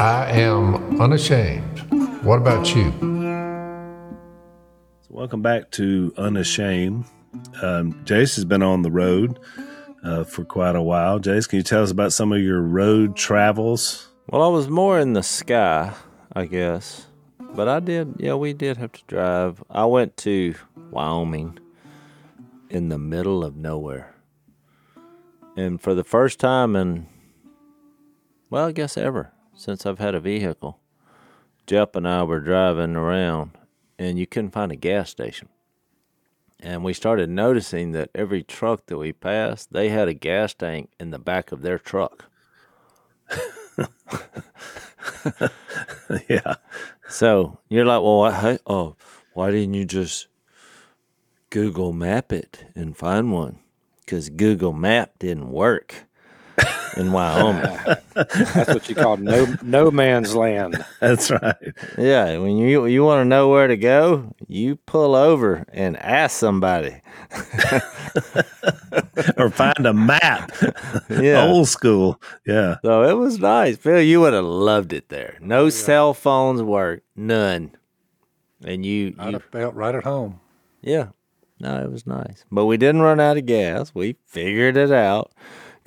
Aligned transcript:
I 0.00 0.30
am 0.30 0.98
unashamed. 0.98 1.80
What 2.24 2.38
about 2.38 2.74
you? 2.74 2.90
So 5.02 5.10
welcome 5.10 5.42
back 5.42 5.70
to 5.72 6.14
Unashamed. 6.16 7.04
Um, 7.60 8.02
Jase 8.06 8.34
has 8.36 8.46
been 8.46 8.62
on 8.62 8.80
the 8.80 8.90
road 8.90 9.38
uh, 10.02 10.24
for 10.24 10.46
quite 10.46 10.74
a 10.74 10.80
while. 10.80 11.18
Jase, 11.18 11.46
can 11.46 11.58
you 11.58 11.62
tell 11.62 11.82
us 11.82 11.90
about 11.90 12.14
some 12.14 12.32
of 12.32 12.40
your 12.40 12.62
road 12.62 13.14
travels? 13.14 14.08
Well, 14.26 14.40
I 14.40 14.48
was 14.48 14.70
more 14.70 14.98
in 14.98 15.12
the 15.12 15.22
sky, 15.22 15.92
I 16.32 16.46
guess. 16.46 17.04
But 17.38 17.68
I 17.68 17.80
did, 17.80 18.14
yeah, 18.20 18.36
we 18.36 18.54
did 18.54 18.78
have 18.78 18.92
to 18.92 19.02
drive. 19.06 19.62
I 19.68 19.84
went 19.84 20.16
to 20.18 20.54
Wyoming 20.90 21.58
in 22.70 22.88
the 22.88 22.96
middle 22.96 23.44
of 23.44 23.54
nowhere. 23.54 24.14
And 25.58 25.78
for 25.78 25.94
the 25.94 26.04
first 26.04 26.40
time 26.40 26.74
in, 26.74 27.06
well, 28.48 28.68
I 28.68 28.72
guess 28.72 28.96
ever 28.96 29.34
since 29.60 29.84
I've 29.84 29.98
had 29.98 30.14
a 30.14 30.20
vehicle, 30.20 30.80
Jep 31.66 31.94
and 31.94 32.08
I 32.08 32.22
were 32.22 32.40
driving 32.40 32.96
around 32.96 33.50
and 33.98 34.18
you 34.18 34.26
couldn't 34.26 34.52
find 34.52 34.72
a 34.72 34.76
gas 34.76 35.10
station. 35.10 35.48
And 36.58 36.82
we 36.82 36.94
started 36.94 37.28
noticing 37.28 37.92
that 37.92 38.10
every 38.14 38.42
truck 38.42 38.86
that 38.86 38.96
we 38.96 39.12
passed, 39.12 39.72
they 39.72 39.90
had 39.90 40.08
a 40.08 40.14
gas 40.14 40.54
tank 40.54 40.90
in 40.98 41.10
the 41.10 41.18
back 41.18 41.52
of 41.52 41.60
their 41.60 41.78
truck. 41.78 42.24
yeah. 46.28 46.54
So 47.08 47.58
you're 47.68 47.84
like, 47.84 48.02
well, 48.02 48.18
why, 48.18 48.58
oh, 48.66 48.96
why 49.34 49.50
didn't 49.50 49.74
you 49.74 49.84
just 49.84 50.28
Google 51.50 51.92
Map 51.92 52.32
it 52.32 52.64
and 52.74 52.96
find 52.96 53.30
one? 53.30 53.58
Because 54.00 54.30
Google 54.30 54.72
Map 54.72 55.18
didn't 55.18 55.50
work 55.50 56.06
in 56.96 57.12
Wyoming. 57.12 57.78
That's 58.14 58.68
what 58.68 58.88
you 58.88 58.94
call 58.94 59.16
no 59.16 59.46
no 59.62 59.90
man's 59.90 60.34
land. 60.34 60.84
That's 61.00 61.30
right. 61.30 61.56
yeah, 61.98 62.38
when 62.38 62.56
you 62.56 62.86
you 62.86 63.04
want 63.04 63.20
to 63.20 63.24
know 63.24 63.48
where 63.48 63.66
to 63.66 63.76
go, 63.76 64.34
you 64.48 64.76
pull 64.76 65.14
over 65.14 65.64
and 65.72 65.96
ask 65.96 66.38
somebody. 66.38 67.00
or 69.36 69.50
find 69.50 69.86
a 69.86 69.92
map. 69.92 70.52
Yeah. 71.08 71.46
Old 71.46 71.68
school. 71.68 72.20
Yeah. 72.46 72.76
So 72.82 73.04
it 73.04 73.14
was 73.14 73.38
nice. 73.38 73.76
Phil, 73.76 74.00
you 74.00 74.20
would 74.20 74.32
have 74.32 74.44
loved 74.44 74.92
it 74.92 75.08
there. 75.08 75.38
No 75.40 75.70
cell 75.70 76.14
phones 76.14 76.62
work, 76.62 77.02
none. 77.14 77.72
And 78.64 78.84
you, 78.84 79.14
I'd 79.18 79.26
you 79.26 79.32
have 79.34 79.44
felt 79.44 79.74
right 79.74 79.94
at 79.94 80.04
home. 80.04 80.40
Yeah. 80.82 81.08
No, 81.58 81.82
it 81.82 81.90
was 81.90 82.06
nice. 82.06 82.44
But 82.50 82.66
we 82.66 82.76
didn't 82.76 83.02
run 83.02 83.20
out 83.20 83.36
of 83.36 83.46
gas. 83.46 83.94
We 83.94 84.16
figured 84.26 84.76
it 84.76 84.90
out. 84.90 85.32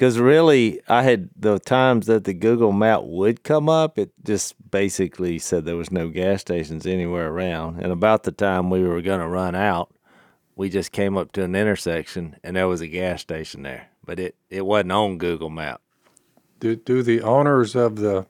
Because 0.04 0.20
really, 0.20 0.82
I 0.90 1.04
had 1.04 1.30
the 1.34 1.60
times 1.60 2.08
that 2.08 2.26
the 2.26 2.34
Google 2.34 2.74
map 2.74 3.04
would 3.04 3.42
come 3.42 3.70
up, 3.70 3.98
it 3.98 4.12
just 4.22 4.54
basically 4.70 5.40
said 5.40 5.64
there 5.64 5.78
was 5.78 5.92
no 5.92 6.10
gas 6.10 6.42
stations 6.42 6.86
anywhere 6.86 7.30
around. 7.30 7.80
And 7.80 7.90
about 7.90 8.24
the 8.24 8.34
time 8.34 8.70
we 8.70 8.84
were 8.84 9.02
going 9.02 9.22
to 9.22 9.28
run 9.30 9.56
out, 9.56 9.96
we 10.58 10.70
just 10.70 10.92
came 10.92 11.16
up 11.16 11.32
to 11.32 11.44
an 11.46 11.56
intersection 11.56 12.36
and 12.44 12.58
there 12.58 12.68
was 12.68 12.82
a 12.82 12.88
gas 12.90 13.22
station 13.22 13.64
there. 13.64 13.88
But 14.04 14.20
it, 14.20 14.36
it 14.50 14.66
wasn't 14.66 14.92
on 14.92 15.20
Google 15.20 15.50
map. 15.50 15.80
Do, 16.60 16.76
do 16.76 17.02
the 17.02 17.22
owners 17.22 17.74
of 17.74 17.96
the 17.96 18.26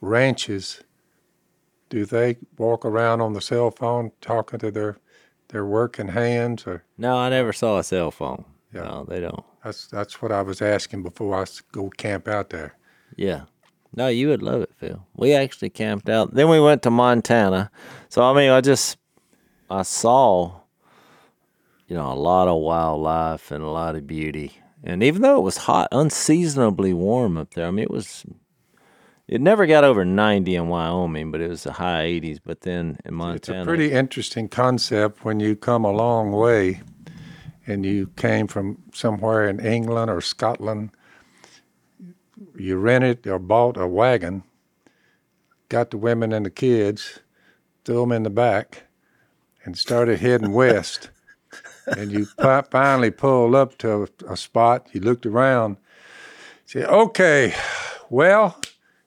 ranches, 0.00 0.82
do 1.88 2.04
they 2.04 2.38
walk 2.58 2.84
around 2.84 3.20
on 3.20 3.34
the 3.34 3.40
cell 3.40 3.70
phone 3.70 4.10
talking 4.20 4.58
to 4.58 4.72
their, 4.72 4.98
their 5.50 5.64
working 5.64 6.08
hands 6.08 6.66
or? 6.66 6.82
No, 6.98 7.16
I 7.16 7.30
never 7.30 7.52
saw 7.52 7.78
a 7.78 7.84
cell 7.84 8.10
phone. 8.10 8.44
Yeah. 8.72 8.82
No, 8.82 9.04
they 9.08 9.20
don't. 9.20 9.44
That's, 9.64 9.86
that's 9.86 10.20
what 10.22 10.32
I 10.32 10.42
was 10.42 10.62
asking 10.62 11.02
before 11.02 11.40
I 11.40 11.44
go 11.72 11.90
camp 11.90 12.26
out 12.28 12.50
there. 12.50 12.76
Yeah. 13.16 13.42
No, 13.94 14.08
you 14.08 14.28
would 14.28 14.42
love 14.42 14.62
it, 14.62 14.70
Phil. 14.78 15.06
We 15.14 15.34
actually 15.34 15.70
camped 15.70 16.08
out. 16.08 16.34
Then 16.34 16.48
we 16.48 16.60
went 16.60 16.82
to 16.82 16.90
Montana. 16.90 17.70
So 18.08 18.22
I 18.22 18.32
mean, 18.34 18.50
I 18.50 18.60
just 18.62 18.96
I 19.68 19.82
saw 19.82 20.60
you 21.88 21.96
know 21.96 22.10
a 22.10 22.14
lot 22.14 22.48
of 22.48 22.60
wildlife 22.60 23.50
and 23.50 23.62
a 23.62 23.68
lot 23.68 23.94
of 23.94 24.06
beauty. 24.06 24.58
And 24.82 25.02
even 25.02 25.22
though 25.22 25.36
it 25.36 25.42
was 25.42 25.58
hot, 25.58 25.88
unseasonably 25.92 26.92
warm 26.92 27.36
up 27.36 27.54
there. 27.54 27.66
I 27.66 27.70
mean, 27.70 27.84
it 27.84 27.90
was 27.90 28.24
it 29.28 29.40
never 29.40 29.66
got 29.66 29.84
over 29.84 30.04
90 30.04 30.56
in 30.56 30.68
Wyoming, 30.68 31.30
but 31.30 31.40
it 31.40 31.48
was 31.48 31.62
the 31.62 31.72
high 31.72 32.04
80s. 32.04 32.38
But 32.44 32.62
then 32.62 32.98
in 33.04 33.14
Montana, 33.14 33.36
It's 33.36 33.48
a 33.48 33.64
pretty 33.64 33.92
interesting 33.92 34.48
concept 34.48 35.24
when 35.24 35.38
you 35.38 35.54
come 35.54 35.84
a 35.84 35.92
long 35.92 36.32
way 36.32 36.80
and 37.66 37.84
you 37.84 38.08
came 38.16 38.46
from 38.46 38.78
somewhere 38.92 39.48
in 39.48 39.60
England 39.60 40.10
or 40.10 40.20
Scotland. 40.20 40.90
You 42.56 42.76
rented 42.76 43.26
or 43.26 43.38
bought 43.38 43.76
a 43.76 43.86
wagon, 43.86 44.42
got 45.68 45.90
the 45.90 45.96
women 45.96 46.32
and 46.32 46.44
the 46.44 46.50
kids, 46.50 47.20
threw 47.84 48.00
them 48.00 48.12
in 48.12 48.22
the 48.24 48.30
back, 48.30 48.84
and 49.64 49.78
started 49.78 50.20
heading 50.20 50.52
west. 50.62 51.10
And 51.86 52.10
you 52.12 52.26
finally 52.70 53.10
pulled 53.10 53.54
up 53.54 53.78
to 53.78 54.02
a, 54.02 54.32
a 54.32 54.36
spot. 54.36 54.88
You 54.92 55.00
looked 55.00 55.26
around, 55.26 55.76
said, 56.64 56.84
"Okay, 56.84 57.54
well, 58.08 58.60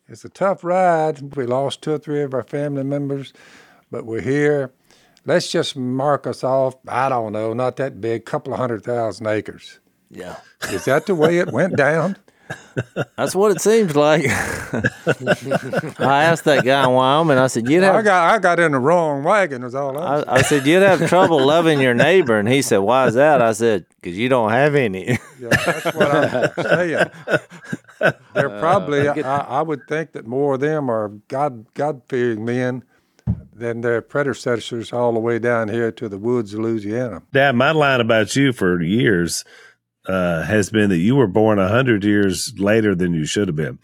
it's 0.08 0.26
a 0.26 0.30
tough 0.30 0.64
ride. 0.64 1.36
We 1.36 1.46
lost 1.46 1.82
two 1.82 1.94
or 1.94 1.98
three 1.98 2.22
of 2.22 2.34
our 2.34 2.44
family 2.44 2.84
members, 2.84 3.34
but 3.90 4.06
we're 4.06 4.22
here. 4.22 4.72
Let's 5.26 5.52
just 5.52 5.76
mark 5.76 6.28
us 6.28 6.44
off. 6.44 6.76
I 6.88 7.10
don't 7.10 7.34
know, 7.34 7.54
not 7.54 7.78
that 7.78 8.00
big, 8.00 8.26
couple 8.26 8.54
of 8.54 8.60
hundred 8.60 8.84
thousand 8.84 9.28
acres. 9.28 9.80
yeah, 10.10 10.38
Is 10.72 10.86
that 10.86 11.08
the 11.08 11.16
way 11.16 11.40
it 11.40 11.52
went 11.52 11.76
down? 11.76 12.18
that's 13.18 13.34
what 13.34 13.52
it 13.52 13.62
seems 13.62 13.96
like. 13.96 14.26
I 14.30 16.24
asked 16.26 16.44
that 16.44 16.64
guy 16.64 16.84
in 16.84 16.92
Wyoming. 16.92 17.38
I 17.40 17.48
said, 17.48 17.68
"You'd 17.68 17.84
have 17.84 17.96
I 17.96 18.02
got 18.04 18.36
I 18.36 18.40
got 18.40 18.60
in 18.60 18.74
the 18.74 18.80
wrong 18.80 19.24
wagon. 19.24 19.64
Is 19.64 19.74
all 19.74 19.98
I. 19.98 20.18
I, 20.20 20.36
I 20.36 20.42
said, 20.44 20.68
You'd 20.68 20.84
have 20.84 21.08
trouble 21.10 21.44
loving 21.44 21.82
your 21.82 21.96
neighbor. 21.96 22.38
And 22.38 22.48
he 22.48 22.62
said, 22.62 22.78
Why 22.80 23.08
is 23.08 23.16
that? 23.16 23.42
I 23.42 23.54
said, 23.54 23.86
Because 24.00 24.18
you 24.18 24.30
don't 24.30 24.52
have 24.52 24.76
any. 24.76 25.18
Yeah, 25.40 25.50
that's 25.50 25.86
what 25.96 26.12
I'm 26.12 26.64
saying. 26.64 27.08
They're 28.34 28.56
uh, 28.56 28.60
probably. 28.60 29.10
I, 29.10 29.40
I 29.40 29.62
would 29.62 29.88
think 29.88 30.12
that 30.12 30.28
more 30.28 30.56
of 30.56 30.60
them 30.60 30.90
are 30.90 31.10
God 31.28 31.66
God 31.74 32.02
fearing 32.08 32.46
men 32.46 32.84
than 33.56 33.82
their 33.82 34.02
predecessors 34.02 34.92
all 34.92 35.14
the 35.14 35.20
way 35.20 35.40
down 35.40 35.70
here 35.70 35.92
to 35.92 36.10
the 36.10 36.18
woods 36.18 36.54
of 36.54 36.60
Louisiana. 36.60 37.24
Dad, 37.32 37.56
my 37.56 37.72
line 37.72 38.02
about 38.02 38.36
you 38.36 38.52
for 38.52 38.82
years 38.82 39.46
uh, 40.08 40.44
has 40.44 40.70
been 40.70 40.90
that 40.90 40.98
you 40.98 41.16
were 41.16 41.28
born 41.28 41.58
a 41.58 41.70
hundred 41.70 42.04
years 42.04 42.54
later 42.60 42.94
than 42.94 43.14
you 43.14 43.26
should 43.26 43.48
have 43.48 43.56
been. 43.56 43.80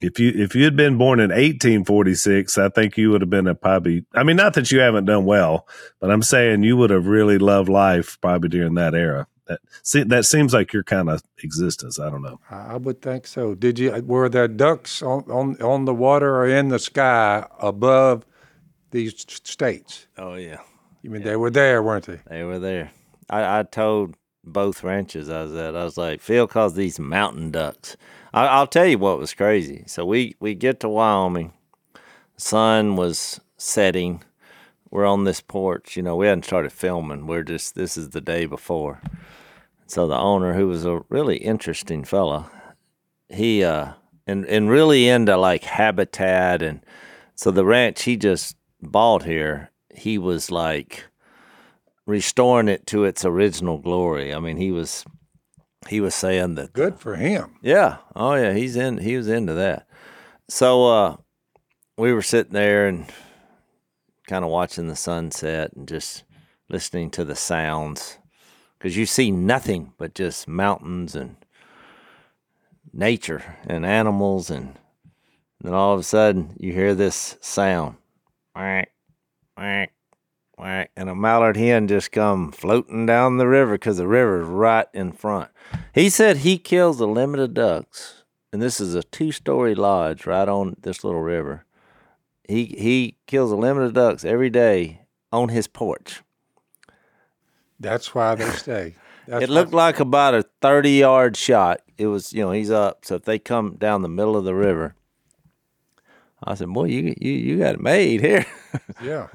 If 0.00 0.20
you 0.20 0.30
if 0.32 0.54
you 0.54 0.62
had 0.62 0.76
been 0.76 0.96
born 0.96 1.18
in 1.18 1.30
1846, 1.30 2.56
I 2.56 2.68
think 2.68 2.96
you 2.96 3.10
would 3.10 3.20
have 3.20 3.30
been 3.30 3.48
a 3.48 3.54
probably. 3.54 4.04
I 4.14 4.22
mean, 4.22 4.36
not 4.36 4.54
that 4.54 4.70
you 4.70 4.78
haven't 4.78 5.06
done 5.06 5.24
well, 5.24 5.66
but 6.00 6.12
I'm 6.12 6.22
saying 6.22 6.62
you 6.62 6.76
would 6.76 6.90
have 6.90 7.06
really 7.08 7.38
loved 7.38 7.68
life 7.68 8.16
probably 8.20 8.48
during 8.48 8.74
that 8.74 8.94
era. 8.94 9.26
That 9.48 9.58
see, 9.82 10.04
that 10.04 10.24
seems 10.24 10.54
like 10.54 10.72
your 10.72 10.84
kind 10.84 11.10
of 11.10 11.24
existence. 11.42 11.98
I 11.98 12.10
don't 12.10 12.22
know. 12.22 12.38
I 12.48 12.76
would 12.76 13.02
think 13.02 13.26
so. 13.26 13.56
Did 13.56 13.80
you? 13.80 13.90
Were 14.06 14.28
there 14.28 14.46
ducks 14.46 15.02
on 15.02 15.24
on, 15.32 15.60
on 15.60 15.84
the 15.84 15.94
water 15.94 16.36
or 16.36 16.46
in 16.46 16.68
the 16.68 16.78
sky 16.78 17.48
above 17.58 18.24
these 18.90 19.26
states? 19.44 20.06
Oh, 20.16 20.34
yeah. 20.34 20.58
You 21.02 21.10
mean 21.10 21.22
they 21.22 21.36
were 21.36 21.50
there, 21.50 21.82
weren't 21.82 22.06
they? 22.06 22.20
They 22.28 22.42
were 22.42 22.58
there. 22.58 22.90
I, 23.30 23.60
I 23.60 23.62
told 23.62 24.14
both 24.44 24.82
ranches 24.82 25.28
I 25.28 25.42
was 25.42 25.54
at, 25.54 25.76
I 25.76 25.84
was 25.84 25.96
like, 25.96 26.20
Phil 26.20 26.46
calls 26.46 26.74
these 26.74 26.98
mountain 26.98 27.50
ducks. 27.50 27.96
I, 28.32 28.46
I'll 28.46 28.66
tell 28.66 28.86
you 28.86 28.98
what 28.98 29.18
was 29.18 29.34
crazy. 29.34 29.84
So 29.86 30.04
we, 30.04 30.36
we 30.40 30.54
get 30.54 30.80
to 30.80 30.88
Wyoming. 30.88 31.52
The 32.34 32.40
sun 32.40 32.96
was 32.96 33.40
setting. 33.56 34.22
We're 34.90 35.06
on 35.06 35.24
this 35.24 35.40
porch. 35.40 35.96
You 35.96 36.02
know, 36.02 36.16
we 36.16 36.26
hadn't 36.26 36.46
started 36.46 36.72
filming. 36.72 37.26
We're 37.26 37.42
just, 37.42 37.74
this 37.74 37.96
is 37.96 38.10
the 38.10 38.20
day 38.20 38.46
before. 38.46 39.00
So 39.86 40.06
the 40.06 40.16
owner, 40.16 40.54
who 40.54 40.68
was 40.68 40.84
a 40.84 41.02
really 41.08 41.36
interesting 41.36 42.04
fella, 42.04 42.50
he, 43.28 43.64
uh, 43.64 43.92
and, 44.26 44.44
and 44.46 44.68
really 44.68 45.08
into 45.08 45.36
like 45.36 45.64
habitat. 45.64 46.62
And 46.62 46.84
so 47.34 47.50
the 47.50 47.64
ranch 47.64 48.02
he 48.02 48.16
just 48.16 48.56
bought 48.80 49.24
here, 49.24 49.70
he 49.94 50.18
was 50.18 50.50
like, 50.50 51.04
restoring 52.08 52.68
it 52.68 52.86
to 52.86 53.04
its 53.04 53.24
original 53.24 53.78
glory. 53.78 54.34
I 54.34 54.40
mean, 54.40 54.56
he 54.56 54.72
was 54.72 55.04
he 55.88 56.00
was 56.00 56.14
saying 56.14 56.56
that 56.56 56.72
Good 56.72 56.98
for 56.98 57.16
him. 57.16 57.56
yeah, 57.62 57.98
oh 58.16 58.34
yeah, 58.34 58.54
he's 58.54 58.74
in 58.76 58.98
he 58.98 59.16
was 59.16 59.28
into 59.28 59.54
that. 59.54 59.86
So 60.48 60.86
uh 60.86 61.16
we 61.98 62.12
were 62.12 62.22
sitting 62.22 62.54
there 62.54 62.88
and 62.88 63.12
kind 64.26 64.44
of 64.44 64.50
watching 64.50 64.88
the 64.88 64.96
sunset 64.96 65.72
and 65.74 65.86
just 65.86 66.24
listening 66.70 67.10
to 67.10 67.24
the 67.24 67.36
sounds 67.36 68.18
cuz 68.80 68.96
you 68.96 69.04
see 69.04 69.30
nothing 69.30 69.92
but 69.98 70.14
just 70.14 70.48
mountains 70.48 71.14
and 71.14 71.36
nature 72.92 73.58
and 73.66 73.84
animals 73.84 74.50
and 74.50 74.78
then 75.60 75.74
all 75.74 75.92
of 75.92 76.00
a 76.00 76.04
sudden 76.04 76.56
you 76.58 76.72
hear 76.72 76.94
this 76.94 77.36
sound. 77.42 77.97
Quack, 78.58 78.90
quack, 79.56 79.92
quack, 80.56 80.90
and 80.96 81.08
a 81.08 81.14
mallard 81.14 81.56
hen 81.56 81.86
just 81.86 82.10
come 82.10 82.50
floating 82.50 83.06
down 83.06 83.36
the 83.36 83.46
river 83.46 83.74
because 83.74 83.98
the 83.98 84.08
river's 84.08 84.48
right 84.48 84.88
in 84.92 85.12
front. 85.12 85.48
He 85.94 86.10
said 86.10 86.38
he 86.38 86.58
kills 86.58 86.98
a 86.98 87.06
limit 87.06 87.38
of 87.38 87.54
ducks, 87.54 88.24
and 88.52 88.60
this 88.60 88.80
is 88.80 88.96
a 88.96 89.04
two-story 89.04 89.76
lodge 89.76 90.26
right 90.26 90.48
on 90.48 90.74
this 90.80 91.04
little 91.04 91.20
river. 91.20 91.66
he 92.48 92.64
he 92.64 93.16
kills 93.28 93.52
a 93.52 93.56
limit 93.56 93.84
of 93.84 93.92
ducks 93.92 94.24
every 94.24 94.50
day 94.50 95.02
on 95.30 95.50
his 95.50 95.68
porch. 95.68 96.24
That's 97.78 98.12
why 98.12 98.34
they 98.34 98.50
stay. 98.50 98.96
That's 99.28 99.44
it 99.44 99.50
looked 99.50 99.72
like 99.72 100.00
about 100.00 100.34
a 100.34 100.42
30 100.62 100.90
yard 100.90 101.36
shot. 101.36 101.82
It 101.96 102.08
was, 102.08 102.32
you 102.32 102.42
know, 102.42 102.50
he's 102.50 102.72
up. 102.72 103.04
So 103.04 103.14
if 103.14 103.22
they 103.22 103.38
come 103.38 103.76
down 103.76 104.02
the 104.02 104.08
middle 104.08 104.36
of 104.36 104.44
the 104.44 104.54
river, 104.56 104.96
I 106.44 106.54
said, 106.54 106.68
boy, 106.68 106.84
you 106.84 107.14
you, 107.20 107.32
you 107.32 107.58
got 107.58 107.74
it 107.74 107.80
made 107.80 108.20
here. 108.20 108.46
yeah. 109.02 109.26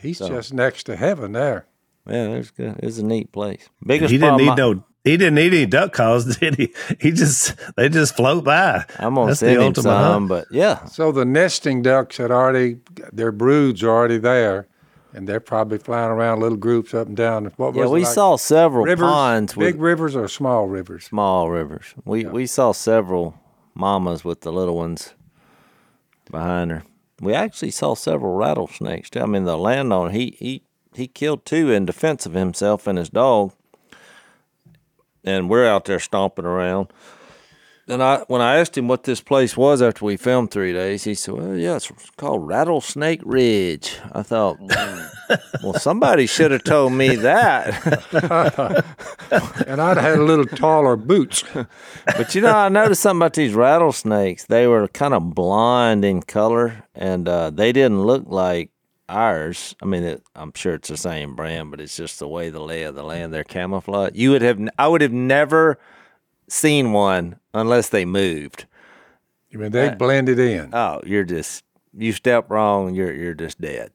He's 0.00 0.18
just 0.18 0.54
next 0.54 0.84
to 0.84 0.96
heaven 0.96 1.32
there. 1.32 1.66
yeah, 2.06 2.28
it's 2.28 2.50
good. 2.50 2.78
It's 2.82 2.98
a 2.98 3.04
neat 3.04 3.32
place. 3.32 3.68
Biggest 3.84 4.10
He 4.12 4.18
didn't 4.18 4.38
need 4.38 4.48
I- 4.50 4.54
no. 4.54 4.84
He 5.04 5.16
didn't 5.16 5.36
need 5.36 5.54
any 5.54 5.64
duck 5.64 5.92
calls, 5.92 6.36
did 6.38 6.56
he? 6.56 6.74
He 7.00 7.12
just 7.12 7.54
they 7.76 7.88
just 7.88 8.14
float 8.16 8.44
by. 8.44 8.84
I'm 8.98 9.14
gonna 9.14 9.28
That's 9.28 9.40
the 9.40 9.46
send 9.46 9.56
him 9.56 9.62
ultimate 9.68 9.82
some, 9.84 10.12
hunt. 10.12 10.28
but 10.28 10.46
yeah, 10.50 10.84
So 10.86 11.12
the 11.12 11.24
nesting 11.24 11.80
ducks 11.82 12.18
had 12.18 12.30
already, 12.30 12.78
their 13.12 13.32
broods 13.32 13.82
are 13.82 13.88
already 13.90 14.18
there, 14.18 14.66
and 15.14 15.26
they're 15.26 15.40
probably 15.40 15.78
flying 15.78 16.10
around 16.10 16.40
little 16.40 16.58
groups 16.58 16.92
up 16.92 17.06
and 17.06 17.16
down. 17.16 17.46
What 17.56 17.74
yeah. 17.74 17.82
was 17.82 17.90
it, 17.90 17.94
We 17.94 18.04
like 18.04 18.12
saw 18.12 18.36
several 18.36 18.84
rivers, 18.84 19.06
ponds 19.08 19.56
with 19.56 19.66
big 19.72 19.80
rivers 19.80 20.14
or 20.14 20.28
small 20.28 20.66
rivers. 20.68 21.04
small 21.04 21.48
rivers. 21.48 21.94
We 22.04 22.26
we 22.26 22.46
saw 22.46 22.72
several 22.72 23.38
mamas 23.74 24.24
with 24.24 24.42
the 24.42 24.52
little 24.52 24.76
ones 24.76 25.14
behind 26.30 26.70
her. 26.70 26.82
We 27.20 27.34
actually 27.34 27.70
saw 27.70 27.94
several 27.94 28.34
rattlesnakes 28.34 29.10
too. 29.10 29.20
I 29.20 29.26
mean, 29.26 29.44
the 29.44 29.58
landowner 29.58 30.10
he 30.10 30.36
he 30.38 30.62
he 30.94 31.08
killed 31.08 31.44
two 31.44 31.70
in 31.72 31.86
defense 31.86 32.26
of 32.26 32.34
himself 32.34 32.86
and 32.86 32.98
his 32.98 33.10
dog, 33.10 33.52
and 35.24 35.50
we're 35.50 35.66
out 35.66 35.84
there 35.84 35.98
stomping 35.98 36.44
around. 36.44 36.92
And 37.88 38.02
I 38.02 38.18
when 38.28 38.42
I 38.42 38.56
asked 38.56 38.76
him 38.76 38.86
what 38.86 39.04
this 39.04 39.22
place 39.22 39.56
was 39.56 39.80
after 39.80 40.04
we 40.04 40.18
filmed 40.18 40.50
three 40.50 40.74
days, 40.74 41.04
he 41.04 41.14
said, 41.14 41.34
"Well, 41.34 41.56
yeah, 41.56 41.76
it's 41.76 41.90
called 42.16 42.46
Rattlesnake 42.46 43.22
Ridge." 43.24 43.96
I 44.12 44.22
thought, 44.22 44.58
well, 45.62 45.72
somebody 45.74 46.26
should 46.26 46.50
have 46.50 46.64
told 46.64 46.92
me 46.92 47.16
that. 47.16 48.84
And 49.66 49.80
I'd 49.80 49.96
had 49.96 50.18
a 50.18 50.22
little 50.22 50.46
taller 50.46 50.96
boots. 50.96 51.44
But 52.16 52.34
you 52.34 52.40
know, 52.40 52.54
I 52.54 52.68
noticed 52.68 53.02
something 53.02 53.20
about 53.20 53.34
these 53.34 53.54
rattlesnakes. 53.54 54.44
They 54.46 54.66
were 54.66 54.88
kind 54.88 55.14
of 55.14 55.34
blonde 55.34 56.04
in 56.04 56.22
color, 56.22 56.84
and 56.94 57.28
uh, 57.28 57.50
they 57.50 57.72
didn't 57.72 58.02
look 58.02 58.24
like 58.26 58.70
ours. 59.08 59.74
I 59.82 59.86
mean, 59.86 60.02
it, 60.02 60.22
I'm 60.34 60.52
sure 60.54 60.74
it's 60.74 60.88
the 60.88 60.96
same 60.96 61.36
brand, 61.36 61.70
but 61.70 61.80
it's 61.80 61.96
just 61.96 62.18
the 62.18 62.28
way 62.28 62.50
the 62.50 62.60
lay 62.60 62.82
of 62.82 62.94
the 62.94 63.02
land. 63.02 63.32
They're 63.32 63.44
camouflage. 63.44 64.12
You 64.14 64.32
would 64.32 64.42
have, 64.42 64.58
I 64.78 64.88
would 64.88 65.00
have 65.00 65.12
never 65.12 65.78
seen 66.48 66.92
one 66.92 67.38
unless 67.54 67.88
they 67.88 68.04
moved. 68.04 68.66
You 69.50 69.58
mean, 69.58 69.72
they 69.72 69.88
uh, 69.88 69.94
blended 69.94 70.38
in. 70.38 70.70
Oh, 70.74 71.00
you're 71.06 71.24
just 71.24 71.64
you 71.96 72.12
step 72.12 72.50
wrong, 72.50 72.94
you're 72.94 73.12
you're 73.14 73.34
just 73.34 73.60
dead. 73.60 73.90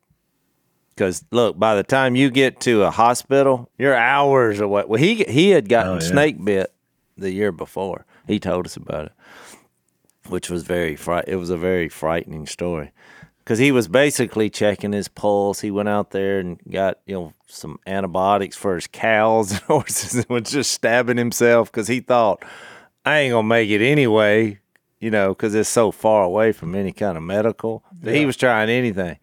Because 0.95 1.23
look, 1.31 1.57
by 1.57 1.75
the 1.75 1.83
time 1.83 2.15
you 2.15 2.29
get 2.29 2.59
to 2.61 2.83
a 2.83 2.91
hospital, 2.91 3.69
you're 3.77 3.95
hours 3.95 4.59
away. 4.59 4.83
Well, 4.87 4.99
he 4.99 5.23
he 5.23 5.49
had 5.51 5.69
gotten 5.69 5.93
Oh, 5.93 5.95
yeah. 5.95 5.99
snake 6.11 6.43
bit 6.43 6.73
the 7.17 7.31
year 7.31 7.51
before. 7.51 8.05
He 8.27 8.39
told 8.39 8.65
us 8.65 8.75
about 8.77 9.05
it, 9.07 9.11
which 10.27 10.49
was 10.49 10.63
very 10.63 10.95
fright. 10.95 11.25
It 11.27 11.35
was 11.35 11.49
a 11.49 11.57
very 11.57 11.89
frightening 11.89 12.45
story. 12.47 12.91
Because 13.43 13.59
he 13.59 13.73
was 13.73 13.89
basically 13.89 14.49
checking 14.49 14.93
his 14.93 15.09
pulse. 15.09 15.59
He 15.59 15.69
went 15.69 15.89
out 15.89 16.11
there 16.11 16.39
and 16.39 16.59
got 16.71 16.99
you 17.05 17.15
know 17.15 17.33
some 17.47 17.77
antibiotics 17.85 18.55
for 18.55 18.75
his 18.75 18.87
cows 18.87 19.51
and 19.51 19.61
horses, 19.67 20.15
and 20.15 20.29
was 20.29 20.49
just 20.51 20.71
stabbing 20.71 21.17
himself 21.17 21.71
because 21.71 21.87
he 21.89 21.99
thought 21.99 22.43
I 23.05 23.19
ain't 23.19 23.31
gonna 23.31 23.47
make 23.47 23.69
it 23.69 23.81
anyway 23.81 24.59
you 25.03 25.11
know, 25.11 25.29
because 25.29 25.53
it's 25.53 25.67
so 25.67 25.91
far 25.91 26.23
away 26.23 26.53
from 26.53 26.73
any 26.73 26.93
kind 26.93 27.17
of 27.17 27.23
medical. 27.23 27.83
that 27.99 28.15
He 28.15 28.25
was 28.25 28.37
trying 28.37 28.69
anything. 28.69 29.19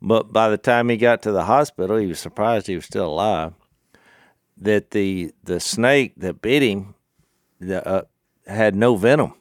But 0.00 0.32
by 0.32 0.48
the 0.48 0.56
time 0.56 0.88
he 0.90 0.96
got 0.96 1.22
to 1.22 1.32
the 1.32 1.44
hospital, 1.44 1.96
he 1.96 2.06
was 2.06 2.20
surprised 2.20 2.68
he 2.68 2.76
was 2.76 2.84
still 2.84 3.06
alive. 3.06 3.52
That 4.56 4.92
the 4.92 5.32
the 5.42 5.58
snake 5.58 6.12
that 6.18 6.40
bit 6.40 6.62
him 6.62 6.94
the, 7.58 7.84
uh, 7.84 8.02
had 8.46 8.76
no 8.76 8.94
venom. 8.94 9.34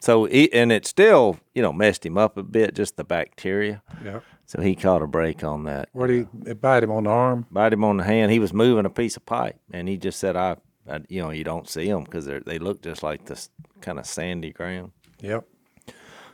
So 0.00 0.24
he, 0.24 0.52
and 0.52 0.72
it 0.72 0.86
still, 0.86 1.38
you 1.54 1.62
know, 1.62 1.72
messed 1.72 2.04
him 2.04 2.18
up 2.18 2.36
a 2.36 2.42
bit, 2.42 2.74
just 2.74 2.96
the 2.96 3.04
bacteria. 3.04 3.82
Yeah. 4.04 4.20
So 4.46 4.60
he 4.60 4.74
caught 4.74 5.02
a 5.02 5.06
break 5.06 5.44
on 5.44 5.64
that. 5.64 5.88
What 5.92 6.08
did 6.08 6.28
it 6.46 6.60
bite 6.60 6.82
him 6.82 6.90
on 6.90 7.04
the 7.04 7.10
arm? 7.10 7.46
Bite 7.52 7.72
him 7.72 7.84
on 7.84 7.98
the 7.98 8.04
hand. 8.04 8.32
He 8.32 8.40
was 8.40 8.52
moving 8.52 8.86
a 8.86 8.90
piece 8.90 9.16
of 9.16 9.24
pipe, 9.24 9.60
and 9.72 9.88
he 9.88 9.96
just 9.96 10.18
said, 10.18 10.34
"I, 10.34 10.56
I 10.88 11.00
you 11.08 11.22
know, 11.22 11.30
you 11.30 11.44
don't 11.44 11.68
see 11.68 11.88
them 11.88 12.04
because 12.04 12.26
they 12.26 12.38
they 12.40 12.58
look 12.58 12.82
just 12.82 13.02
like 13.02 13.26
this 13.26 13.50
kind 13.80 13.98
of 13.98 14.06
sandy 14.06 14.52
ground." 14.52 14.92
Yep. 15.20 15.44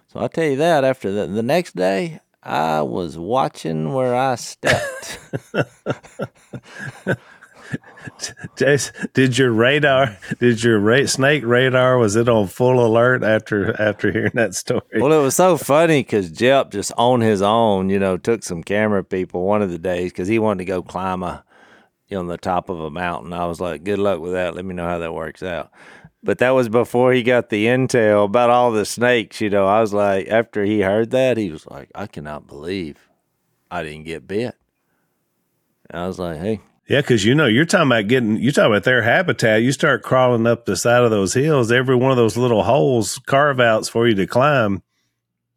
So 0.08 0.20
I'll 0.20 0.28
tell 0.28 0.44
you 0.44 0.56
that 0.56 0.84
after 0.84 1.10
the, 1.10 1.26
the 1.26 1.42
next 1.42 1.74
day, 1.74 2.20
I 2.42 2.82
was 2.82 3.16
watching 3.16 3.94
where 3.94 4.14
I 4.14 4.34
stepped. 4.34 5.18
Jase, 8.56 8.92
did 9.14 9.38
your 9.38 9.52
radar, 9.52 10.18
did 10.38 10.62
your 10.62 10.78
ra- 10.78 11.06
snake 11.06 11.44
radar, 11.44 11.98
was 11.98 12.16
it 12.16 12.28
on 12.28 12.48
full 12.48 12.84
alert 12.84 13.22
after 13.22 13.80
after 13.80 14.10
hearing 14.12 14.32
that 14.34 14.54
story? 14.54 14.82
well, 15.00 15.12
it 15.12 15.22
was 15.22 15.36
so 15.36 15.56
funny 15.56 16.00
because 16.00 16.30
Jep 16.30 16.70
just 16.70 16.92
on 16.98 17.20
his 17.20 17.40
own, 17.40 17.88
you 17.88 17.98
know, 17.98 18.16
took 18.16 18.42
some 18.42 18.62
camera 18.62 19.02
people 19.04 19.44
one 19.44 19.62
of 19.62 19.70
the 19.70 19.78
days 19.78 20.12
because 20.12 20.28
he 20.28 20.38
wanted 20.38 20.58
to 20.58 20.64
go 20.66 20.82
climb 20.82 21.22
a, 21.22 21.44
on 22.14 22.26
the 22.26 22.38
top 22.38 22.68
of 22.68 22.80
a 22.80 22.90
mountain. 22.90 23.32
I 23.32 23.46
was 23.46 23.60
like, 23.60 23.84
good 23.84 23.98
luck 23.98 24.20
with 24.20 24.32
that. 24.32 24.54
Let 24.54 24.64
me 24.64 24.74
know 24.74 24.86
how 24.86 24.98
that 24.98 25.14
works 25.14 25.42
out. 25.42 25.70
But 26.22 26.38
that 26.38 26.50
was 26.50 26.68
before 26.68 27.12
he 27.12 27.22
got 27.22 27.50
the 27.50 27.66
intel 27.66 28.24
about 28.24 28.50
all 28.50 28.70
the 28.70 28.84
snakes, 28.84 29.40
you 29.40 29.50
know. 29.50 29.66
I 29.66 29.80
was 29.80 29.92
like, 29.92 30.28
after 30.28 30.64
he 30.64 30.80
heard 30.80 31.10
that, 31.10 31.36
he 31.36 31.50
was 31.50 31.66
like, 31.66 31.90
I 31.94 32.06
cannot 32.06 32.46
believe 32.46 33.08
I 33.70 33.82
didn't 33.82 34.04
get 34.04 34.28
bit. 34.28 34.54
And 35.90 36.02
I 36.02 36.06
was 36.06 36.18
like, 36.18 36.38
hey, 36.38 36.60
Yeah, 36.88 37.00
because 37.00 37.24
you 37.24 37.34
know 37.34 37.46
you're 37.46 37.64
talking 37.64 37.88
about 37.88 38.06
getting 38.06 38.36
you're 38.36 38.52
talking 38.52 38.70
about 38.70 38.84
their 38.84 39.02
habitat. 39.02 39.62
You 39.62 39.72
start 39.72 40.02
crawling 40.02 40.46
up 40.46 40.64
the 40.64 40.76
side 40.76 41.02
of 41.02 41.10
those 41.10 41.34
hills. 41.34 41.72
Every 41.72 41.96
one 41.96 42.12
of 42.12 42.16
those 42.16 42.36
little 42.36 42.62
holes, 42.62 43.18
carve 43.26 43.58
outs 43.58 43.88
for 43.88 44.06
you 44.06 44.14
to 44.14 44.26
climb. 44.26 44.82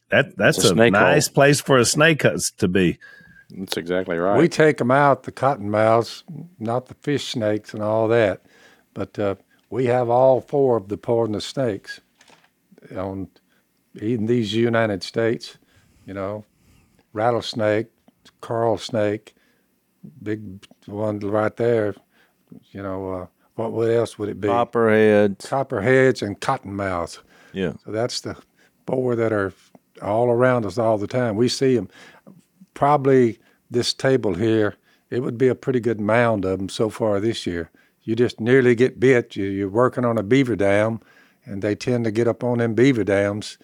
That 0.10 0.36
that's 0.36 0.64
a 0.64 0.74
a, 0.74 0.90
nice 0.90 1.28
hole. 1.28 1.34
place 1.34 1.62
for 1.62 1.78
a 1.78 1.86
snake 1.86 2.26
to 2.58 2.68
be. 2.68 2.98
That's 3.58 3.78
exactly 3.78 4.18
right. 4.18 4.38
We 4.38 4.50
take 4.50 4.78
them 4.78 4.92
out, 4.92 5.24
the 5.24 5.32
cottonmouths, 5.32 6.24
not 6.60 6.88
the 6.88 6.96
fish 6.96 7.28
snakes 7.30 7.74
and 7.74 7.82
all 7.82 8.08
that, 8.10 8.46
but 8.94 9.18
uh, 9.18 9.36
we 9.70 9.86
have 9.86 10.10
all 10.10 10.42
four 10.42 10.78
of 10.78 10.90
the 10.90 10.98
poisonous 10.98 11.46
snakes 11.46 12.02
on 12.96 13.30
in 13.96 14.26
these 14.26 14.54
United 14.54 15.04
States. 15.04 15.58
You 16.06 16.14
know, 16.14 16.46
rattlesnake, 17.14 17.88
coral 18.42 18.78
snake, 18.78 19.34
big 20.22 20.66
one 20.86 21.20
right 21.20 21.56
there. 21.56 21.96
You 22.72 22.84
know, 22.84 23.14
uh, 23.14 23.28
what 23.56 23.72
what 23.72 23.90
else 23.90 24.20
would 24.20 24.30
it 24.30 24.42
be? 24.42 24.50
copperheads. 24.50 25.48
Copperheads 25.48 26.22
and 26.22 26.40
cottonmouths. 26.40 27.20
Yeah. 27.54 27.74
So 27.86 27.92
that's 27.92 28.22
the 28.22 28.36
four 28.86 29.16
that 29.16 29.32
are 29.32 29.54
all 30.02 30.30
around 30.30 30.66
us 30.66 30.78
all 30.78 30.98
the 30.98 31.08
time. 31.08 31.36
We 31.38 31.48
see 31.48 31.76
them. 31.76 31.90
Probably 32.74 33.40
this 33.70 33.94
table 33.94 34.36
here, 34.36 34.76
it 35.10 35.22
would 35.22 35.38
be 35.38 35.48
a 35.48 35.56
pretty 35.56 35.80
good 35.80 36.00
mound 36.00 36.46
of 36.46 36.60
them 36.60 36.70
so 36.70 36.90
far 36.90 37.20
this 37.20 37.46
year. 37.46 37.72
You 38.04 38.16
just 38.16 38.40
nearly 38.40 38.76
get 38.76 39.00
bit. 39.00 39.36
You, 39.36 39.46
you're 39.46 39.70
working 39.70 40.06
on 40.06 40.18
a 40.18 40.24
beaver 40.24 40.56
dam, 40.56 41.00
and 41.46 41.62
they 41.62 41.76
tend 41.76 42.06
to 42.06 42.12
get 42.12 42.28
up 42.28 42.44
on 42.44 42.60
them 42.60 42.74
beaver 42.76 43.04
dams. 43.04 43.58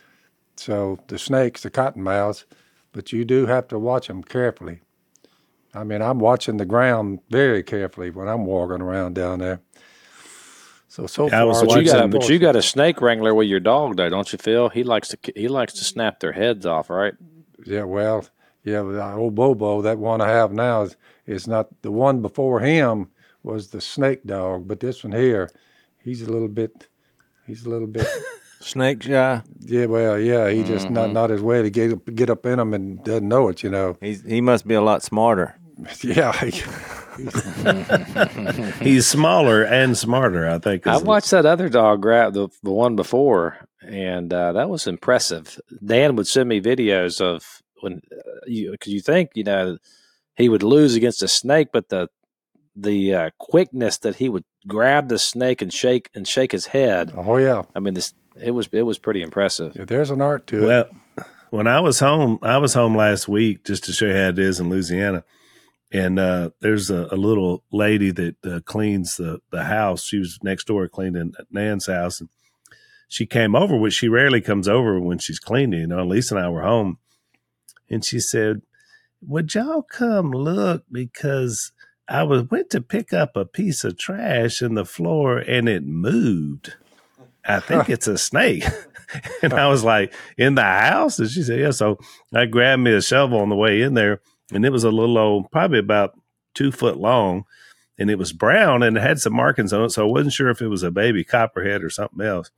So 0.56 1.00
the 1.08 1.20
snakes, 1.20 1.64
the 1.64 1.72
cottonmouths, 1.72 2.46
but 2.92 3.12
you 3.12 3.26
do 3.26 3.46
have 3.48 3.68
to 3.70 3.80
watch 3.80 4.08
them 4.08 4.24
carefully. 4.24 4.82
I 5.74 5.84
mean, 5.84 6.02
I'm 6.02 6.20
watching 6.20 6.58
the 6.58 6.66
ground 6.66 7.20
very 7.30 7.64
carefully 7.64 8.10
when 8.10 8.28
I'm 8.28 8.46
walking 8.46 8.82
around 8.82 9.16
down 9.16 9.40
there. 9.40 9.62
So 10.90 11.08
so 11.08 11.28
Yeah, 11.28 11.46
far, 11.46 11.66
but 11.66 11.76
you 11.76 11.84
got 11.86 12.10
but 12.12 12.30
you 12.30 12.40
got 12.40 12.56
a 12.58 12.62
snake 12.62 13.00
wrangler 13.02 13.34
with 13.34 13.48
your 13.48 13.62
dog 13.62 13.96
though, 13.96 14.10
don't 14.10 14.32
you, 14.34 14.38
Phil? 14.38 14.70
He 14.70 14.84
likes 14.84 15.08
to 15.10 15.18
he 15.36 15.48
likes 15.48 15.74
to 15.74 15.86
snap 15.86 16.20
their 16.20 16.34
heads 16.34 16.66
off, 16.66 16.90
right? 16.90 17.14
Yeah, 17.66 17.84
well, 17.84 18.26
yeah, 18.64 18.82
but 18.84 18.96
our 19.00 19.18
old 19.20 19.36
Bobo, 19.36 19.82
that 19.82 19.98
one 19.98 20.22
I 20.22 20.30
have 20.30 20.52
now 20.54 20.84
is, 20.84 20.96
is 21.26 21.48
not 21.48 21.68
the 21.82 21.92
one 21.92 22.22
before 22.22 22.60
him 22.60 23.10
was 23.44 23.70
the 23.70 23.82
snake 23.82 24.24
dog, 24.26 24.68
but 24.68 24.80
this 24.80 25.04
one 25.04 25.14
here, 25.14 25.50
he's 26.04 26.22
a 26.22 26.32
little 26.32 26.48
bit, 26.48 26.88
he's 27.48 27.66
a 27.66 27.70
little 27.70 27.88
bit, 27.88 28.08
Snake 28.60 29.02
shy. 29.02 29.42
yeah, 29.62 29.86
well, 29.88 30.20
yeah, 30.20 30.48
he 30.52 30.64
just 30.64 30.90
not 30.92 31.12
not 31.12 31.32
his 31.32 31.42
way 31.42 31.64
to 31.64 31.70
get 31.72 31.94
up, 31.94 32.06
get 32.14 32.30
up 32.30 32.46
in 32.46 32.60
him 32.60 32.74
and 32.76 33.04
doesn't 33.04 33.28
know 33.28 33.50
it, 33.50 33.64
you 33.64 33.70
know. 33.72 33.98
He's 34.00 34.22
he 34.24 34.40
must 34.42 34.68
be 34.68 34.76
a 34.76 34.82
lot 34.82 35.02
smarter. 35.04 35.56
Yeah, 36.04 36.32
he- 36.34 36.62
He's 38.84 39.08
smaller 39.08 39.64
and 39.64 39.98
smarter, 39.98 40.48
I 40.50 40.60
think. 40.60 40.88
I 40.88 40.98
watched 40.98 41.32
that 41.32 41.46
other 41.46 41.70
dog 41.70 42.02
grab 42.02 42.34
the 42.34 42.50
the 42.64 42.72
one 42.72 42.96
before, 42.96 43.58
and 43.82 44.32
uh, 44.34 44.54
that 44.54 44.70
was 44.70 44.88
impressive. 44.88 45.60
Dan 45.84 46.16
would 46.16 46.28
send 46.28 46.50
me 46.50 46.62
videos 46.62 47.20
of 47.22 47.61
when 47.82 48.02
uh, 48.12 48.22
you 48.48 48.72
because 48.72 48.94
you 48.94 49.02
think 49.02 49.32
you 49.36 49.44
know 49.44 49.78
he 50.36 50.50
would 50.50 50.64
lose 50.64 50.96
against 50.96 51.24
a 51.24 51.28
snake, 51.28 51.70
but 51.72 51.90
the 51.90 52.10
the 52.76 53.14
uh, 53.14 53.30
quickness 53.38 53.98
that 54.00 54.16
he 54.16 54.30
would 54.30 54.46
grab 54.68 55.10
the 55.10 55.20
snake 55.20 55.62
and 55.62 55.74
shake 55.74 56.10
and 56.14 56.28
shake 56.28 56.52
his 56.52 56.68
head. 56.68 57.14
oh 57.16 57.38
yeah, 57.38 57.64
I 57.76 57.80
mean, 57.80 57.94
this 57.94 58.14
it 58.40 58.52
was 58.52 58.70
it 58.72 58.84
was 58.84 58.98
pretty 58.98 59.22
impressive. 59.22 59.76
yeah, 59.76 59.86
there's 59.86 60.12
an 60.12 60.22
art 60.22 60.48
to 60.48 60.64
it. 60.64 60.68
Well, 60.68 60.90
when 61.52 61.68
I 61.68 61.82
was 61.82 62.00
home, 62.00 62.40
I 62.42 62.58
was 62.58 62.74
home 62.74 62.96
last 62.96 63.28
week 63.28 63.66
just 63.66 63.84
to 63.84 63.94
show 63.94 64.06
you 64.06 64.14
how 64.14 64.30
it 64.30 64.40
is 64.40 64.60
in 64.60 64.70
Louisiana. 64.70 65.24
And 65.94 66.18
uh, 66.18 66.52
there's 66.62 66.90
a, 66.90 67.10
a, 67.12 67.18
little 67.18 67.66
lady 67.72 68.12
that 68.12 68.36
uh, 68.46 68.62
cleans 68.66 69.18
the, 69.18 69.40
the 69.52 69.66
house. 69.66 70.06
She 70.06 70.18
was 70.18 70.40
next 70.42 70.68
door 70.68 70.88
cleaning 70.88 71.34
Nan's 71.52 71.88
house. 71.88 72.22
And 72.22 72.30
she 73.10 73.26
came 73.26 73.56
over, 73.58 73.76
which 73.76 73.96
she 73.96 74.08
rarely 74.08 74.40
comes 74.40 74.70
over 74.70 75.02
when 75.02 75.18
she's 75.18 75.40
cleaning. 75.40 75.82
You 75.82 75.88
know, 75.88 76.06
Lisa 76.06 76.38
and 76.38 76.46
I 76.46 76.50
were 76.50 76.62
home. 76.62 76.98
And 77.92 78.04
she 78.04 78.20
said, 78.20 78.62
Would 79.22 79.54
y'all 79.54 79.84
come 79.84 80.32
look? 80.32 80.86
Because 80.92 81.72
I 82.08 82.24
was 82.24 82.50
went 82.50 82.70
to 82.72 82.82
pick 82.82 83.14
up 83.14 83.36
a 83.36 83.46
piece 83.46 83.84
of 83.84 83.98
trash 83.98 84.62
in 84.62 84.74
the 84.74 84.86
floor 84.86 85.38
and 85.38 85.70
it 85.70 85.84
moved. 85.86 86.74
I 87.46 87.60
think 87.60 87.90
it's 87.90 88.08
a 88.08 88.18
snake. 88.18 88.64
and 89.44 89.54
I 89.54 89.68
was 89.68 89.84
like, 89.84 90.14
in 90.38 90.56
the 90.56 90.64
house? 90.64 91.20
And 91.20 91.30
she 91.30 91.44
said, 91.44 91.60
yeah. 91.60 91.72
So 91.72 92.00
I 92.34 92.46
grabbed 92.46 92.82
me 92.82 92.94
a 92.94 93.02
shovel 93.02 93.40
on 93.40 93.50
the 93.50 93.56
way 93.56 93.82
in 93.82 93.94
there, 93.94 94.22
and 94.54 94.66
it 94.66 94.72
was 94.72 94.84
a 94.84 94.92
little 94.92 95.18
old, 95.18 95.52
probably 95.52 95.80
about 95.80 96.18
two 96.54 96.72
foot 96.72 96.98
long, 96.98 97.46
and 97.98 98.10
it 98.10 98.18
was 98.18 98.34
brown 98.34 98.84
and 98.84 98.98
it 98.98 99.02
had 99.02 99.20
some 99.20 99.34
markings 99.34 99.74
on 99.74 99.84
it. 99.84 99.90
So 99.90 100.08
I 100.08 100.12
wasn't 100.12 100.34
sure 100.34 100.50
if 100.50 100.62
it 100.62 100.68
was 100.68 100.84
a 100.84 100.92
baby 100.92 101.24
copperhead 101.24 101.84
or 101.84 101.90
something 101.90 102.26
else. 102.26 102.52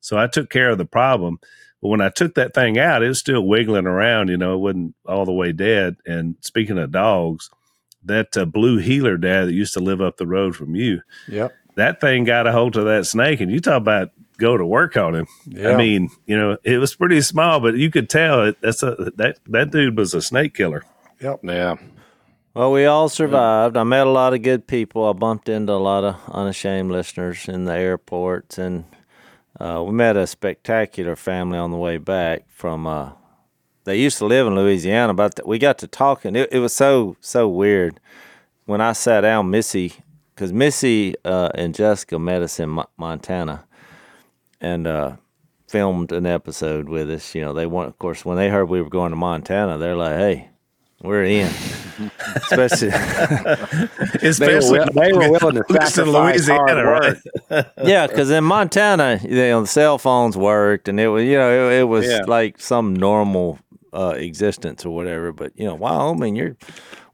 So 0.00 0.16
I 0.16 0.26
took 0.26 0.50
care 0.50 0.70
of 0.70 0.78
the 0.78 0.84
problem. 0.84 1.38
But 1.80 1.88
when 1.88 2.00
I 2.00 2.08
took 2.08 2.34
that 2.34 2.54
thing 2.54 2.78
out, 2.78 3.02
it 3.02 3.08
was 3.08 3.18
still 3.18 3.42
wiggling 3.42 3.86
around. 3.86 4.28
You 4.28 4.36
know, 4.36 4.54
it 4.54 4.58
wasn't 4.58 4.94
all 5.06 5.24
the 5.24 5.32
way 5.32 5.52
dead. 5.52 5.96
And 6.06 6.36
speaking 6.40 6.78
of 6.78 6.90
dogs, 6.90 7.50
that 8.04 8.36
uh, 8.36 8.44
blue 8.44 8.78
heeler 8.78 9.16
dad 9.16 9.46
that 9.46 9.52
used 9.52 9.74
to 9.74 9.80
live 9.80 10.00
up 10.00 10.16
the 10.16 10.26
road 10.26 10.56
from 10.56 10.74
you, 10.74 11.02
yep, 11.28 11.52
that 11.76 12.00
thing 12.00 12.24
got 12.24 12.46
a 12.46 12.52
hold 12.52 12.76
of 12.76 12.84
that 12.86 13.06
snake, 13.06 13.40
and 13.40 13.50
you 13.50 13.60
talk 13.60 13.80
about 13.80 14.10
go 14.38 14.56
to 14.56 14.64
work 14.64 14.96
on 14.96 15.14
him. 15.14 15.26
Yeah. 15.46 15.70
I 15.70 15.76
mean, 15.76 16.10
you 16.26 16.38
know, 16.38 16.56
it 16.64 16.78
was 16.78 16.94
pretty 16.94 17.20
small, 17.20 17.60
but 17.60 17.74
you 17.74 17.90
could 17.90 18.08
tell 18.08 18.44
it, 18.44 18.56
that's 18.60 18.82
a 18.82 19.12
that 19.16 19.38
that 19.46 19.70
dude 19.70 19.96
was 19.96 20.14
a 20.14 20.22
snake 20.22 20.54
killer. 20.54 20.84
Yep. 21.20 21.40
Yeah. 21.42 21.76
Well, 22.54 22.72
we 22.72 22.86
all 22.86 23.08
survived. 23.08 23.76
I 23.76 23.84
met 23.84 24.06
a 24.06 24.10
lot 24.10 24.34
of 24.34 24.42
good 24.42 24.66
people. 24.66 25.08
I 25.08 25.12
bumped 25.12 25.48
into 25.48 25.72
a 25.72 25.74
lot 25.74 26.02
of 26.02 26.16
unashamed 26.28 26.90
listeners 26.90 27.48
in 27.48 27.66
the 27.66 27.74
airports, 27.74 28.58
and 28.58 28.84
uh, 29.60 29.82
we 29.84 29.92
met 29.92 30.16
a 30.16 30.26
spectacular 30.26 31.16
family 31.16 31.58
on 31.58 31.70
the 31.70 31.76
way 31.76 31.98
back 31.98 32.44
from. 32.48 32.86
Uh, 32.86 33.12
they 33.84 33.96
used 33.96 34.18
to 34.18 34.26
live 34.26 34.46
in 34.46 34.54
Louisiana, 34.54 35.14
but 35.14 35.46
we 35.46 35.58
got 35.58 35.78
to 35.78 35.86
talking. 35.86 36.36
It, 36.36 36.50
it 36.52 36.58
was 36.58 36.74
so 36.74 37.16
so 37.20 37.48
weird 37.48 38.00
when 38.66 38.80
I 38.80 38.92
sat 38.92 39.22
down. 39.22 39.50
Missy, 39.50 39.94
because 40.34 40.52
Missy 40.52 41.14
uh, 41.24 41.48
and 41.54 41.74
Jessica 41.74 42.18
met 42.18 42.42
us 42.42 42.60
in 42.60 42.68
Mo- 42.68 42.88
Montana, 42.96 43.64
and 44.60 44.86
uh, 44.86 45.16
filmed 45.66 46.12
an 46.12 46.26
episode 46.26 46.88
with 46.88 47.10
us. 47.10 47.34
You 47.34 47.42
know, 47.42 47.52
they 47.52 47.66
want, 47.66 47.88
of 47.88 47.98
course, 47.98 48.24
when 48.24 48.36
they 48.36 48.50
heard 48.50 48.68
we 48.68 48.82
were 48.82 48.90
going 48.90 49.10
to 49.10 49.16
Montana, 49.16 49.78
they're 49.78 49.96
like, 49.96 50.16
"Hey, 50.16 50.50
we're 51.02 51.24
in." 51.24 51.50
Especially, 52.36 52.88
especially 54.22 54.78
they 54.78 54.84
were, 54.84 54.86
they 54.92 55.12
were 55.12 55.30
willing 55.30 55.56
to 55.56 55.64
sacrifice 55.68 56.48
Louisiana, 56.48 56.82
hard 56.82 57.22
right? 57.50 57.66
yeah, 57.84 58.06
because 58.06 58.30
in 58.30 58.44
Montana, 58.44 59.20
you 59.22 59.36
know, 59.36 59.62
the 59.62 59.66
cell 59.66 59.98
phones 59.98 60.36
worked, 60.36 60.88
and 60.88 60.98
it 60.98 61.08
was, 61.08 61.24
you 61.24 61.36
know, 61.36 61.70
it, 61.70 61.80
it 61.80 61.84
was 61.84 62.06
yeah. 62.06 62.20
like 62.26 62.60
some 62.60 62.94
normal 62.94 63.58
uh, 63.92 64.14
existence 64.16 64.84
or 64.84 64.94
whatever. 64.94 65.32
But 65.32 65.52
you 65.56 65.64
know, 65.64 65.74
Wyoming, 65.74 66.36
you're 66.36 66.56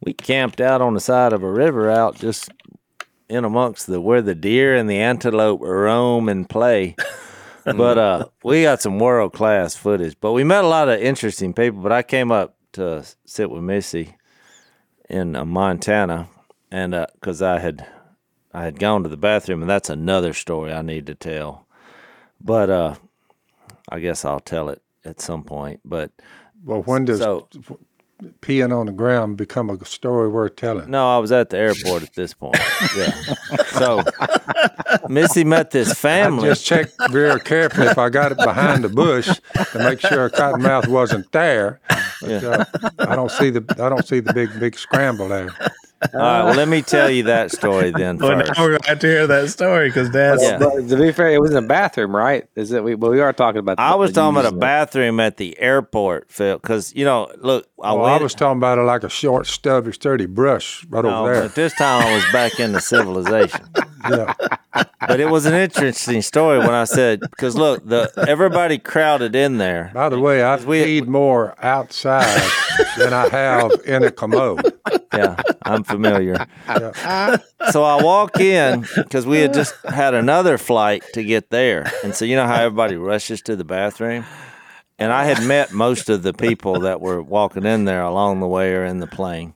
we 0.03 0.13
camped 0.13 0.61
out 0.61 0.81
on 0.81 0.95
the 0.95 1.01
side 1.01 1.33
of 1.33 1.43
a 1.43 1.51
river 1.51 1.91
out 1.91 2.17
just 2.17 2.51
in 3.29 3.45
amongst 3.45 3.87
the 3.87 4.01
where 4.01 4.23
the 4.23 4.35
deer 4.35 4.75
and 4.75 4.89
the 4.89 4.99
antelope 4.99 5.61
roam 5.63 6.29
and 6.29 6.49
play. 6.49 6.97
but 7.65 7.99
uh, 7.99 8.27
we 8.43 8.63
got 8.63 8.83
some 8.83 8.99
world 8.99 9.33
class 9.33 9.75
footage. 9.75 10.17
But 10.21 10.33
we 10.33 10.45
met 10.45 10.65
a 10.65 10.69
lot 10.69 10.89
of 10.89 11.01
interesting 11.01 11.55
people. 11.55 11.83
But 11.83 11.93
I 11.93 12.03
came 12.03 12.31
up 12.31 12.57
to 12.73 13.05
sit 13.25 13.51
with 13.51 13.63
Missy 13.63 14.17
in 15.09 15.37
uh, 15.37 15.45
Montana, 15.45 16.29
and 16.71 16.93
because 17.15 17.43
uh, 17.43 17.53
I 17.53 17.59
had 17.59 17.87
I 18.53 18.65
had 18.65 18.79
gone 18.79 19.03
to 19.03 19.09
the 19.09 19.17
bathroom, 19.17 19.63
and 19.63 19.71
that's 19.71 19.91
another 19.91 20.33
story 20.33 20.73
I 20.73 20.83
need 20.83 21.07
to 21.07 21.15
tell. 21.15 21.67
But 22.41 22.71
uh, 22.71 22.95
I 23.89 24.01
guess 24.01 24.25
I'll 24.25 24.41
tell 24.41 24.69
it 24.69 24.83
at 25.05 25.21
some 25.21 25.45
point. 25.45 25.81
But 25.85 26.13
well, 26.65 26.83
when 26.83 27.05
does 27.05 27.19
so, 27.19 27.49
peeing 28.41 28.77
on 28.77 28.87
the 28.87 28.93
ground 28.93 29.37
become 29.37 29.71
a 29.71 29.85
story 29.85 30.29
worth 30.29 30.57
telling? 30.57 30.91
No, 30.91 31.17
I 31.17 31.19
was 31.19 31.33
at 31.33 31.51
the 31.51 31.59
airport 31.59 32.03
at 32.03 32.15
this 32.15 32.35
point. 32.35 32.57
Yeah. 32.97 33.11
so 33.67 34.03
Missy 35.09 35.45
met 35.45 35.71
this 35.71 35.93
family. 35.95 36.49
I 36.49 36.53
just 36.53 36.65
checked 36.65 36.95
very 37.11 37.41
carefully 37.41 37.89
if 37.89 37.99
I 37.99 38.09
got 38.09 38.33
it 38.33 38.39
behind 38.39 38.85
the 38.85 38.89
bush 38.89 39.27
to 39.27 39.79
make 39.79 40.01
sure 40.01 40.27
a 40.27 40.31
cottonmouth 40.31 40.89
wasn't 40.89 41.31
there. 41.33 41.81
But, 42.21 42.31
yeah. 42.31 42.49
uh, 42.49 42.65
I 42.99 43.17
don't 43.17 43.31
see 43.31 43.51
the 43.51 43.65
I 43.79 43.89
don't 43.89 44.07
see 44.07 44.21
the 44.21 44.33
big 44.33 44.59
big 44.59 44.77
scramble 44.77 45.29
there. 45.29 45.51
All 46.13 46.21
right, 46.21 46.45
well, 46.45 46.55
let 46.55 46.69
me 46.69 46.83
tell 46.83 47.11
you 47.11 47.25
that 47.25 47.51
story 47.51 47.91
then. 47.91 48.19
Well, 48.25 48.39
first. 48.39 48.53
now 48.57 48.65
we're 48.65 48.79
going 48.79 48.99
to 48.99 49.07
hear 49.07 49.27
that 49.27 49.51
story 49.51 49.89
because 49.89 50.09
Dad. 50.11 50.39
Yeah. 50.41 50.59
to 50.59 50.97
be 50.97 51.13
fair, 51.13 51.29
it 51.29 51.41
was 51.41 51.51
in 51.51 51.63
a 51.63 51.67
bathroom, 51.67 52.15
right? 52.15 52.49
Is 52.55 52.73
it? 52.73 52.83
We, 52.83 52.95
well, 52.95 53.11
we 53.11 53.21
are 53.21 53.33
talking 53.33 53.59
about. 53.59 53.79
I 53.79 53.97
was 53.97 54.13
talking 54.13 54.39
about 54.39 54.53
a 54.53 54.57
bathroom 54.57 55.21
at 55.21 55.37
the 55.37 55.59
airport, 55.59 56.31
Phil. 56.31 56.57
Because 56.57 56.95
you 56.95 57.05
know, 57.05 57.31
look, 57.37 57.69
I, 57.83 57.93
well, 57.93 58.07
I 58.07 58.19
was 58.19 58.35
talking 58.35 58.59
about 58.59 58.79
it 58.79 58.83
like 58.83 59.05
a 59.05 59.09
short, 59.11 59.47
stubby, 59.47 59.93
sturdy 59.93 60.27
brush 60.27 60.87
right 60.89 61.05
no, 61.05 61.23
over 61.23 61.35
there. 61.35 61.43
But 61.43 61.55
this 61.55 61.75
time 61.75 62.07
I 62.07 62.15
was 62.15 62.25
back 62.33 62.59
into 62.59 62.81
civilization. 62.81 63.61
yeah. 64.11 64.35
But 64.75 65.21
it 65.21 65.31
was 65.31 65.47
an 65.47 65.55
interesting 65.55 66.23
story 66.23 66.59
when 66.59 66.71
I 66.71 66.85
said 66.85 67.21
because 67.21 67.57
look, 67.57 67.87
the 67.87 68.13
everybody 68.29 68.79
crowded 68.79 69.37
in 69.37 69.59
there. 69.59 69.91
By 69.95 70.09
the 70.09 70.19
way, 70.19 70.43
I 70.43 70.57
we, 70.57 70.83
feed 70.83 71.09
more 71.09 71.55
outside 71.65 72.51
than 72.99 73.13
I 73.13 73.29
have 73.29 73.73
in 73.87 74.03
a 74.03 74.11
commode. 74.11 74.73
Yeah, 75.13 75.37
I'm 75.63 75.85
familiar. 75.85 76.47
Yeah. 76.67 77.37
So 77.71 77.85
I 77.85 78.03
walk 78.03 78.41
in 78.41 78.87
because 78.97 79.27
we 79.27 79.39
had 79.41 79.55
just 79.55 79.75
had 79.85 80.15
another 80.15 80.59
flight 80.59 81.05
to 81.15 81.23
get 81.23 81.51
there. 81.51 81.91
And 82.03 82.15
so 82.15 82.25
you 82.25 82.37
know 82.37 82.47
how 82.47 82.63
everybody 82.63 82.97
rushes 82.97 83.41
to 83.43 83.57
the 83.57 83.65
bathroom? 83.65 84.25
And 84.99 85.13
I 85.13 85.25
had 85.25 85.45
met 85.47 85.73
most 85.73 86.09
of 86.09 86.23
the 86.23 86.33
people 86.33 86.81
that 86.81 87.01
were 87.01 87.23
walking 87.23 87.65
in 87.65 87.85
there 87.85 88.03
along 88.03 88.41
the 88.41 88.47
way 88.47 88.75
or 88.75 88.85
in 88.85 89.01
the 89.01 89.07
plane. 89.07 89.55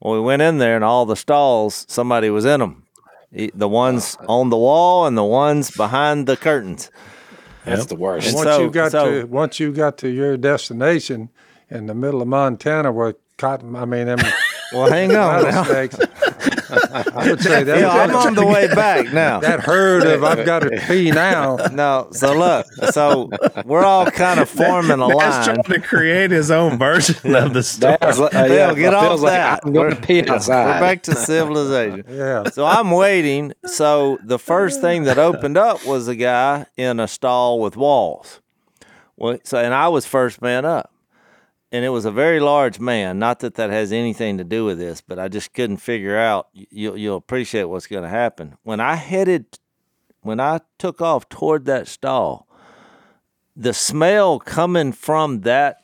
Well, 0.00 0.14
we 0.14 0.20
went 0.20 0.42
in 0.42 0.58
there 0.58 0.76
and 0.76 0.84
all 0.84 1.06
the 1.06 1.16
stalls, 1.16 1.84
somebody 1.88 2.30
was 2.30 2.44
in 2.44 2.60
them. 2.60 2.84
The 3.30 3.68
ones 3.68 4.16
on 4.28 4.50
the 4.50 4.56
wall 4.56 5.06
and 5.06 5.16
the 5.16 5.24
ones 5.24 5.70
behind 5.70 6.26
the 6.26 6.36
curtains. 6.36 6.90
That's 7.64 7.86
the 7.86 7.96
worst. 7.96 8.34
once 8.34 8.48
so, 8.48 8.62
you 8.62 8.70
got 8.70 8.92
so, 8.92 9.20
to 9.20 9.26
once 9.26 9.60
you 9.60 9.72
got 9.72 9.98
to 9.98 10.08
your 10.08 10.36
destination 10.36 11.28
in 11.68 11.86
the 11.86 11.94
middle 11.94 12.22
of 12.22 12.28
Montana 12.28 12.90
where 12.92 13.14
cotton 13.36 13.76
I 13.76 13.84
mean 13.84 14.06
them 14.06 14.18
well, 14.72 14.90
hang 14.90 15.14
on. 15.14 15.44
I 16.70 17.28
would 17.28 17.40
say 17.40 17.62
that. 17.62 17.80
Yeah, 17.80 17.90
I'm 17.90 18.14
on 18.14 18.34
the 18.34 18.46
way 18.46 18.68
back 18.68 19.12
now. 19.12 19.40
That 19.48 19.60
herd 19.60 20.06
of 20.06 20.24
I've 20.24 20.44
got 20.44 20.60
to 20.60 20.70
pee 20.86 21.10
now. 21.10 21.56
No, 21.72 22.08
so 22.12 22.36
look, 22.36 22.66
so 22.92 23.30
we're 23.64 23.84
all 23.84 24.10
kind 24.10 24.40
of 24.40 24.48
forming 24.48 24.98
a 24.98 25.06
line. 25.06 25.44
trying 25.44 25.62
to 25.62 25.80
create 25.80 26.30
his 26.30 26.50
own 26.50 26.76
version 26.76 27.34
of 27.34 27.54
the 27.54 27.62
story. 27.62 27.96
Uh, 28.00 28.28
yeah, 28.46 28.74
get 28.74 28.92
off 28.92 29.20
that. 29.22 29.60
I'm 29.64 29.72
going 29.72 29.94
to 29.94 30.00
pee 30.00 30.28
outside. 30.28 30.66
We're 30.66 30.80
back 30.80 31.02
to 31.04 31.14
civilization. 31.14 32.04
yeah. 32.10 32.44
So 32.50 32.66
I'm 32.66 32.90
waiting. 32.90 33.54
So 33.64 34.18
the 34.22 34.38
first 34.38 34.80
thing 34.80 35.04
that 35.04 35.18
opened 35.18 35.56
up 35.56 35.86
was 35.86 36.08
a 36.08 36.16
guy 36.16 36.66
in 36.76 37.00
a 37.00 37.08
stall 37.08 37.60
with 37.60 37.76
walls. 37.76 38.40
Well, 39.16 39.38
so 39.44 39.58
and 39.58 39.72
I 39.72 39.88
was 39.88 40.04
first 40.04 40.42
man 40.42 40.64
up 40.64 40.92
and 41.70 41.84
it 41.84 41.90
was 41.90 42.04
a 42.04 42.10
very 42.10 42.40
large 42.40 42.80
man. 42.80 43.18
Not 43.18 43.40
that 43.40 43.54
that 43.54 43.70
has 43.70 43.92
anything 43.92 44.38
to 44.38 44.44
do 44.44 44.64
with 44.64 44.78
this, 44.78 45.00
but 45.00 45.18
I 45.18 45.28
just 45.28 45.52
couldn't 45.52 45.78
figure 45.78 46.16
out. 46.16 46.48
You'll, 46.52 46.96
you'll 46.96 47.16
appreciate 47.16 47.64
what's 47.64 47.86
going 47.86 48.04
to 48.04 48.08
happen 48.08 48.56
when 48.62 48.80
I 48.80 48.94
headed, 48.94 49.58
when 50.22 50.40
I 50.40 50.60
took 50.78 51.00
off 51.00 51.28
toward 51.28 51.66
that 51.66 51.88
stall. 51.88 52.46
The 53.54 53.74
smell 53.74 54.38
coming 54.38 54.92
from 54.92 55.40
that 55.40 55.82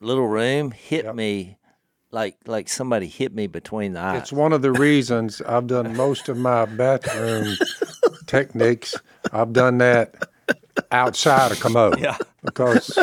little 0.00 0.26
room 0.26 0.70
hit 0.70 1.04
yep. 1.04 1.14
me 1.14 1.58
like 2.10 2.36
like 2.46 2.68
somebody 2.68 3.06
hit 3.06 3.34
me 3.34 3.46
between 3.46 3.92
the 3.92 4.00
eyes. 4.00 4.22
It's 4.22 4.32
one 4.32 4.52
of 4.52 4.62
the 4.62 4.72
reasons 4.86 5.42
I've 5.42 5.66
done 5.66 5.96
most 5.96 6.28
of 6.28 6.38
my 6.38 6.64
bathroom 6.64 7.54
techniques. 8.26 8.94
I've 9.32 9.52
done 9.52 9.78
that 9.78 10.14
outside 10.90 11.52
a 11.52 11.56
commode. 11.56 12.00
Yeah. 12.06 12.16
Because 12.44 12.96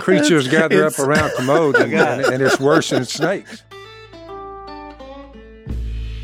creatures 0.00 0.48
gather 0.48 0.84
up 0.84 0.98
around 0.98 1.30
commodes 1.36 1.78
and, 1.80 1.92
and, 1.92 2.24
and, 2.24 2.42
it's 2.42 2.58
worse 2.58 2.90
than 2.90 3.04
snakes. 3.04 3.62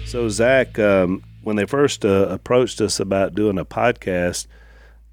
So, 0.06 0.28
Zach, 0.28 0.76
um, 0.78 1.22
when 1.42 1.54
they 1.54 1.66
first 1.66 2.04
uh, 2.04 2.26
approached 2.28 2.80
us 2.80 2.98
about 2.98 3.34
doing 3.34 3.58
a 3.58 3.64
podcast, 3.64 4.48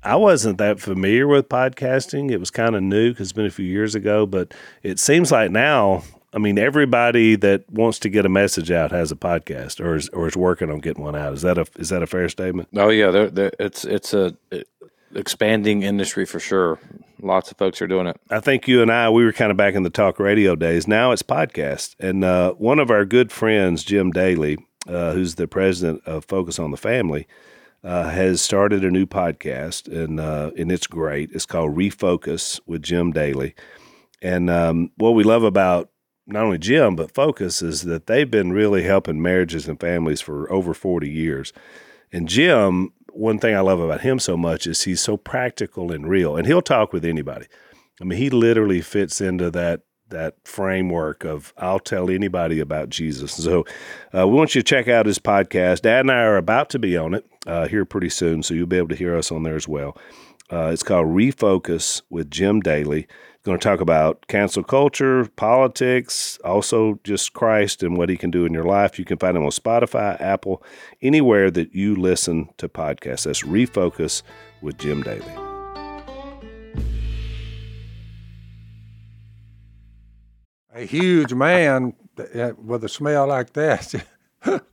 I 0.06 0.16
wasn't 0.18 0.60
that 0.60 0.80
familiar 0.80 1.28
with 1.28 1.50
podcasting. 1.50 2.30
It 2.30 2.40
was 2.40 2.52
kind 2.52 2.76
of 2.76 2.84
new 2.84 3.10
because 3.10 3.28
it's 3.28 3.34
been 3.34 3.48
a 3.48 3.52
few 3.52 3.66
years 3.66 3.96
ago, 3.96 4.26
but 4.28 4.54
it 4.84 5.00
seems 5.00 5.32
like 5.32 5.50
now, 5.50 6.04
I 6.32 6.38
mean, 6.38 6.60
everybody 6.60 7.36
that 7.38 7.68
wants 7.72 7.98
to 8.00 8.10
get 8.10 8.26
a 8.26 8.30
message 8.30 8.70
out 8.70 8.92
has 8.92 9.12
a 9.12 9.16
podcast 9.16 9.84
or 9.84 9.96
is, 9.96 10.10
or 10.10 10.28
is 10.28 10.38
working 10.38 10.70
on 10.70 10.78
getting 10.78 11.04
one 11.04 11.16
out. 11.16 11.34
Is 11.34 11.42
that 11.42 11.58
a 11.58 11.66
is 11.78 11.90
that 11.90 12.04
a 12.04 12.08
fair 12.08 12.30
statement? 12.30 12.70
Oh 12.76 12.90
yeah, 12.90 13.10
they're, 13.10 13.30
they're, 13.32 13.52
it's 13.60 13.84
it's 13.84 14.14
a 14.14 14.36
it, 14.52 14.68
expanding 15.16 15.84
industry 15.84 16.26
for 16.26 16.40
sure. 16.40 16.80
lots 17.26 17.52
of 17.52 17.58
folks 17.58 17.82
are 17.82 17.88
doing 17.88 18.08
it. 18.08 18.20
I 18.30 18.40
think 18.40 18.68
you 18.68 18.82
and 18.82 18.92
I, 18.92 19.10
we 19.10 19.26
were 19.26 19.34
kind 19.34 19.52
of 19.52 19.58
back 19.58 19.74
in 19.76 19.84
the 19.84 19.90
talk 19.90 20.20
radio 20.20 20.56
days. 20.56 20.88
Now 20.88 21.12
it's 21.12 21.24
podcast. 21.24 21.96
And 22.00 22.24
uh, 22.24 22.54
one 22.54 22.80
of 22.80 22.90
our 22.92 23.06
good 23.06 23.32
friends, 23.32 23.84
Jim 23.84 24.12
Daly, 24.12 24.58
uh, 24.88 25.14
who's 25.14 25.36
the 25.36 25.48
president 25.48 26.04
of 26.06 26.26
Focus 26.26 26.60
on 26.60 26.72
the 26.72 26.78
Family, 26.78 27.28
uh, 27.84 28.10
has 28.10 28.42
started 28.42 28.84
a 28.84 28.90
new 28.90 29.06
podcast, 29.06 29.88
and 29.88 30.20
uh, 30.20 30.50
and 30.58 30.72
it's 30.72 30.88
great. 30.88 31.30
It's 31.34 31.46
called 31.46 31.76
Refocus 31.76 32.60
with 32.66 32.82
Jim 32.82 33.12
Daly. 33.12 33.54
And 34.24 34.50
um, 34.50 34.90
what 34.98 35.12
we 35.12 35.24
love 35.24 35.44
about 35.44 35.92
not 36.26 36.44
only 36.44 36.58
Jim 36.58 36.96
but 36.96 37.14
Focus 37.14 37.62
is 37.62 37.84
that 37.84 38.08
they've 38.08 38.30
been 38.30 38.52
really 38.52 38.82
helping 38.82 39.22
marriages 39.22 39.68
and 39.68 39.80
families 39.80 40.20
for 40.20 40.52
over 40.52 40.74
forty 40.74 41.12
years. 41.12 41.54
And 42.12 42.28
Jim, 42.28 42.92
one 43.16 43.40
thing 43.40 43.56
I 43.56 43.62
love 43.62 43.80
about 43.80 44.02
him 44.02 44.20
so 44.20 44.38
much 44.38 44.68
is 44.68 44.84
he's 44.84 45.02
so 45.02 45.18
practical 45.18 45.92
and 45.92 46.08
real, 46.08 46.36
and 46.36 46.46
he'll 46.46 46.62
talk 46.62 46.94
with 46.94 47.06
anybody. 47.06 47.48
I 48.02 48.04
mean, 48.04 48.20
he 48.20 48.30
literally 48.30 48.82
fits 48.82 49.22
into 49.22 49.50
that 49.52 49.82
that 50.10 50.36
framework 50.44 51.26
of 51.26 51.52
I'll 51.58 51.80
tell 51.80 52.12
anybody 52.12 52.60
about 52.60 52.90
Jesus. 52.90 53.34
So 53.34 53.66
uh, 54.16 54.28
we 54.28 54.36
want 54.36 54.54
you 54.54 54.62
to 54.62 54.66
check 54.66 54.88
out 54.88 55.08
his 55.08 55.18
podcast. 55.18 55.82
Dad 55.82 56.02
and 56.02 56.12
I 56.12 56.22
are 56.22 56.38
about 56.38 56.70
to 56.72 56.80
be 56.80 56.96
on 56.96 57.16
it 57.16 57.26
uh, 57.48 57.68
here 57.68 57.86
pretty 57.86 58.10
soon, 58.10 58.44
so 58.44 58.54
you'll 58.54 58.68
be 58.68 58.78
able 58.78 58.90
to 58.90 58.96
hear 58.96 59.16
us 59.16 59.32
on 59.32 59.44
there 59.44 59.56
as 59.56 59.68
well. 59.68 59.98
Uh, 60.52 60.70
it's 60.72 60.84
called 60.84 61.08
Refocus 61.08 62.04
with 62.10 62.30
Jim 62.30 62.60
Daly. 62.60 63.08
Going 63.46 63.60
to 63.60 63.64
talk 63.64 63.80
about 63.80 64.26
cancel 64.28 64.64
culture, 64.64 65.30
politics, 65.36 66.40
also 66.44 67.00
just 67.04 67.34
Christ 67.34 67.84
and 67.84 67.96
what 67.96 68.10
he 68.10 68.18
can 68.18 68.32
do 68.32 68.44
in 68.44 68.54
your 68.54 68.64
life. 68.64 68.98
You 68.98 69.06
can 69.06 69.20
find 69.20 69.38
him 69.38 69.44
on 69.44 69.52
Spotify, 69.52 70.20
Apple, 70.20 70.64
anywhere 71.04 71.52
that 71.52 71.76
you 71.76 71.96
listen 71.96 72.50
to 72.58 72.68
podcasts. 72.68 73.26
That's 73.26 73.44
Refocus 73.44 74.24
with 74.64 74.80
Jim 74.80 75.04
Daly. 75.04 75.22
A 80.74 80.86
huge 80.86 81.36
man 81.36 81.94
uh, 82.18 82.54
with 82.58 82.84
a 82.84 82.90
smell 82.90 83.28
like 83.28 83.54
that. 83.54 83.94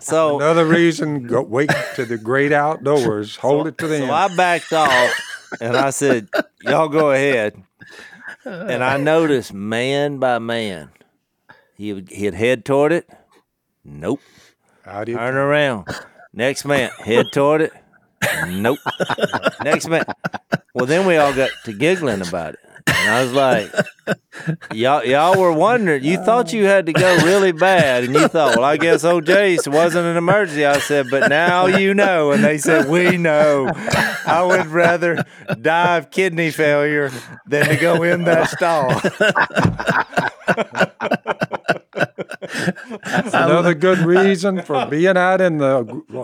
So 0.00 0.36
Another 0.36 0.66
reason, 0.66 1.26
go 1.26 1.42
wait 1.42 1.70
to 1.96 2.04
the 2.04 2.18
great 2.18 2.52
outdoors. 2.52 3.36
Hold 3.36 3.68
it 3.68 3.78
to 3.78 3.86
the 3.86 3.98
So 3.98 4.02
end. 4.04 4.12
I 4.12 4.36
backed 4.36 4.72
off 4.72 5.12
and 5.60 5.76
I 5.76 5.90
said, 5.90 6.28
Y'all 6.62 6.88
go 6.88 7.10
ahead. 7.10 7.62
And 8.44 8.82
I 8.84 8.96
noticed 9.12 9.52
man 9.52 10.18
by 10.18 10.38
man, 10.38 10.90
he 11.76 11.92
would 11.92 12.08
he'd 12.10 12.34
head 12.34 12.64
toward 12.64 12.92
it. 12.92 13.08
Nope. 13.84 14.20
How 14.84 15.04
do 15.04 15.12
you- 15.12 15.18
Turn 15.18 15.34
around. 15.34 15.88
Next 16.32 16.64
man, 16.64 16.90
head 16.98 17.26
toward 17.32 17.60
it. 17.62 17.72
Nope. 18.48 18.78
Next 19.62 19.88
man. 19.88 20.04
Well, 20.74 20.86
then 20.86 21.06
we 21.06 21.16
all 21.16 21.32
got 21.34 21.50
to 21.64 21.72
giggling 21.72 22.26
about 22.26 22.54
it. 22.54 22.60
And 22.86 23.10
I 23.10 23.22
was 23.22 23.32
like, 23.32 23.72
y'all, 24.72 25.04
y'all 25.04 25.40
were 25.40 25.52
wondering. 25.52 26.04
You 26.04 26.18
thought 26.18 26.52
you 26.52 26.64
had 26.64 26.86
to 26.86 26.92
go 26.92 27.16
really 27.24 27.52
bad, 27.52 28.04
and 28.04 28.14
you 28.14 28.28
thought, 28.28 28.56
well, 28.56 28.64
I 28.64 28.76
guess 28.76 29.02
Jase 29.24 29.66
wasn't 29.66 30.06
an 30.06 30.16
emergency. 30.16 30.66
I 30.66 30.78
said, 30.78 31.06
but 31.10 31.28
now 31.28 31.66
you 31.66 31.94
know. 31.94 32.32
And 32.32 32.44
they 32.44 32.58
said, 32.58 32.88
we 32.88 33.16
know. 33.16 33.70
I 34.26 34.42
would 34.42 34.66
rather 34.66 35.24
die 35.60 35.96
of 35.96 36.10
kidney 36.10 36.50
failure 36.50 37.10
than 37.46 37.66
to 37.66 37.76
go 37.76 38.02
in 38.02 38.24
that 38.24 38.50
stall. 38.50 38.90
Another 43.32 43.74
good 43.74 43.98
reason 43.98 44.62
for 44.62 44.86
being 44.86 45.16
out 45.16 45.40
in 45.40 45.58
the 45.58 45.80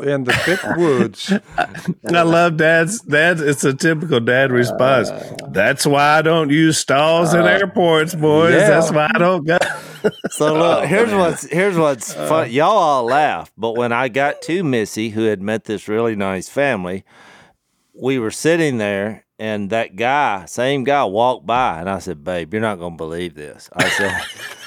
in 0.06 0.24
the 0.24 0.32
thick 0.32 0.60
woods. 0.76 1.32
I 2.06 2.22
love 2.22 2.56
dad's 2.56 3.00
dad. 3.00 3.40
It's 3.40 3.64
a 3.64 3.74
typical 3.74 4.20
dad 4.20 4.50
uh, 4.50 4.54
response. 4.54 5.10
That's 5.48 5.86
why 5.86 6.18
I 6.18 6.22
don't 6.22 6.50
use 6.50 6.78
stalls 6.78 7.34
in 7.34 7.42
uh, 7.42 7.46
airports, 7.46 8.14
boys. 8.14 8.54
yeah. 8.54 8.68
That's 8.68 8.90
why 8.90 9.10
I 9.14 9.18
don't 9.18 9.46
go. 9.46 9.58
So 10.30 10.54
look, 10.54 10.84
here's 10.86 11.12
what's 11.12 11.48
here's 11.50 11.76
what's 11.76 12.16
uh, 12.16 12.26
fun. 12.28 12.50
Y'all 12.50 12.76
all 12.76 13.04
laugh, 13.04 13.52
but 13.56 13.76
when 13.76 13.92
I 13.92 14.08
got 14.08 14.42
to 14.42 14.64
Missy, 14.64 15.10
who 15.10 15.24
had 15.24 15.42
met 15.42 15.64
this 15.64 15.88
really 15.88 16.16
nice 16.16 16.48
family, 16.48 17.04
we 17.94 18.18
were 18.18 18.30
sitting 18.30 18.78
there, 18.78 19.24
and 19.38 19.70
that 19.70 19.96
guy, 19.96 20.44
same 20.46 20.84
guy, 20.84 21.04
walked 21.04 21.46
by, 21.46 21.80
and 21.80 21.88
I 21.90 21.98
said, 21.98 22.24
"Babe, 22.24 22.52
you're 22.52 22.62
not 22.62 22.78
gonna 22.78 22.96
believe 22.96 23.34
this." 23.34 23.68
I 23.74 23.88
said, 23.90 24.20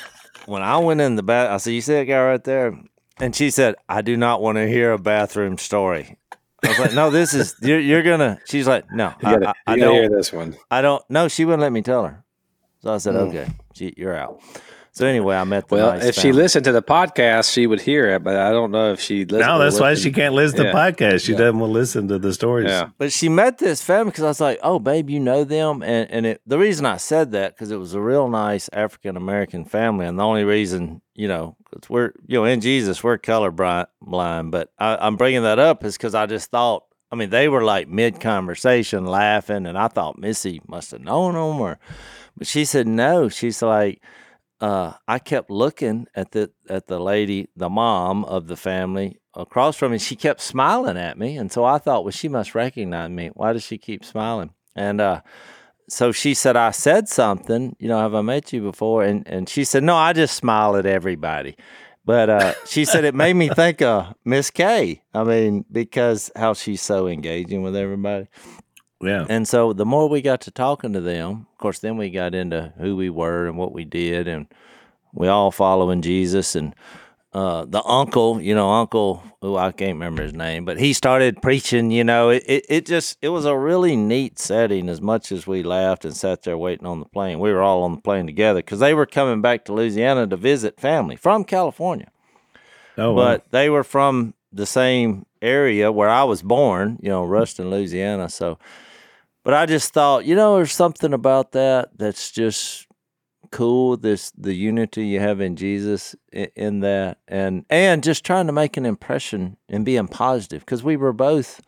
when 0.45 0.62
I 0.62 0.77
went 0.77 1.01
in 1.01 1.15
the 1.15 1.23
bath, 1.23 1.49
I 1.49 1.58
said, 1.58 1.71
"You 1.71 1.82
see 1.82 1.93
that 1.93 2.06
guy 2.06 2.21
right 2.23 2.43
there?" 2.43 2.77
And 3.19 3.36
she 3.36 3.49
said, 3.51 3.75
"I 3.88 4.01
do 4.01 4.17
not 4.17 4.41
want 4.41 4.58
to 4.58 4.67
hear 4.67 4.91
a 4.93 4.99
bathroom 4.99 5.58
story." 5.58 6.17
I 6.63 6.69
was 6.69 6.79
like, 6.79 6.93
"No, 6.93 7.10
this 7.10 7.34
is 7.34 7.56
you're, 7.62 7.79
you're 7.79 8.03
gonna." 8.03 8.39
She's 8.45 8.67
like, 8.67 8.91
"No, 8.91 9.13
I, 9.23 9.32
gotta, 9.34 9.49
I, 9.49 9.53
I 9.67 9.77
gotta 9.77 9.91
hear 9.93 10.10
this 10.10 10.32
one. 10.34 10.56
I 10.71 10.82
don't. 10.82 11.03
No, 11.10 11.27
she 11.27 11.45
wouldn't 11.45 11.62
let 11.62 11.71
me 11.71 11.82
tell 11.82 12.06
her." 12.06 12.23
So 12.82 12.93
I 12.93 12.97
said, 12.97 13.13
Mm. 13.15 13.29
"Okay, 13.29 13.47
she, 13.73 13.93
you're 13.97 14.15
out." 14.15 14.41
So 14.95 15.08
anyway, 15.08 15.36
I 15.36 15.43
met 15.43 15.67
the 15.69 15.75
Well, 15.75 15.93
nice 15.93 16.06
if 16.06 16.15
she 16.15 16.32
listened 16.32 16.65
to 16.65 16.71
the 16.71 16.84
podcast, 16.84 17.51
she 17.51 17.65
would 17.65 17.82
hear 17.82 18.12
it, 18.12 18.23
but 18.23 18.36
I 18.36 18.51
don't 18.51 18.69
know 18.69 18.91
if 18.93 18.99
she 18.99 19.25
listened. 19.25 19.39
No, 19.39 19.58
that's 19.58 19.79
why 19.79 19.95
she 19.95 20.12
can't 20.12 20.36
listen 20.36 20.60
to 20.60 20.65
Yeah. 20.65 20.71
podcasts. 20.71 21.25
She 21.25 21.32
Yeah. 21.32 21.39
doesn't 21.39 21.58
want 21.60 21.71
to 21.71 21.73
listen 21.73 22.08
to 22.10 22.19
the 22.19 22.32
stories. 22.32 22.67
Yeah. 22.69 22.89
But 22.99 23.12
she 23.12 23.27
met 23.27 23.58
this 23.58 23.82
family 23.82 24.12
because 24.12 24.23
I 24.23 24.27
was 24.27 24.39
like, 24.39 24.60
"Oh, 24.62 24.77
babe, 24.77 25.10
you 25.10 25.19
know 25.19 25.43
them," 25.45 25.82
and 25.82 26.08
and 26.12 26.25
it, 26.27 26.41
the 26.45 26.60
reason 26.60 26.86
I 26.86 26.97
said 26.97 27.32
that 27.32 27.56
because 27.56 27.71
it 27.71 27.77
was 27.77 27.95
a 27.95 28.01
real 28.01 28.27
nice 28.29 28.69
African 28.71 29.17
American 29.17 29.65
family, 29.65 30.06
and 30.06 30.19
the 30.19 30.23
only 30.23 30.43
reason, 30.43 31.01
you 31.15 31.27
know, 31.27 31.56
'cause 31.71 31.89
we're 31.89 32.12
you 32.27 32.38
know 32.38 32.45
in 32.45 32.62
Jesus 32.62 33.03
we're 33.03 33.17
color 33.17 33.49
blind, 33.49 33.88
blind 33.99 34.51
but 34.51 34.69
I, 34.77 34.95
I'm 35.01 35.15
bringing 35.15 35.41
that 35.41 35.58
up 35.58 35.84
is 35.84 35.97
because 35.97 36.13
I 36.13 36.27
just 36.27 36.51
thought, 36.51 36.84
I 37.12 37.15
mean, 37.15 37.32
they 37.32 37.49
were 37.49 37.63
like 37.63 37.88
mid 37.88 38.19
conversation 38.19 39.08
laughing, 39.08 39.65
and 39.65 39.75
I 39.75 39.88
thought 39.88 40.19
Missy 40.19 40.62
must 40.67 40.91
have 40.91 41.01
known 41.01 41.34
them, 41.34 41.60
or, 41.60 41.79
but 42.38 42.45
she 42.45 42.63
said 42.63 42.88
no. 42.88 43.27
She's 43.27 43.63
like. 43.63 43.99
Uh, 44.63 44.93
I 45.10 45.19
kept 45.19 45.49
looking 45.49 46.08
at 46.15 46.32
the 46.32 46.49
at 46.69 46.88
the 46.88 46.97
lady, 46.97 47.49
the 47.54 47.69
mom 47.69 48.23
of 48.23 48.47
the 48.47 48.56
family 48.56 49.19
across 49.36 49.76
from 49.76 49.91
me. 49.91 49.97
She 49.97 50.15
kept 50.15 50.39
smiling 50.39 50.95
at 50.95 51.17
me, 51.17 51.36
and 51.36 51.52
so 51.52 51.65
I 51.65 51.80
thought, 51.80 52.06
well, 52.06 52.12
she 52.12 52.30
must 52.30 52.56
recognize 52.56 53.10
me. 53.10 53.30
Why 53.34 53.52
does 53.52 53.63
she 53.63 53.78
keep 53.78 54.06
smiling? 54.06 54.52
And 54.73 55.02
uh, 55.02 55.19
so 55.89 56.13
she 56.13 56.34
said, 56.34 56.56
I 56.56 56.71
said 56.71 57.10
something. 57.10 57.76
You 57.78 57.89
know, 57.89 57.99
have 57.99 58.15
I 58.15 58.21
met 58.21 58.54
you 58.54 58.62
before? 58.62 59.04
And 59.04 59.28
and 59.28 59.49
she 59.49 59.65
said, 59.65 59.84
no, 59.84 59.97
I 59.97 60.13
just 60.13 60.38
smile 60.38 60.78
at 60.78 60.86
everybody. 60.86 61.58
But 62.06 62.30
uh, 62.30 62.54
she 62.65 62.86
said 62.86 63.04
it 63.04 63.15
made 63.15 63.34
me 63.34 63.49
think 63.49 63.82
of 63.82 64.15
Miss 64.23 64.49
Kay. 64.49 65.04
I 65.13 65.26
mean, 65.26 65.65
because 65.69 66.32
how 66.38 66.54
she's 66.54 66.82
so 66.82 67.08
engaging 67.08 67.63
with 67.63 67.76
everybody. 67.76 68.28
Yeah. 69.04 69.26
And 69.30 69.48
so 69.48 69.74
the 69.74 69.86
more 69.86 70.08
we 70.08 70.22
got 70.22 70.42
to 70.42 70.52
talking 70.52 70.94
to 70.94 71.02
them, 71.02 71.48
of 71.52 71.58
course, 71.58 71.80
then 71.80 71.98
we 71.98 72.10
got 72.10 72.34
into 72.34 72.74
who 72.78 72.96
we 72.96 73.10
were 73.10 73.48
and 73.48 73.58
what 73.58 73.74
we 73.74 73.86
did, 73.86 74.28
and 74.28 74.48
we 75.13 75.28
all 75.28 75.52
following 75.52 76.02
Jesus. 76.02 76.56
And 76.56 76.74
uh, 77.34 77.66
the 77.66 77.84
uncle, 77.84 78.39
you 78.39 78.54
know, 78.54 78.70
Uncle, 78.72 79.24
who 79.42 79.58
I 79.58 79.72
can't 79.72 79.94
remember 79.94 80.22
his 80.24 80.34
name, 80.34 80.66
but 80.66 80.80
he 80.80 80.94
started 80.94 81.42
preaching. 81.42 81.89
You 81.92 82.04
know, 82.04 82.30
it, 82.30 82.44
it, 82.48 82.66
it 82.70 82.86
just 82.86 83.18
it 83.22 83.30
was 83.30 83.46
a 83.46 83.58
really 83.58 83.96
neat 83.96 84.38
setting. 84.39 84.88
As 84.88 85.02
much 85.02 85.32
as 85.32 85.46
we 85.48 85.63
laughed 85.63 86.06
and 86.06 86.16
sat 86.16 86.44
there 86.44 86.58
waiting 86.58 86.86
on 86.86 87.00
the 87.00 87.06
plane, 87.06 87.39
we 87.39 87.52
were 87.52 87.62
all 87.62 87.84
on 87.84 87.96
the 87.96 88.02
plane 88.02 88.26
together 88.28 88.60
because 88.60 88.80
they 88.80 88.94
were 88.94 89.06
coming 89.08 89.42
back 89.42 89.66
to 89.66 89.74
Louisiana 89.74 90.28
to 90.28 90.38
visit 90.38 90.80
family 90.80 91.16
from 91.16 91.44
California 91.44 92.10
Oh, 92.98 93.13
wow. 93.13 93.24
but 93.24 93.52
they 93.52 93.70
were 93.70 93.84
from 93.84 94.36
the 94.52 94.68
same 94.68 95.26
area 95.42 95.92
where 95.92 96.10
I 96.10 96.24
was 96.24 96.44
born, 96.44 97.00
you 97.02 97.10
know, 97.10 97.26
Ruston, 97.26 97.72
Louisiana. 97.72 98.30
So, 98.30 98.60
but 99.43 99.53
I 99.53 99.65
just 99.65 99.93
thought, 99.93 100.25
you 100.25 100.36
know, 100.36 100.56
there's 100.56 100.73
something 100.73 101.13
about 101.13 101.51
that 101.51 101.97
that's 101.97 102.32
just 102.32 102.88
cool. 103.51 103.97
This 103.97 104.32
the 104.32 104.53
unity 104.53 105.06
you 105.06 105.19
have 105.19 105.41
in 105.41 105.56
Jesus 105.56 106.15
in, 106.32 106.47
in 106.56 106.79
that, 106.82 107.19
and 107.27 107.65
and 107.69 108.03
just 108.03 108.25
trying 108.25 108.47
to 108.47 108.53
make 108.53 108.77
an 108.77 108.86
impression 108.86 109.58
and 109.69 109.86
being 109.86 110.08
positive 110.08 110.62
because 110.62 110.84
we 110.84 110.97
were 110.97 111.13
both 111.13 111.62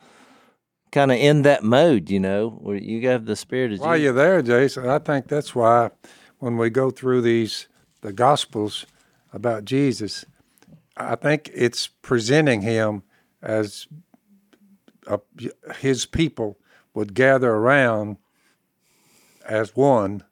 kind 0.91 1.11
of 1.11 1.17
in 1.17 1.41
that 1.41 1.63
mode, 1.63 2.09
you 2.09 2.19
know, 2.19 2.49
where 2.61 2.77
you 2.77 3.07
have 3.09 3.25
the 3.25 3.35
spirit 3.35 3.65
of 3.65 3.71
Jesus. 3.71 3.85
While 3.85 3.97
Jesus. 3.97 4.03
you're 4.03 4.13
there, 4.13 4.41
Jason, 4.41 4.89
I 4.89 4.99
think 4.99 5.27
that's 5.27 5.53
why 5.53 5.91
when 6.39 6.57
we 6.57 6.69
go 6.69 6.89
through 6.89 7.21
these 7.21 7.67
the 8.01 8.13
Gospels 8.13 8.85
about 9.33 9.65
Jesus, 9.65 10.25
I 10.95 11.15
think 11.15 11.49
it's 11.53 11.87
presenting 11.87 12.61
him 12.61 13.03
as 13.41 13.87
a, 15.07 15.19
his 15.79 16.05
people 16.05 16.57
would 16.95 17.13
gather 17.13 17.51
around 17.51 18.17
as 19.45 19.75
one 19.75 20.23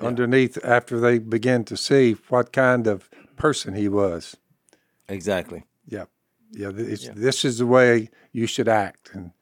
underneath 0.00 0.58
after 0.64 1.00
they 1.00 1.18
begin 1.18 1.64
to 1.64 1.76
see 1.76 2.12
what 2.28 2.52
kind 2.52 2.86
of 2.86 3.10
person 3.36 3.74
he 3.74 3.88
was. 3.88 4.36
Exactly. 5.08 5.64
Yeah, 5.86 6.04
yeah. 6.52 6.70
It's, 6.74 7.08
This 7.08 7.44
is 7.44 7.58
the 7.58 7.66
way 7.66 8.08
you 8.32 8.46
should 8.46 8.68
act, 8.68 9.10
and 9.12 9.32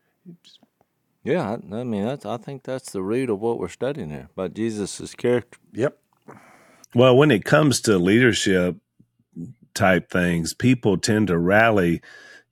Yeah, 1.23 1.51
I, 1.51 1.77
I 1.77 1.85
mean, 1.85 2.07
that's 2.07 2.25
I 2.25 2.39
think 2.39 2.63
that's 2.63 2.93
the 2.93 3.03
root 3.03 3.29
of 3.29 3.41
what 3.41 3.59
we're 3.59 3.69
studying 3.69 4.11
here 4.11 4.29
about 4.35 4.55
Jesus' 4.55 5.15
character. 5.15 5.59
yep. 5.73 5.99
Well, 6.95 7.17
when 7.17 7.31
it 7.31 7.45
comes 7.45 7.81
to 7.83 7.99
leadership 7.99 8.77
type 9.75 10.11
things, 10.11 10.55
people 10.55 10.99
tend 10.99 11.29
to 11.29 11.39
rally 11.39 12.01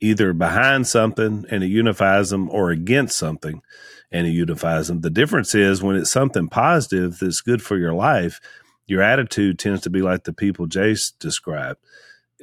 either 0.00 0.32
behind 0.32 0.86
something 0.86 1.44
and 1.50 1.64
it 1.64 1.68
unifies 1.68 2.30
them 2.30 2.48
or 2.50 2.70
against 2.70 3.16
something. 3.16 3.62
and 4.10 4.26
it 4.26 4.30
unifies 4.30 4.88
them. 4.88 5.00
The 5.00 5.10
difference 5.10 5.54
is 5.54 5.82
when 5.82 5.96
it's 5.96 6.10
something 6.10 6.48
positive 6.48 7.18
that's 7.18 7.40
good 7.40 7.62
for 7.62 7.76
your 7.76 7.92
life, 7.92 8.40
your 8.86 9.02
attitude 9.02 9.58
tends 9.58 9.82
to 9.82 9.90
be 9.90 10.00
like 10.00 10.24
the 10.24 10.32
people 10.32 10.66
Jase 10.66 11.10
described. 11.10 11.78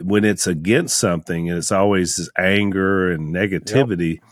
When 0.01 0.25
it's 0.25 0.45
against 0.45 0.97
something 0.97 1.49
and 1.49 1.57
it's 1.57 1.71
always 1.71 2.17
this 2.17 2.29
anger 2.37 3.09
and 3.11 3.33
negativity, 3.33 4.15
yep. 4.15 4.23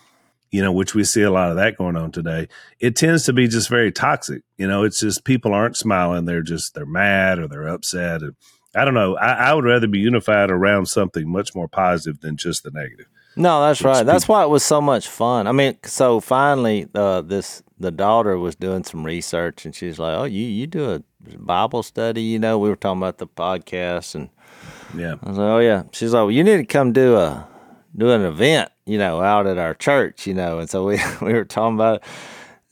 you 0.51 0.61
know, 0.61 0.71
which 0.71 0.93
we 0.93 1.03
see 1.03 1.21
a 1.21 1.31
lot 1.31 1.49
of 1.49 1.55
that 1.55 1.77
going 1.77 1.95
on 1.95 2.11
today, 2.11 2.49
it 2.79 2.95
tends 2.95 3.23
to 3.25 3.33
be 3.33 3.47
just 3.47 3.69
very 3.69 3.91
toxic. 3.91 4.43
You 4.57 4.67
know, 4.67 4.83
it's 4.83 4.99
just 4.99 5.23
people 5.23 5.53
aren't 5.53 5.77
smiling. 5.77 6.25
They're 6.25 6.41
just, 6.41 6.75
they're 6.75 6.85
mad 6.85 7.39
or 7.39 7.47
they're 7.47 7.67
upset. 7.67 8.21
And 8.21 8.35
I 8.75 8.85
don't 8.85 8.93
know. 8.93 9.15
I, 9.17 9.33
I 9.33 9.53
would 9.53 9.65
rather 9.65 9.87
be 9.87 9.99
unified 9.99 10.49
around 10.49 10.87
something 10.87 11.29
much 11.29 11.53
more 11.53 11.67
positive 11.67 12.21
than 12.21 12.37
just 12.37 12.63
the 12.63 12.71
negative. 12.71 13.07
No, 13.35 13.61
that's 13.61 13.81
right. 13.81 14.05
That's 14.05 14.27
why 14.27 14.43
it 14.43 14.49
was 14.49 14.63
so 14.63 14.79
much 14.79 15.07
fun. 15.07 15.47
I 15.47 15.51
mean, 15.51 15.77
so 15.83 16.19
finally, 16.19 16.87
uh, 16.93 17.21
this 17.21 17.63
the 17.79 17.91
daughter 17.91 18.37
was 18.37 18.55
doing 18.55 18.83
some 18.83 19.03
research, 19.03 19.65
and 19.65 19.73
she's 19.73 19.97
like, 19.97 20.15
"Oh, 20.17 20.25
you 20.25 20.45
you 20.45 20.67
do 20.67 20.91
a 20.91 21.03
Bible 21.37 21.81
study?" 21.81 22.21
You 22.21 22.39
know, 22.39 22.59
we 22.59 22.69
were 22.69 22.75
talking 22.75 23.01
about 23.01 23.17
the 23.17 23.27
podcast, 23.27 24.13
and 24.13 24.29
yeah, 24.95 25.15
I 25.23 25.29
was 25.29 25.37
like, 25.37 25.45
"Oh 25.45 25.59
yeah." 25.59 25.83
She's 25.91 26.13
like, 26.13 26.21
"Well, 26.21 26.31
you 26.31 26.43
need 26.43 26.57
to 26.57 26.65
come 26.65 26.93
do 26.93 27.17
a 27.17 27.47
do 27.95 28.11
an 28.11 28.21
event, 28.21 28.71
you 28.85 28.99
know, 28.99 29.21
out 29.21 29.47
at 29.47 29.57
our 29.57 29.73
church, 29.73 30.27
you 30.27 30.35
know." 30.35 30.59
And 30.59 30.69
so 30.69 30.85
we 30.85 30.99
we 31.21 31.33
were 31.33 31.45
talking 31.45 31.75
about. 31.75 31.97
It. 31.97 32.03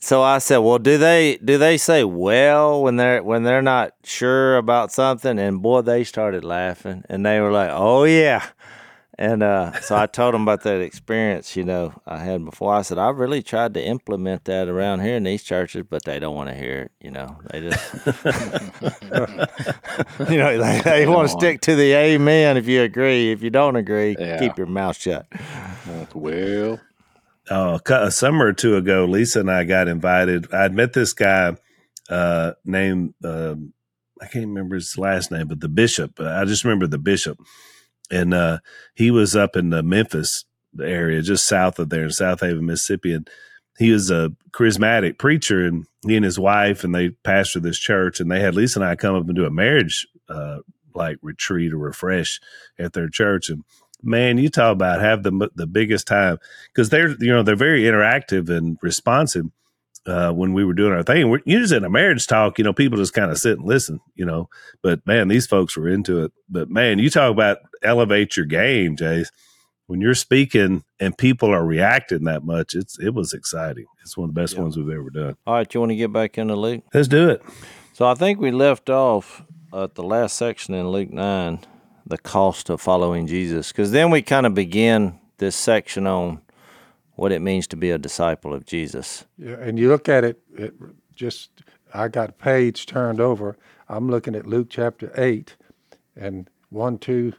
So 0.02 0.20
I 0.20 0.38
said, 0.38 0.58
"Well, 0.58 0.80
do 0.80 0.98
they 0.98 1.36
do 1.36 1.56
they 1.58 1.78
say 1.78 2.02
well 2.02 2.82
when 2.82 2.96
they're 2.96 3.22
when 3.22 3.44
they're 3.44 3.62
not 3.62 3.94
sure 4.02 4.56
about 4.56 4.90
something?" 4.90 5.38
And 5.38 5.62
boy, 5.62 5.82
they 5.82 6.02
started 6.02 6.42
laughing, 6.42 7.04
and 7.08 7.24
they 7.24 7.40
were 7.40 7.52
like, 7.52 7.70
"Oh 7.72 8.02
yeah." 8.02 8.44
And 9.16 9.44
uh, 9.44 9.80
so 9.80 9.94
I 9.94 10.06
told 10.06 10.34
them 10.34 10.42
about 10.42 10.64
that 10.64 10.80
experience, 10.80 11.54
you 11.54 11.62
know, 11.62 11.92
I 12.06 12.18
had 12.18 12.44
before. 12.44 12.74
I 12.74 12.82
said, 12.82 12.98
I 12.98 13.10
really 13.10 13.40
tried 13.42 13.74
to 13.74 13.84
implement 13.84 14.46
that 14.46 14.68
around 14.68 15.00
here 15.00 15.14
in 15.14 15.22
these 15.22 15.44
churches, 15.44 15.84
but 15.88 16.02
they 16.04 16.18
don't 16.18 16.34
want 16.34 16.48
to 16.48 16.56
hear 16.56 16.80
it, 16.80 16.90
you 17.00 17.12
know. 17.12 17.38
They 17.50 17.60
just, 17.60 17.94
you 20.28 20.38
know, 20.38 20.58
they, 20.58 20.80
they 20.80 21.06
want 21.06 21.28
to 21.28 21.32
stick 21.32 21.60
to 21.60 21.76
the 21.76 21.92
amen 21.92 22.56
if 22.56 22.66
you 22.66 22.82
agree. 22.82 23.30
If 23.30 23.42
you 23.42 23.50
don't 23.50 23.76
agree, 23.76 24.16
yeah. 24.18 24.40
keep 24.40 24.56
your 24.56 24.66
mouth 24.66 24.96
shut. 24.96 25.26
Well, 26.14 26.80
uh, 27.50 27.78
a 27.88 28.10
summer 28.10 28.46
or 28.46 28.52
two 28.52 28.76
ago, 28.76 29.04
Lisa 29.04 29.40
and 29.40 29.50
I 29.50 29.64
got 29.64 29.88
invited. 29.88 30.52
I'd 30.52 30.74
met 30.74 30.92
this 30.92 31.12
guy 31.12 31.56
uh, 32.08 32.52
named, 32.64 33.14
uh, 33.24 33.56
I 34.20 34.26
can't 34.26 34.46
remember 34.46 34.76
his 34.76 34.96
last 34.96 35.30
name, 35.30 35.48
but 35.48 35.60
the 35.60 35.68
bishop. 35.68 36.20
I 36.20 36.44
just 36.44 36.64
remember 36.64 36.86
the 36.86 36.98
bishop 36.98 37.38
and 38.12 38.34
uh, 38.34 38.58
he 38.94 39.10
was 39.10 39.34
up 39.34 39.56
in 39.56 39.70
the 39.70 39.82
Memphis 39.82 40.44
area, 40.80 41.22
just 41.22 41.46
south 41.46 41.78
of 41.78 41.88
there 41.88 42.04
in 42.04 42.10
Southaven, 42.10 42.60
Mississippi, 42.60 43.14
and 43.14 43.28
he 43.78 43.90
was 43.90 44.10
a 44.10 44.32
charismatic 44.52 45.18
preacher, 45.18 45.64
and 45.66 45.86
he 46.06 46.14
and 46.14 46.24
his 46.24 46.38
wife 46.38 46.84
and 46.84 46.94
they 46.94 47.08
pastored 47.24 47.62
this 47.62 47.78
church, 47.78 48.20
and 48.20 48.30
they 48.30 48.40
had 48.40 48.54
Lisa 48.54 48.78
and 48.80 48.88
I 48.88 48.96
come 48.96 49.16
up 49.16 49.26
and 49.26 49.34
do 49.34 49.46
a 49.46 49.50
marriage 49.50 50.06
uh, 50.28 50.58
like 50.94 51.16
retreat 51.22 51.72
or 51.72 51.78
refresh 51.78 52.38
at 52.78 52.92
their 52.92 53.08
church, 53.08 53.48
and 53.48 53.64
man, 54.02 54.38
you 54.38 54.48
talk 54.48 54.72
about 54.72 55.00
have 55.00 55.22
the 55.22 55.50
the 55.54 55.66
biggest 55.66 56.06
time 56.06 56.38
because 56.68 56.90
they're 56.90 57.10
you 57.20 57.32
know 57.32 57.42
they're 57.42 57.56
very 57.56 57.82
interactive 57.82 58.48
and 58.48 58.78
responsive 58.82 59.46
uh, 60.06 60.32
when 60.32 60.52
we 60.52 60.64
were 60.64 60.74
doing 60.74 60.92
our 60.92 61.02
thing. 61.02 61.30
We're 61.30 61.40
usually 61.44 61.78
in 61.78 61.84
a 61.84 61.90
marriage 61.90 62.26
talk, 62.26 62.58
you 62.58 62.64
know, 62.64 62.72
people 62.72 62.98
just 62.98 63.14
kind 63.14 63.30
of 63.30 63.38
sit 63.38 63.58
and 63.58 63.66
listen, 63.66 64.00
you 64.14 64.24
know. 64.24 64.48
But 64.82 65.06
man, 65.06 65.28
these 65.28 65.46
folks 65.46 65.76
were 65.76 65.88
into 65.88 66.24
it. 66.24 66.32
But 66.48 66.70
man, 66.70 66.98
you 66.98 67.10
talk 67.10 67.30
about 67.30 67.58
elevate 67.82 68.36
your 68.36 68.46
game, 68.46 68.96
Jase. 68.96 69.30
When 69.86 70.00
you're 70.00 70.14
speaking 70.14 70.84
and 71.00 71.16
people 71.18 71.50
are 71.50 71.64
reacting 71.64 72.24
that 72.24 72.44
much, 72.44 72.74
it's 72.74 72.98
it 72.98 73.14
was 73.14 73.32
exciting. 73.32 73.86
It's 74.02 74.16
one 74.16 74.28
of 74.28 74.34
the 74.34 74.40
best 74.40 74.54
yeah. 74.54 74.62
ones 74.62 74.76
we've 74.76 74.88
ever 74.88 75.10
done. 75.10 75.36
All 75.46 75.54
right, 75.54 75.72
you 75.72 75.80
want 75.80 75.90
to 75.90 75.96
get 75.96 76.12
back 76.12 76.38
into 76.38 76.56
Luke? 76.56 76.84
Let's 76.94 77.08
do 77.08 77.28
it. 77.30 77.42
So 77.92 78.06
I 78.06 78.14
think 78.14 78.40
we 78.40 78.50
left 78.50 78.88
off 78.88 79.42
at 79.72 79.94
the 79.94 80.02
last 80.02 80.36
section 80.36 80.74
in 80.74 80.88
Luke 80.88 81.12
nine, 81.12 81.60
the 82.06 82.18
cost 82.18 82.70
of 82.70 82.80
following 82.80 83.26
Jesus, 83.26 83.72
because 83.72 83.92
then 83.92 84.10
we 84.10 84.22
kind 84.22 84.46
of 84.46 84.54
begin 84.54 85.18
this 85.38 85.56
section 85.56 86.06
on 86.06 86.40
what 87.14 87.32
it 87.32 87.40
means 87.40 87.66
to 87.68 87.76
be 87.76 87.90
a 87.90 87.98
disciple 87.98 88.54
of 88.54 88.64
Jesus. 88.64 89.24
Yeah, 89.38 89.56
and 89.56 89.78
you 89.78 89.88
look 89.88 90.08
at 90.08 90.24
it, 90.24 90.40
it 90.56 90.74
just 91.14 91.50
I 91.94 92.08
got 92.08 92.38
page 92.38 92.86
turned 92.86 93.20
over. 93.20 93.56
I'm 93.88 94.08
looking 94.08 94.34
at 94.34 94.46
Luke 94.46 94.68
chapter 94.70 95.12
eight, 95.16 95.56
and 96.16 96.48
one, 96.70 96.98
two, 96.98 97.34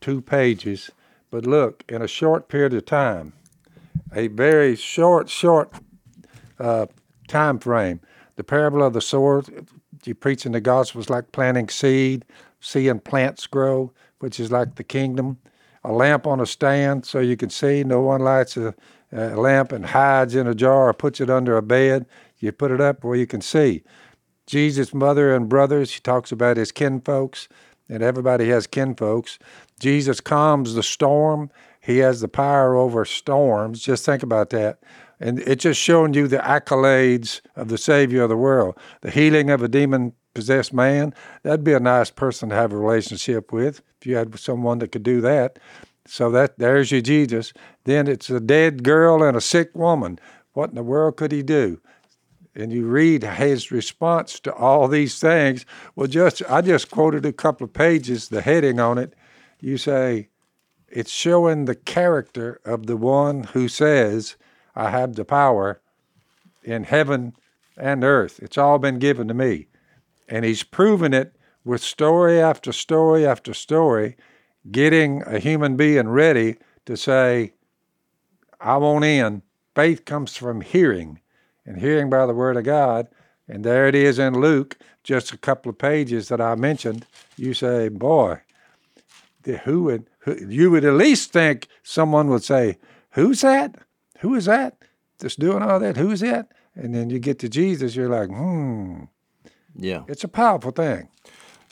two 0.00 0.20
pages. 0.20 0.90
But 1.30 1.46
look, 1.46 1.84
in 1.88 2.02
a 2.02 2.08
short 2.08 2.48
period 2.48 2.74
of 2.74 2.86
time, 2.86 3.32
a 4.12 4.28
very 4.28 4.76
short, 4.76 5.28
short 5.28 5.72
uh, 6.58 6.86
time 7.28 7.58
frame. 7.58 8.00
The 8.36 8.44
parable 8.44 8.82
of 8.82 8.92
the 8.92 9.00
sower, 9.00 9.44
you 10.04 10.14
preaching 10.14 10.52
the 10.52 10.60
gospel 10.60 11.00
is 11.00 11.10
like 11.10 11.32
planting 11.32 11.68
seed, 11.68 12.24
seeing 12.64 13.00
plants 13.00 13.46
grow, 13.46 13.92
which 14.18 14.40
is 14.40 14.50
like 14.50 14.74
the 14.74 14.84
kingdom. 14.84 15.38
A 15.84 15.92
lamp 15.92 16.26
on 16.26 16.40
a 16.40 16.46
stand 16.46 17.04
so 17.04 17.18
you 17.20 17.36
can 17.36 17.50
see. 17.50 17.84
No 17.84 18.00
one 18.00 18.22
lights 18.22 18.56
a 18.56 18.74
a 19.14 19.36
lamp 19.36 19.70
and 19.72 19.86
hides 19.86 20.34
in 20.34 20.46
a 20.46 20.54
jar 20.54 20.88
or 20.88 20.92
puts 20.92 21.20
it 21.20 21.30
under 21.30 21.56
a 21.56 21.62
bed. 21.62 22.06
You 22.38 22.52
put 22.52 22.72
it 22.72 22.80
up 22.80 23.04
where 23.04 23.16
you 23.16 23.26
can 23.26 23.40
see. 23.40 23.84
Jesus' 24.46 24.92
mother 24.92 25.34
and 25.34 25.48
brothers, 25.48 25.92
he 25.92 26.00
talks 26.00 26.32
about 26.32 26.56
his 26.56 26.72
kinfolks, 26.72 27.48
and 27.88 28.02
everybody 28.02 28.48
has 28.48 28.66
kinfolks. 28.66 29.38
Jesus 29.78 30.20
calms 30.20 30.74
the 30.74 30.82
storm. 30.82 31.50
He 31.80 31.98
has 31.98 32.20
the 32.20 32.28
power 32.28 32.74
over 32.74 33.04
storms. 33.04 33.80
Just 33.82 34.04
think 34.04 34.22
about 34.22 34.50
that. 34.50 34.80
And 35.20 35.38
it's 35.40 35.62
just 35.62 35.80
showing 35.80 36.12
you 36.12 36.26
the 36.26 36.38
accolades 36.38 37.40
of 37.56 37.68
the 37.68 37.78
Savior 37.78 38.22
of 38.22 38.28
the 38.28 38.36
world. 38.36 38.76
The 39.02 39.10
healing 39.10 39.48
of 39.48 39.62
a 39.62 39.68
demon 39.68 40.12
possessed 40.34 40.72
man, 40.72 41.14
that'd 41.42 41.64
be 41.64 41.72
a 41.72 41.80
nice 41.80 42.10
person 42.10 42.48
to 42.50 42.54
have 42.54 42.72
a 42.72 42.76
relationship 42.76 43.52
with 43.52 43.80
if 44.00 44.06
you 44.06 44.16
had 44.16 44.38
someone 44.38 44.78
that 44.80 44.92
could 44.92 45.02
do 45.02 45.20
that. 45.22 45.58
So 46.06 46.30
that 46.32 46.58
there's 46.58 46.92
your 46.92 47.00
Jesus. 47.00 47.54
Then 47.84 48.08
it's 48.08 48.28
a 48.28 48.40
dead 48.40 48.82
girl 48.82 49.22
and 49.22 49.36
a 49.36 49.40
sick 49.40 49.74
woman. 49.74 50.18
What 50.52 50.68
in 50.68 50.76
the 50.76 50.82
world 50.82 51.16
could 51.16 51.32
he 51.32 51.42
do? 51.42 51.80
And 52.54 52.72
you 52.72 52.86
read 52.86 53.24
his 53.24 53.70
response 53.70 54.38
to 54.40 54.54
all 54.54 54.86
these 54.86 55.18
things. 55.18 55.64
Well, 55.96 56.06
just 56.06 56.42
I 56.50 56.60
just 56.60 56.90
quoted 56.90 57.24
a 57.24 57.32
couple 57.32 57.64
of 57.64 57.72
pages, 57.72 58.28
the 58.28 58.42
heading 58.42 58.78
on 58.78 58.98
it. 58.98 59.14
You 59.60 59.78
say, 59.78 60.28
it's 60.88 61.10
showing 61.10 61.64
the 61.64 61.74
character 61.74 62.60
of 62.64 62.86
the 62.86 62.96
one 62.96 63.44
who 63.44 63.66
says, 63.66 64.36
I 64.76 64.90
have 64.90 65.14
the 65.14 65.24
power 65.24 65.80
in 66.62 66.84
heaven 66.84 67.34
and 67.76 68.04
earth. 68.04 68.38
It's 68.40 68.58
all 68.58 68.78
been 68.78 68.98
given 68.98 69.26
to 69.28 69.34
me. 69.34 69.66
And 70.28 70.44
he's 70.44 70.62
proven 70.62 71.12
it 71.12 71.36
with 71.64 71.82
story 71.82 72.40
after 72.40 72.72
story 72.72 73.26
after 73.26 73.54
story 73.54 74.16
getting 74.70 75.22
a 75.22 75.38
human 75.38 75.76
being 75.76 76.08
ready 76.08 76.56
to 76.86 76.96
say, 76.96 77.52
I 78.60 78.76
won't 78.76 79.04
in. 79.04 79.42
Faith 79.74 80.04
comes 80.04 80.36
from 80.36 80.60
hearing, 80.60 81.20
and 81.66 81.80
hearing 81.80 82.08
by 82.08 82.26
the 82.26 82.34
Word 82.34 82.56
of 82.56 82.64
God. 82.64 83.08
And 83.48 83.64
there 83.64 83.88
it 83.88 83.94
is 83.94 84.18
in 84.18 84.40
Luke, 84.40 84.78
just 85.02 85.32
a 85.32 85.38
couple 85.38 85.70
of 85.70 85.78
pages 85.78 86.28
that 86.28 86.40
I 86.40 86.54
mentioned. 86.54 87.06
You 87.36 87.52
say, 87.52 87.88
boy, 87.88 88.40
who 89.64 89.82
would 89.84 90.08
who, 90.20 90.36
you 90.48 90.70
would 90.70 90.84
at 90.84 90.94
least 90.94 91.32
think 91.32 91.68
someone 91.82 92.28
would 92.28 92.42
say, 92.42 92.78
"Who's 93.10 93.42
that? 93.42 93.76
Who 94.20 94.34
is 94.34 94.46
that? 94.46 94.78
That's 95.18 95.36
doing 95.36 95.62
all 95.62 95.78
that? 95.80 95.96
Who 95.96 96.10
is 96.10 96.20
that?" 96.20 96.50
And 96.74 96.94
then 96.94 97.10
you 97.10 97.18
get 97.18 97.38
to 97.40 97.48
Jesus, 97.48 97.94
you're 97.94 98.08
like, 98.08 98.30
"Hmm." 98.30 99.04
Yeah, 99.76 100.02
it's 100.08 100.24
a 100.24 100.28
powerful 100.28 100.70
thing. 100.70 101.08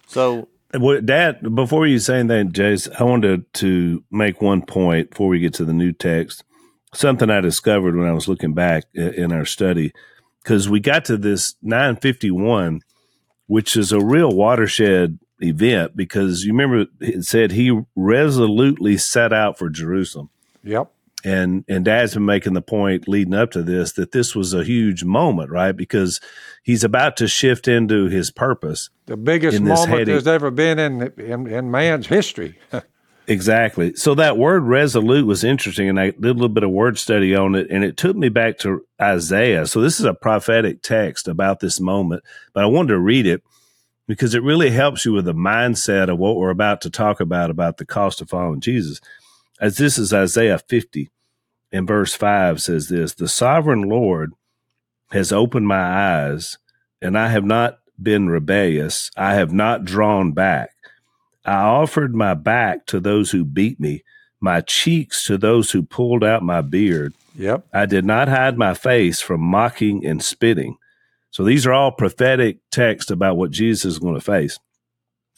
So 0.07 0.49
what, 0.75 1.07
Dad, 1.07 1.55
before 1.55 1.87
you 1.87 1.99
say 1.99 2.21
anything, 2.21 2.53
Jace, 2.53 2.88
I 3.01 3.05
wanted 3.05 3.53
to 3.55 4.03
make 4.11 4.41
one 4.41 4.62
point 4.62 5.11
before 5.11 5.29
we 5.29 5.38
get 5.38 5.55
to 5.55 5.65
the 5.65 5.73
new 5.73 5.93
text. 5.93 6.45
Something 6.95 7.31
I 7.31 7.41
discovered 7.41 7.97
when 7.97 8.09
I 8.09 8.12
was 8.12 8.29
looking 8.29 8.53
back 8.53 8.85
in 8.95 9.33
our 9.33 9.47
study, 9.47 9.93
because 10.43 10.69
we 10.69 10.81
got 10.81 11.05
to 11.07 11.17
this 11.17 11.57
951, 11.62 12.83
which 13.47 13.77
is 13.77 13.93
a 13.93 14.01
real 14.01 14.31
watershed 14.31 15.19
event, 15.41 15.97
because 15.97 16.45
you 16.45 16.53
remember 16.53 16.87
it 17.01 17.25
said 17.25 17.53
he 17.53 17.81
resolutely 17.97 18.99
set 18.99 19.33
out 19.33 19.59
for 19.59 19.71
Jerusalem. 19.71 20.29
Yep 20.62 20.93
and 21.25 21.65
and 21.69 21.85
dad's 21.85 22.15
been 22.15 22.25
making 22.25 22.55
the 22.55 22.63
point 22.63 23.09
leading 23.09 23.35
up 23.35 23.51
to 23.53 23.63
this 23.63 23.93
that 23.93 24.13
this 24.13 24.35
was 24.35 24.55
a 24.55 24.65
huge 24.65 25.05
moment 25.05 25.51
right? 25.51 25.73
Because 25.73 26.21
he's 26.63 26.85
about 26.85 27.17
to 27.19 27.29
shift 27.29 27.69
into 27.69 28.07
his 28.09 28.31
purpose. 28.31 28.91
The 29.07 29.17
biggest 29.17 29.61
moment 29.61 29.89
heading. 29.89 30.07
there's 30.07 30.27
ever 30.27 30.51
been 30.51 30.79
in, 30.79 31.03
in, 31.19 31.47
in 31.47 31.71
man's 31.71 32.07
history. 32.07 32.59
Exactly. 33.29 33.95
So 33.95 34.17
that 34.17 34.37
word 34.37 34.65
resolute 34.65 35.27
was 35.27 35.45
interesting 35.45 35.89
and 35.89 36.01
i 36.01 36.07
did 36.11 36.25
a 36.25 36.33
little 36.33 36.49
bit 36.49 36.65
of 36.65 36.71
word 36.71 36.99
study 36.99 37.37
on 37.37 37.55
it 37.55 37.69
and 37.71 37.85
it 37.85 37.97
took 37.97 38.17
me 38.17 38.29
back 38.29 38.59
to 38.59 38.85
isaiah. 39.01 39.67
So 39.69 39.81
this 39.81 40.01
is 40.01 40.07
a 40.07 40.13
prophetic 40.13 40.83
text 40.83 41.29
about 41.29 41.61
this 41.61 41.79
moment 41.79 42.25
but 42.53 42.65
i 42.65 42.67
wanted 42.67 42.89
to 42.89 42.99
read 42.99 43.27
it 43.27 43.43
because 44.09 44.35
it 44.35 44.43
really 44.43 44.71
helps 44.71 45.05
you 45.05 45.13
with 45.13 45.25
the 45.25 45.35
mindset 45.35 46.11
of 46.11 46.19
what 46.19 46.37
we're 46.37 46.51
about 46.51 46.81
to 46.81 46.91
talk 46.91 47.21
about 47.21 47.51
about 47.51 47.77
the 47.77 47.87
cost 47.87 48.21
of 48.21 48.29
following 48.29 48.61
jesus 48.61 49.01
as 49.62 49.77
this 49.77 49.96
is 49.96 50.12
Isaiah 50.12 50.59
50 50.59 51.09
in 51.70 51.87
verse 51.87 52.14
5 52.14 52.61
says 52.61 52.88
this 52.88 53.14
The 53.14 53.29
sovereign 53.29 53.83
Lord 53.83 54.33
has 55.12 55.33
opened 55.33 55.68
my 55.68 56.25
eyes, 56.25 56.59
and 57.01 57.16
I 57.16 57.29
have 57.29 57.44
not 57.44 57.79
been 58.03 58.29
rebellious. 58.29 59.11
I 59.16 59.35
have 59.35 59.53
not 59.53 59.85
drawn 59.85 60.33
back. 60.33 60.70
I 61.44 61.55
offered 61.55 62.14
my 62.14 62.35
back 62.35 62.87
to 62.87 62.98
those 62.98 63.31
who 63.31 63.44
beat 63.44 63.79
me, 63.79 64.03
my 64.40 64.62
cheeks 64.62 65.25
to 65.27 65.38
those 65.38 65.70
who 65.70 65.83
pulled 65.83 66.25
out 66.25 66.42
my 66.42 66.61
beard. 66.61 67.14
Yep. 67.37 67.66
I 67.72 67.87
did 67.87 68.05
not 68.05 68.29
hide 68.29 68.59
my 68.59 68.75
face 68.75 69.20
from 69.20 69.40
mocking 69.40 70.05
and 70.05 70.22
spitting. 70.22 70.77
So 71.31 71.44
these 71.44 71.66
are 71.66 71.72
all 71.72 71.92
prophetic 71.92 72.59
texts 72.70 73.12
about 73.12 73.37
what 73.37 73.53
Jesus 73.53 73.85
is 73.85 73.98
going 74.01 74.14
to 74.14 74.20
face. 74.20 74.59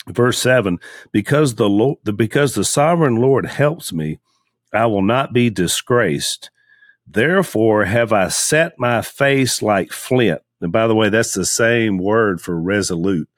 Verse 0.06 0.38
seven, 0.38 0.78
because 1.12 1.54
the 1.54 1.68
Lord, 1.68 1.98
because 2.16 2.54
the 2.54 2.64
sovereign 2.64 3.16
Lord 3.16 3.46
helps 3.46 3.92
me, 3.92 4.18
I 4.72 4.86
will 4.86 5.02
not 5.02 5.32
be 5.32 5.48
disgraced. 5.48 6.50
Therefore 7.06 7.84
have 7.84 8.12
I 8.12 8.28
set 8.28 8.78
my 8.78 9.02
face 9.02 9.62
like 9.62 9.92
flint. 9.92 10.42
And 10.60 10.72
by 10.72 10.86
the 10.86 10.94
way, 10.94 11.08
that's 11.08 11.34
the 11.34 11.44
same 11.44 11.98
word 11.98 12.40
for 12.40 12.58
resolute 12.58 13.28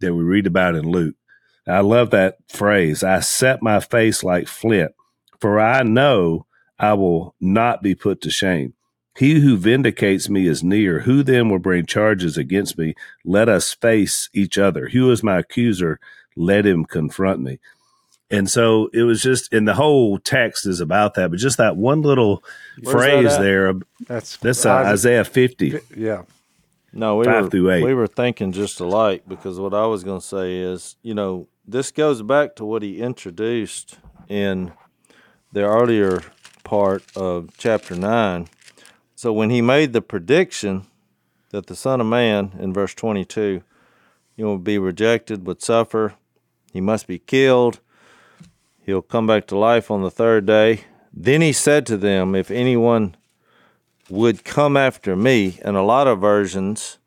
that 0.00 0.14
we 0.14 0.22
read 0.22 0.46
about 0.46 0.74
in 0.74 0.90
Luke. 0.90 1.16
I 1.66 1.80
love 1.80 2.10
that 2.10 2.38
phrase. 2.48 3.02
I 3.02 3.20
set 3.20 3.62
my 3.62 3.80
face 3.80 4.22
like 4.22 4.48
flint, 4.48 4.92
for 5.40 5.58
I 5.58 5.82
know 5.82 6.46
I 6.78 6.94
will 6.94 7.34
not 7.40 7.82
be 7.82 7.94
put 7.94 8.20
to 8.22 8.30
shame. 8.30 8.74
He 9.16 9.40
who 9.40 9.56
vindicates 9.56 10.28
me 10.28 10.46
is 10.46 10.64
near. 10.64 11.00
Who 11.00 11.22
then 11.22 11.48
will 11.48 11.60
bring 11.60 11.86
charges 11.86 12.36
against 12.36 12.76
me? 12.76 12.94
Let 13.24 13.48
us 13.48 13.72
face 13.72 14.28
each 14.32 14.58
other. 14.58 14.88
Who 14.88 15.10
is 15.10 15.22
my 15.22 15.38
accuser? 15.38 16.00
Let 16.36 16.66
him 16.66 16.84
confront 16.84 17.40
me. 17.40 17.60
And 18.30 18.50
so 18.50 18.88
it 18.92 19.02
was 19.02 19.22
just, 19.22 19.52
and 19.52 19.68
the 19.68 19.74
whole 19.74 20.18
text 20.18 20.66
is 20.66 20.80
about 20.80 21.14
that, 21.14 21.30
but 21.30 21.38
just 21.38 21.58
that 21.58 21.76
one 21.76 22.02
little 22.02 22.42
Where's 22.82 22.92
phrase 22.92 23.30
that 23.30 23.42
there. 23.42 23.74
That's 24.08 24.36
That's 24.38 24.66
uh, 24.66 24.72
Isaiah 24.72 25.24
50. 25.24 25.78
Yeah. 25.96 26.22
No, 26.92 27.16
we 27.16 27.24
Five 27.26 27.44
were 27.44 27.50
through 27.50 27.70
eight. 27.70 27.84
we 27.84 27.94
were 27.94 28.06
thinking 28.06 28.52
just 28.52 28.80
alike 28.80 29.24
because 29.28 29.58
what 29.58 29.74
I 29.74 29.86
was 29.86 30.04
going 30.04 30.20
to 30.20 30.26
say 30.26 30.58
is, 30.58 30.96
you 31.02 31.12
know, 31.14 31.48
this 31.66 31.90
goes 31.90 32.22
back 32.22 32.56
to 32.56 32.64
what 32.64 32.82
he 32.82 33.00
introduced 33.00 33.98
in 34.28 34.72
the 35.52 35.62
earlier 35.62 36.22
part 36.62 37.04
of 37.16 37.50
chapter 37.58 37.94
nine. 37.96 38.48
So 39.24 39.32
when 39.32 39.48
he 39.48 39.62
made 39.62 39.94
the 39.94 40.02
prediction 40.02 40.84
that 41.48 41.66
the 41.66 41.74
Son 41.74 41.98
of 41.98 42.06
Man 42.06 42.52
in 42.58 42.74
verse 42.74 42.92
twenty-two, 42.92 43.62
you 44.36 44.44
know, 44.44 44.52
would 44.52 44.64
be 44.64 44.76
rejected, 44.76 45.46
would 45.46 45.62
suffer, 45.62 46.12
he 46.74 46.82
must 46.82 47.06
be 47.06 47.18
killed, 47.18 47.80
he'll 48.84 49.00
come 49.00 49.26
back 49.26 49.46
to 49.46 49.56
life 49.56 49.90
on 49.90 50.02
the 50.02 50.10
third 50.10 50.44
day. 50.44 50.82
Then 51.10 51.40
he 51.40 51.54
said 51.54 51.86
to 51.86 51.96
them, 51.96 52.34
If 52.34 52.50
anyone 52.50 53.16
would 54.10 54.44
come 54.44 54.76
after 54.76 55.16
me, 55.16 55.58
and 55.62 55.74
a 55.74 55.80
lot 55.80 56.06
of 56.06 56.20
versions 56.20 56.98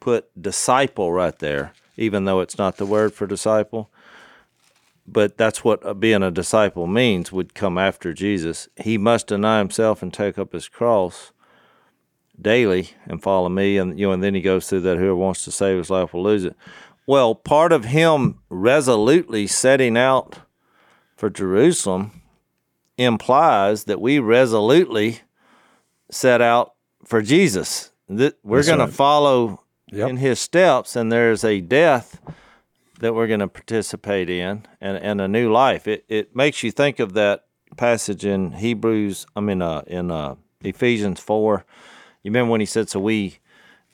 put 0.00 0.28
disciple 0.42 1.12
right 1.12 1.38
there, 1.38 1.72
even 1.96 2.24
though 2.24 2.40
it's 2.40 2.58
not 2.58 2.78
the 2.78 2.84
word 2.84 3.14
for 3.14 3.28
disciple. 3.28 3.90
But 5.06 5.38
that's 5.38 5.62
what 5.62 6.00
being 6.00 6.24
a 6.24 6.32
disciple 6.32 6.88
means 6.88 7.30
would 7.30 7.54
come 7.54 7.78
after 7.78 8.12
Jesus. 8.12 8.68
He 8.74 8.98
must 8.98 9.28
deny 9.28 9.58
himself 9.58 10.02
and 10.02 10.12
take 10.12 10.36
up 10.36 10.52
his 10.52 10.66
cross 10.66 11.30
daily 12.42 12.90
and 13.06 13.22
follow 13.22 13.48
me. 13.48 13.76
And 13.78 13.98
you 13.98 14.06
know, 14.06 14.12
and 14.12 14.22
then 14.22 14.34
he 14.34 14.40
goes 14.40 14.68
through 14.68 14.80
that 14.80 14.98
whoever 14.98 15.16
wants 15.16 15.44
to 15.44 15.50
save 15.50 15.78
his 15.78 15.90
life 15.90 16.12
will 16.12 16.22
lose 16.22 16.44
it. 16.44 16.56
Well, 17.06 17.34
part 17.34 17.72
of 17.72 17.86
him 17.86 18.40
resolutely 18.48 19.46
setting 19.46 19.96
out 19.96 20.40
for 21.16 21.28
Jerusalem 21.30 22.22
implies 22.96 23.84
that 23.84 24.00
we 24.00 24.18
resolutely 24.18 25.20
set 26.10 26.40
out 26.40 26.74
for 27.04 27.22
Jesus. 27.22 27.90
That 28.08 28.38
we're 28.42 28.64
going 28.64 28.78
to 28.78 28.84
right. 28.84 28.92
follow 28.92 29.62
Yep. 29.92 30.08
in 30.10 30.16
his 30.18 30.38
steps, 30.38 30.94
and 30.94 31.10
there's 31.10 31.42
a 31.42 31.60
death 31.60 32.20
that 33.00 33.12
we're 33.12 33.26
going 33.26 33.40
to 33.40 33.48
participate 33.48 34.30
in, 34.30 34.64
and, 34.80 34.96
and 34.98 35.20
a 35.20 35.26
new 35.26 35.50
life. 35.50 35.88
It 35.88 36.04
it 36.08 36.36
makes 36.36 36.62
you 36.62 36.70
think 36.70 37.00
of 37.00 37.14
that 37.14 37.46
passage 37.76 38.24
in 38.24 38.52
Hebrews. 38.52 39.26
I 39.34 39.40
mean, 39.40 39.60
uh, 39.62 39.82
in 39.88 40.12
uh, 40.12 40.36
Ephesians 40.62 41.18
four. 41.18 41.64
You 42.22 42.30
remember 42.30 42.50
when 42.50 42.60
he 42.60 42.66
said, 42.66 42.88
"So 42.88 43.00
we 43.00 43.38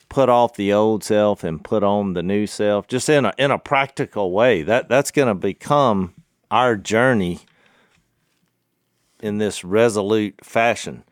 put 0.08 0.28
off 0.28 0.54
the 0.54 0.72
old 0.72 1.02
self 1.04 1.42
and 1.44 1.62
put 1.62 1.82
on 1.82 2.14
the 2.14 2.22
new 2.22 2.46
self," 2.46 2.86
just 2.88 3.08
in 3.08 3.24
a 3.24 3.32
in 3.38 3.50
a 3.50 3.58
practical 3.58 4.32
way. 4.32 4.62
That 4.62 4.88
that's 4.88 5.10
going 5.10 5.28
to 5.28 5.34
become 5.34 6.14
our 6.50 6.76
journey 6.76 7.40
in 9.20 9.38
this 9.38 9.64
resolute 9.64 10.44
fashion. 10.44 11.04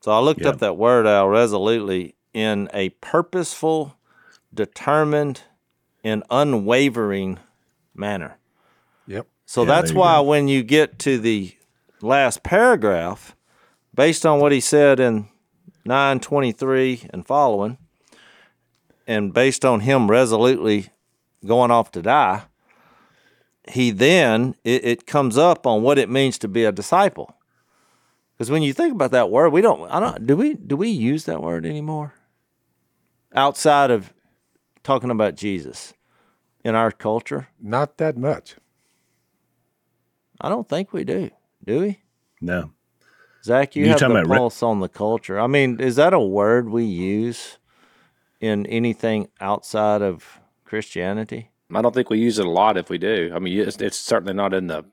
So 0.00 0.10
I 0.10 0.18
looked 0.20 0.40
Yeah. 0.42 0.50
up 0.50 0.58
that 0.58 0.76
word 0.76 1.06
out 1.06 1.28
resolutely 1.28 2.14
in 2.32 2.68
a 2.72 2.90
purposeful, 3.00 3.94
determined, 4.52 5.42
and 6.02 6.24
unwavering 6.30 7.38
manner. 7.94 8.38
Yep. 9.06 9.26
So 9.44 9.62
Yeah, 9.62 9.68
that's 9.68 9.92
why 9.92 10.16
go. 10.16 10.22
when 10.24 10.48
you 10.48 10.62
get 10.62 10.98
to 11.00 11.18
the 11.18 11.54
last 12.00 12.42
paragraph, 12.42 13.36
based 13.94 14.24
on 14.24 14.40
what 14.40 14.50
he 14.50 14.60
said 14.60 14.98
in 14.98 15.28
923 15.84 17.08
and 17.10 17.26
following, 17.26 17.78
and 19.06 19.32
based 19.32 19.64
on 19.64 19.80
him 19.80 20.10
resolutely 20.10 20.90
going 21.44 21.70
off 21.70 21.90
to 21.92 22.02
die, 22.02 22.42
he 23.68 23.90
then 23.90 24.54
it, 24.64 24.84
it 24.84 25.06
comes 25.06 25.38
up 25.38 25.66
on 25.66 25.82
what 25.82 25.98
it 25.98 26.08
means 26.08 26.38
to 26.38 26.48
be 26.48 26.64
a 26.64 26.72
disciple. 26.72 27.36
Because 28.36 28.50
when 28.50 28.62
you 28.62 28.72
think 28.72 28.92
about 28.94 29.12
that 29.12 29.30
word, 29.30 29.50
we 29.50 29.60
don't 29.60 29.88
I 29.90 30.00
don't 30.00 30.26
do 30.26 30.36
we 30.36 30.54
do 30.54 30.76
we 30.76 30.88
use 30.88 31.24
that 31.24 31.42
word 31.42 31.64
anymore? 31.64 32.14
Outside 33.34 33.90
of 33.90 34.12
talking 34.82 35.10
about 35.10 35.36
Jesus 35.36 35.94
in 36.64 36.74
our 36.74 36.90
culture? 36.90 37.48
Not 37.60 37.98
that 37.98 38.16
much. 38.16 38.56
I 40.40 40.48
don't 40.48 40.68
think 40.68 40.92
we 40.92 41.04
do. 41.04 41.30
Do 41.64 41.80
we? 41.80 42.00
No. 42.40 42.72
Zach, 43.44 43.74
you 43.76 43.84
You 43.84 43.90
have 43.90 43.98
talking 43.98 44.14
the 44.14 44.20
about 44.20 44.30
re- 44.30 44.36
pulse 44.38 44.62
on 44.62 44.80
the 44.80 44.88
culture. 44.88 45.40
I 45.40 45.46
mean, 45.46 45.80
is 45.80 45.96
that 45.96 46.12
a 46.14 46.20
word 46.20 46.68
we 46.68 46.84
use 46.84 47.58
in 48.40 48.66
anything 48.66 49.28
outside 49.40 50.00
of 50.02 50.40
Christianity? 50.64 51.50
I 51.74 51.82
don't 51.82 51.94
think 51.94 52.10
we 52.10 52.18
use 52.18 52.38
it 52.38 52.46
a 52.46 52.50
lot 52.50 52.76
if 52.76 52.88
we 52.90 52.98
do. 52.98 53.32
I 53.34 53.38
mean, 53.38 53.58
it's, 53.58 53.78
it's 53.78 53.98
certainly 53.98 54.34
not 54.34 54.52
in 54.54 54.66
the 54.66 54.84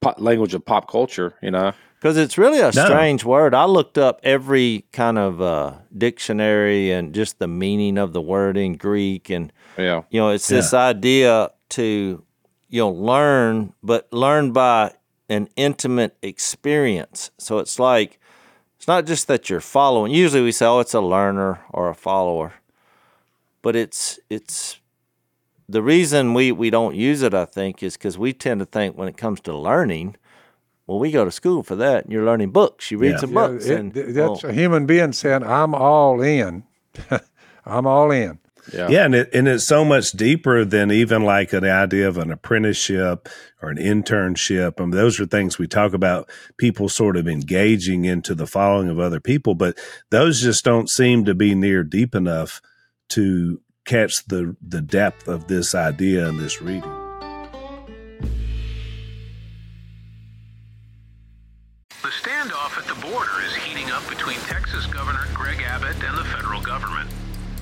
pop, 0.00 0.20
language 0.20 0.54
of 0.54 0.64
pop 0.64 0.90
culture, 0.90 1.34
you 1.42 1.50
know. 1.50 1.72
Because 2.00 2.16
it's 2.16 2.36
really 2.36 2.58
a 2.60 2.64
No. 2.74 2.84
strange 2.84 3.24
word. 3.24 3.54
I 3.54 3.64
looked 3.64 3.96
up 3.96 4.20
every 4.22 4.84
kind 4.92 5.18
of 5.18 5.40
uh, 5.40 5.74
dictionary 5.96 6.90
and 6.90 7.14
just 7.14 7.38
the 7.38 7.48
meaning 7.48 7.96
of 7.98 8.12
the 8.12 8.20
word 8.20 8.56
in 8.56 8.74
Greek, 8.76 9.30
and 9.30 9.52
Yeah. 9.78 10.02
you 10.10 10.20
know, 10.20 10.30
it's 10.30 10.48
this 10.48 10.74
idea 10.74 11.50
to 11.70 12.22
you 12.68 12.80
know 12.80 12.90
learn, 12.90 13.72
but 13.82 14.12
learn 14.12 14.52
by 14.52 14.92
an 15.28 15.48
intimate 15.56 16.16
experience. 16.22 17.30
So 17.38 17.58
it's 17.58 17.78
like 17.78 18.18
it's 18.76 18.86
not 18.88 19.06
just 19.06 19.26
that 19.28 19.48
you're 19.48 19.60
following. 19.60 20.12
Usually 20.12 20.42
we 20.42 20.52
say, 20.52 20.66
"Oh, 20.66 20.80
it's 20.80 20.94
a 20.94 21.00
learner 21.00 21.60
or 21.70 21.88
a 21.88 21.94
follower," 21.94 22.54
but 23.62 23.74
it's 23.76 24.18
it's 24.28 24.78
the 25.68 25.82
reason 25.82 26.34
we 26.34 26.52
we 26.52 26.70
don't 26.70 26.94
use 26.94 27.22
it. 27.22 27.32
I 27.34 27.44
think 27.46 27.82
is 27.82 27.96
because 27.96 28.18
we 28.18 28.32
tend 28.32 28.60
to 28.60 28.66
think 28.66 28.96
when 28.98 29.08
it 29.08 29.16
comes 29.16 29.40
to 29.42 29.56
learning. 29.56 30.16
Well, 30.86 30.98
we 30.98 31.10
go 31.10 31.24
to 31.24 31.30
school 31.30 31.62
for 31.62 31.76
that, 31.76 32.04
and 32.04 32.12
you're 32.12 32.26
learning 32.26 32.50
books. 32.50 32.90
You 32.90 32.98
read 32.98 33.12
Yeah. 33.12 33.16
some 33.16 33.30
Yeah, 33.32 33.46
books, 33.46 33.64
it- 33.66 33.78
and 33.80 33.92
that's 33.94 34.44
a 34.44 34.52
human 34.52 34.84
being 34.84 35.12
saying, 35.12 35.42
"I'm 35.42 35.74
all 35.74 36.20
in." 36.20 36.64
I'm 37.64 37.86
all 37.86 38.10
in. 38.10 38.38
Yeah. 38.72 38.88
Yeah, 38.88 39.04
and 39.04 39.14
it 39.14 39.30
and 39.34 39.46
it's 39.46 39.64
so 39.64 39.84
much 39.84 40.12
deeper 40.12 40.64
than 40.64 40.90
even 40.90 41.24
like 41.24 41.52
an 41.52 41.64
idea 41.64 42.08
of 42.08 42.18
an 42.18 42.30
apprenticeship 42.30 43.28
or 43.60 43.70
an 43.70 43.76
internship. 43.76 44.74
I 44.78 44.82
mean, 44.82 44.90
those 44.90 45.20
are 45.20 45.26
things 45.26 45.58
we 45.58 45.66
talk 45.66 45.92
about. 45.92 46.30
People 46.56 46.88
sort 46.88 47.16
of 47.16 47.28
engaging 47.28 48.04
into 48.04 48.34
the 48.34 48.46
following 48.46 48.88
of 48.88 48.98
other 48.98 49.20
people, 49.20 49.54
but 49.54 49.78
those 50.10 50.40
just 50.40 50.64
don't 50.64 50.88
seem 50.88 51.24
to 51.24 51.34
be 51.34 51.54
near 51.54 51.84
deep 51.84 52.14
enough 52.14 52.62
to 53.10 53.60
catch 53.84 54.24
the 54.26 54.56
the 54.66 54.80
depth 54.80 55.28
of 55.28 55.46
this 55.48 55.74
idea 55.74 56.28
and 56.28 56.38
this 56.38 56.62
reading. 56.62 57.03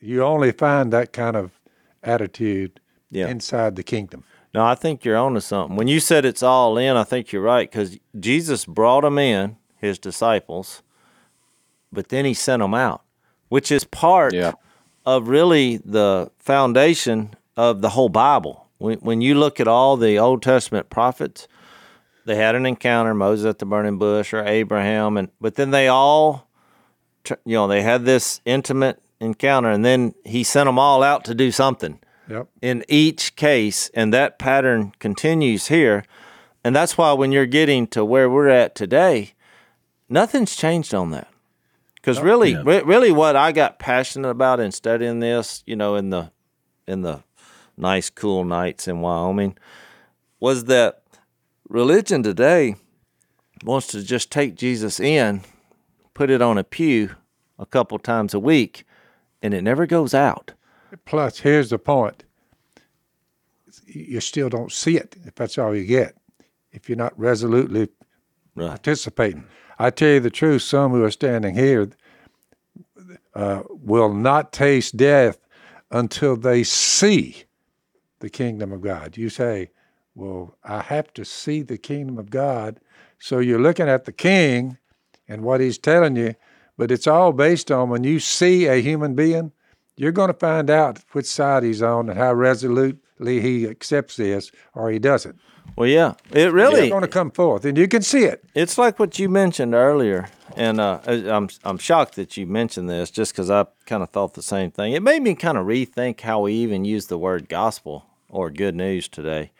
You 0.00 0.22
only 0.22 0.52
find 0.52 0.92
that 0.92 1.12
kind 1.12 1.36
of 1.36 1.50
attitude 2.02 2.80
Yeah. 3.10 3.28
inside 3.28 3.76
the 3.76 3.82
kingdom. 3.82 4.24
No, 4.54 4.64
I 4.64 4.74
think 4.74 5.04
you're 5.04 5.16
onto 5.16 5.40
something. 5.40 5.76
When 5.76 5.88
you 5.88 5.98
said 6.00 6.24
it's 6.24 6.42
all 6.42 6.76
in, 6.78 6.96
I 6.96 7.04
think 7.04 7.32
you're 7.32 7.42
right 7.42 7.70
because 7.70 7.98
Jesus 8.18 8.64
brought 8.64 9.02
them 9.02 9.18
in, 9.18 9.56
his 9.76 9.98
disciples, 9.98 10.82
but 11.90 12.08
then 12.10 12.24
he 12.24 12.34
sent 12.34 12.60
them 12.60 12.74
out, 12.74 13.02
which 13.48 13.72
is 13.72 13.84
part 13.84 14.32
Yeah. 14.34 14.52
of 15.04 15.28
really 15.28 15.78
the 15.78 16.30
foundation 16.38 17.34
of 17.56 17.80
the 17.82 17.90
whole 17.90 18.08
Bible. 18.08 18.66
When, 18.78 18.98
when 18.98 19.20
you 19.20 19.34
look 19.34 19.58
at 19.60 19.66
all 19.68 19.96
the 19.96 20.18
Old 20.18 20.42
Testament 20.42 20.88
prophets, 20.90 21.48
they 22.24 22.36
had 22.36 22.54
an 22.54 22.64
encounter, 22.66 23.14
Moses 23.14 23.46
at 23.46 23.58
the 23.58 23.66
burning 23.66 23.98
bush 23.98 24.32
or 24.32 24.44
Abraham, 24.44 25.16
and 25.16 25.28
but 25.40 25.56
then 25.56 25.70
they 25.72 25.88
all, 25.88 26.46
you 27.44 27.54
know, 27.56 27.66
they 27.66 27.82
had 27.82 28.04
this 28.04 28.40
intimate 28.44 29.01
encounter, 29.22 29.70
and 29.70 29.84
then 29.84 30.14
he 30.24 30.42
sent 30.42 30.66
them 30.66 30.78
all 30.78 31.02
out 31.02 31.24
to 31.24 31.34
do 31.34 31.50
something 31.50 31.98
Yep. 32.28 32.48
in 32.60 32.84
each 32.88 33.36
case, 33.36 33.90
and 33.94 34.12
that 34.12 34.38
pattern 34.38 34.92
continues 34.98 35.68
here. 35.68 36.04
And 36.64 36.74
that's 36.76 36.96
why 36.98 37.12
when 37.12 37.32
you're 37.32 37.46
getting 37.46 37.86
to 37.88 38.04
where 38.04 38.28
we're 38.30 38.48
at 38.48 38.74
today, 38.74 39.32
nothing's 40.08 40.54
changed 40.56 40.94
on 40.94 41.10
that. 41.10 41.28
Because 41.94 42.20
really, 42.20 42.52
Yeah. 42.52 42.62
re- 42.64 42.82
really, 42.82 43.12
what 43.12 43.36
I 43.36 43.52
got 43.52 43.78
passionate 43.78 44.28
about 44.30 44.60
in 44.60 44.72
studying 44.72 45.20
this, 45.20 45.62
you 45.66 45.76
know, 45.76 45.94
in 45.96 46.10
the 46.10 46.30
in 46.88 47.02
the 47.02 47.22
nice, 47.76 48.10
cool 48.10 48.44
nights 48.44 48.88
in 48.88 49.00
Wyoming, 49.00 49.56
was 50.40 50.64
that 50.64 51.02
religion 51.68 52.22
today 52.24 52.74
wants 53.64 53.86
to 53.88 54.02
just 54.02 54.32
take 54.32 54.56
Jesus 54.56 54.98
in, 54.98 55.42
put 56.12 56.28
it 56.28 56.42
on 56.42 56.58
a 56.58 56.64
pew 56.64 57.10
a 57.60 57.66
couple 57.66 57.98
times 58.00 58.34
a 58.34 58.40
week, 58.40 58.84
and 59.42 59.52
it 59.52 59.62
never 59.62 59.86
goes 59.86 60.14
out. 60.14 60.52
Plus, 61.04 61.40
here's 61.40 61.70
the 61.70 61.78
point: 61.78 62.24
you 63.86 64.20
still 64.20 64.48
don't 64.48 64.72
see 64.72 64.96
it 64.96 65.16
if 65.24 65.34
that's 65.34 65.58
all 65.58 65.74
you 65.74 65.84
get. 65.84 66.16
If 66.70 66.88
you're 66.88 66.96
not 66.96 67.18
resolutely 67.18 67.88
Right. 68.54 68.68
participating, 68.68 69.44
I 69.78 69.90
tell 69.90 70.10
you 70.10 70.20
the 70.20 70.30
truth. 70.30 70.62
Some 70.62 70.92
who 70.92 71.02
are 71.02 71.10
standing 71.10 71.54
here 71.54 71.90
uh, 73.34 73.62
will 73.68 74.12
not 74.12 74.52
taste 74.52 74.96
death 74.96 75.38
until 75.90 76.36
they 76.36 76.62
see 76.62 77.44
the 78.20 78.30
kingdom 78.30 78.72
of 78.72 78.82
God. 78.82 79.16
You 79.16 79.28
say, 79.30 79.70
"Well, 80.14 80.56
I 80.64 80.80
have 80.82 81.12
to 81.14 81.24
see 81.24 81.62
the 81.62 81.78
kingdom 81.78 82.18
of 82.18 82.30
God." 82.30 82.80
So 83.18 83.38
you're 83.38 83.58
looking 83.60 83.88
at 83.88 84.04
the 84.04 84.12
King 84.12 84.78
and 85.28 85.42
what 85.42 85.60
He's 85.60 85.78
telling 85.78 86.16
you, 86.16 86.34
but 86.76 86.90
it's 86.90 87.06
all 87.06 87.32
based 87.32 87.70
on 87.70 87.88
when 87.88 88.04
you 88.04 88.20
see 88.20 88.66
a 88.66 88.80
human 88.80 89.14
being 89.14 89.52
you're 89.96 90.12
going 90.12 90.28
to 90.28 90.34
find 90.34 90.70
out 90.70 90.98
which 91.12 91.26
side 91.26 91.62
he's 91.62 91.82
on 91.82 92.08
and 92.08 92.18
how 92.18 92.32
resolutely 92.32 93.40
he 93.40 93.66
accepts 93.66 94.16
this 94.16 94.50
or 94.74 94.90
he 94.90 94.98
doesn't. 94.98 95.38
Well, 95.76 95.88
yeah, 95.88 96.14
it 96.32 96.52
really. 96.52 96.82
It's 96.82 96.90
going 96.90 97.02
to 97.02 97.08
come 97.08 97.30
forth, 97.30 97.64
and 97.64 97.78
you 97.78 97.88
can 97.88 98.02
see 98.02 98.24
it. 98.24 98.44
It's 98.54 98.76
like 98.76 98.98
what 98.98 99.18
you 99.18 99.28
mentioned 99.28 99.74
earlier, 99.74 100.28
and 100.56 100.80
uh, 100.80 101.00
I'm 101.06 101.48
I'm 101.64 101.78
shocked 101.78 102.16
that 102.16 102.36
you 102.36 102.46
mentioned 102.46 102.90
this, 102.90 103.10
just 103.10 103.32
because 103.32 103.48
I 103.48 103.66
kind 103.86 104.02
of 104.02 104.10
thought 104.10 104.34
the 104.34 104.42
same 104.42 104.70
thing. 104.70 104.92
It 104.92 105.02
made 105.02 105.22
me 105.22 105.34
kind 105.34 105.56
of 105.56 105.66
rethink 105.66 106.20
how 106.20 106.40
we 106.40 106.52
even 106.54 106.84
use 106.84 107.06
the 107.06 107.16
word 107.16 107.48
gospel 107.48 108.04
or 108.28 108.50
good 108.50 108.74
news 108.74 109.08
today, 109.08 109.52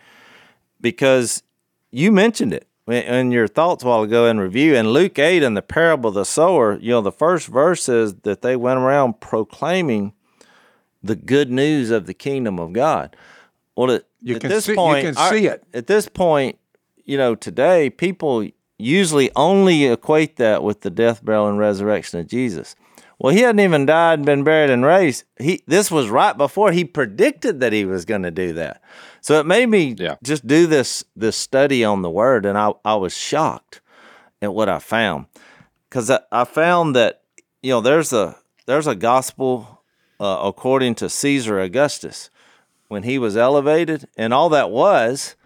because 0.81 1.45
you 1.91 2.13
mentioned 2.13 2.53
it 2.53 2.67
in- 2.89 3.31
your 3.33 3.47
thoughts 3.49 3.85
while 3.85 4.03
ago 4.03 4.27
in 4.27 4.41
review. 4.41 4.75
In 4.75 4.91
Luke 4.91 5.19
eight, 5.19 5.43
in 5.43 5.55
the 5.55 5.63
parable 5.63 6.09
of 6.09 6.15
the 6.15 6.25
sower, 6.25 6.79
you 6.81 6.91
know 6.91 7.01
the 7.01 7.13
first 7.13 7.47
verse 7.49 7.89
is 7.89 8.15
that 8.23 8.43
they 8.43 8.57
went 8.57 8.79
around 8.81 9.21
proclaiming 9.21 10.13
the 11.03 11.17
good 11.17 11.51
news 11.51 11.91
of 11.91 12.07
the 12.07 12.15
kingdom 12.15 12.59
of 12.59 12.73
God. 12.73 13.17
Well, 13.77 13.91
at, 13.91 14.05
You 14.21 14.37
at 14.37 14.43
this 14.43 14.65
see- 14.67 14.73
you 14.73 14.77
can 15.15 15.15
see 15.33 15.47
it. 15.47 15.65
At 15.75 15.87
this 15.87 16.09
point, 16.09 16.59
you 17.05 17.17
know, 17.17 17.35
today 17.35 17.91
people 17.91 18.47
usually 18.79 19.31
only 19.37 19.87
equate 19.87 20.37
that 20.37 20.63
with 20.63 20.81
the 20.83 20.91
death, 20.91 21.25
burial, 21.25 21.49
and 21.49 21.59
resurrection 21.59 22.21
of 22.21 22.27
Jesus. 22.27 22.75
Well, 23.19 23.33
he 23.33 23.41
hadn't 23.43 23.61
even 23.61 23.87
died, 23.87 24.19
and 24.19 24.27
been 24.27 24.43
buried, 24.43 24.71
and 24.71 24.85
raised. 24.85 25.23
He 25.39 25.63
this 25.69 25.91
was 25.91 26.09
right 26.09 26.37
before 26.37 26.73
he 26.73 26.85
predicted 26.85 27.61
that 27.61 27.73
he 27.73 27.85
was 27.85 28.05
going 28.05 28.23
to 28.23 28.33
do 28.33 28.53
that. 28.55 28.83
So 29.23 29.39
it 29.41 29.47
made 29.47 29.69
me 29.69 29.95
Yeah. 29.99 30.17
just 30.23 30.47
do 30.47 30.67
this 30.67 31.05
this 31.17 31.37
study 31.37 31.85
on 31.85 32.03
the 32.03 32.11
word, 32.11 32.45
and 32.45 32.59
I 32.59 32.73
I 32.85 32.97
was 32.97 33.17
shocked 33.17 33.81
at 34.43 34.53
what 34.53 34.69
I 34.69 34.79
found 34.81 35.27
because 35.89 36.11
I, 36.11 36.21
I 36.31 36.45
found 36.45 36.95
that 36.97 37.23
you 37.63 37.71
know 37.71 37.81
there's 37.81 38.13
a 38.13 38.37
there's 38.67 38.89
a 38.89 38.95
gospel 38.97 39.83
uh, 40.21 40.41
according 40.43 40.97
to 40.97 41.09
Caesar 41.09 41.61
Augustus 41.61 42.29
when 42.89 43.05
he 43.05 43.19
was 43.19 43.37
elevated, 43.37 44.09
and 44.17 44.35
all 44.35 44.49
that 44.51 44.71
was 44.71 45.37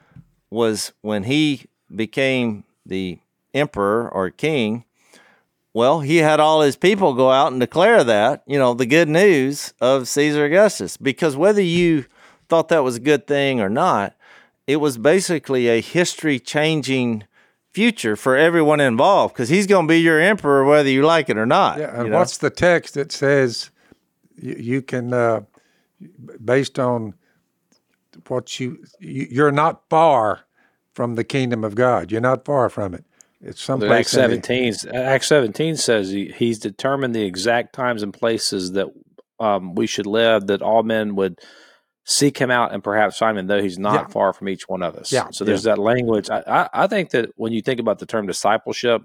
was 0.51 0.93
when 1.03 1.25
he 1.25 1.67
became 1.95 2.65
the 2.87 3.19
emperor 3.53 4.09
or 4.09 4.31
king. 4.31 4.85
Well, 5.75 6.01
he 6.01 6.17
had 6.19 6.41
all 6.41 6.63
his 6.63 6.77
people 6.77 7.13
go 7.13 7.31
out 7.31 7.53
and 7.53 7.61
declare 7.61 8.03
that, 8.03 8.43
you 8.47 8.59
know, 8.59 8.73
the 8.73 8.87
good 8.87 9.11
news 9.11 9.75
of 9.79 10.09
Caesar 10.09 10.47
Augustus. 10.47 10.97
Because 10.97 11.37
whether 11.37 11.61
you 11.61 12.07
thought 12.49 12.69
that 12.69 12.85
was 12.85 12.97
a 12.97 13.01
good 13.01 13.27
thing 13.27 13.61
or 13.61 13.69
not, 13.69 14.15
it 14.67 14.77
was 14.77 14.99
basically 14.99 15.69
a 15.69 15.81
history 15.81 16.39
changing 16.39 17.25
future 17.71 18.17
for 18.17 18.37
everyone 18.37 18.81
involved 18.81 19.35
because 19.35 19.49
he's 19.49 19.67
going 19.67 19.87
to 19.87 19.89
be 19.89 20.01
your 20.01 20.19
emperor 20.19 20.65
whether 20.65 20.89
you 20.89 21.03
like 21.05 21.29
it 21.29 21.37
or 21.37 21.47
not. 21.47 21.79
Yeah, 21.79 21.95
and 21.95 22.05
you 22.05 22.11
know? 22.11 22.19
what's 22.19 22.39
the 22.39 22.51
text 22.51 22.95
that 22.95 23.13
says 23.13 23.71
you, 24.37 24.55
you 24.59 24.83
can, 24.83 25.13
uh, 25.13 25.43
based 26.43 26.79
on 26.79 27.15
what 28.29 28.59
you, 28.59 28.85
you, 28.99 29.27
you're 29.31 29.53
not 29.53 29.83
far 29.91 30.47
from 30.95 31.15
the 31.15 31.25
kingdom 31.25 31.63
of 31.65 31.75
God. 31.75 32.11
You're 32.11 32.23
not 32.23 32.45
far 32.45 32.71
from 32.71 32.95
it. 32.95 33.05
It's 33.43 33.61
But 33.61 33.81
someplace. 33.81 33.93
Acts 33.93 34.15
in 34.15 34.31
the- 34.31 34.73
17, 34.73 34.95
Acts 34.95 35.27
17 35.27 35.77
says 35.77 36.11
he, 36.11 36.33
he's 36.35 36.59
determined 36.59 37.15
the 37.15 37.25
exact 37.25 37.75
times 37.75 38.03
and 38.03 38.13
places 38.13 38.73
that 38.73 38.89
um, 39.39 39.75
we 39.75 39.87
should 39.87 40.07
live, 40.07 40.47
that 40.47 40.63
all 40.63 40.83
men 40.83 41.15
would 41.17 41.39
seek 42.07 42.39
him 42.39 42.53
out 42.53 42.73
and 42.73 42.83
perhaps 42.85 43.19
find 43.19 43.37
him, 43.37 43.49
though 43.49 43.61
he's 43.61 43.79
not 43.79 43.95
Yeah. 43.95 44.07
far 44.07 44.33
from 44.33 44.49
each 44.49 44.69
one 44.69 44.83
of 44.83 44.95
us. 44.95 45.13
Yeah, 45.13 45.31
So 45.31 45.45
there's 45.45 45.65
that 45.65 45.79
language. 45.79 46.31
I, 46.31 46.43
I, 46.47 46.85
I 46.85 46.87
think 46.87 47.11
that 47.11 47.31
when 47.35 47.53
you 47.53 47.61
think 47.61 47.81
about 47.81 47.99
the 47.99 48.07
term 48.07 48.27
discipleship 48.27 49.03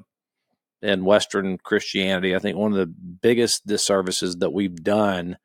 in 0.83 1.03
Western 1.03 1.57
Christianity, 1.57 2.35
I 2.35 2.39
think 2.39 2.57
one 2.57 2.71
of 2.71 2.77
the 2.77 2.85
biggest 2.85 3.65
disservices 3.65 4.37
that 4.37 4.53
we've 4.53 4.75
done 4.75 5.37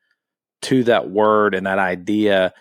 to 0.63 0.83
that 0.83 1.09
word 1.09 1.55
and 1.55 1.65
that 1.65 1.79
idea 1.79 2.53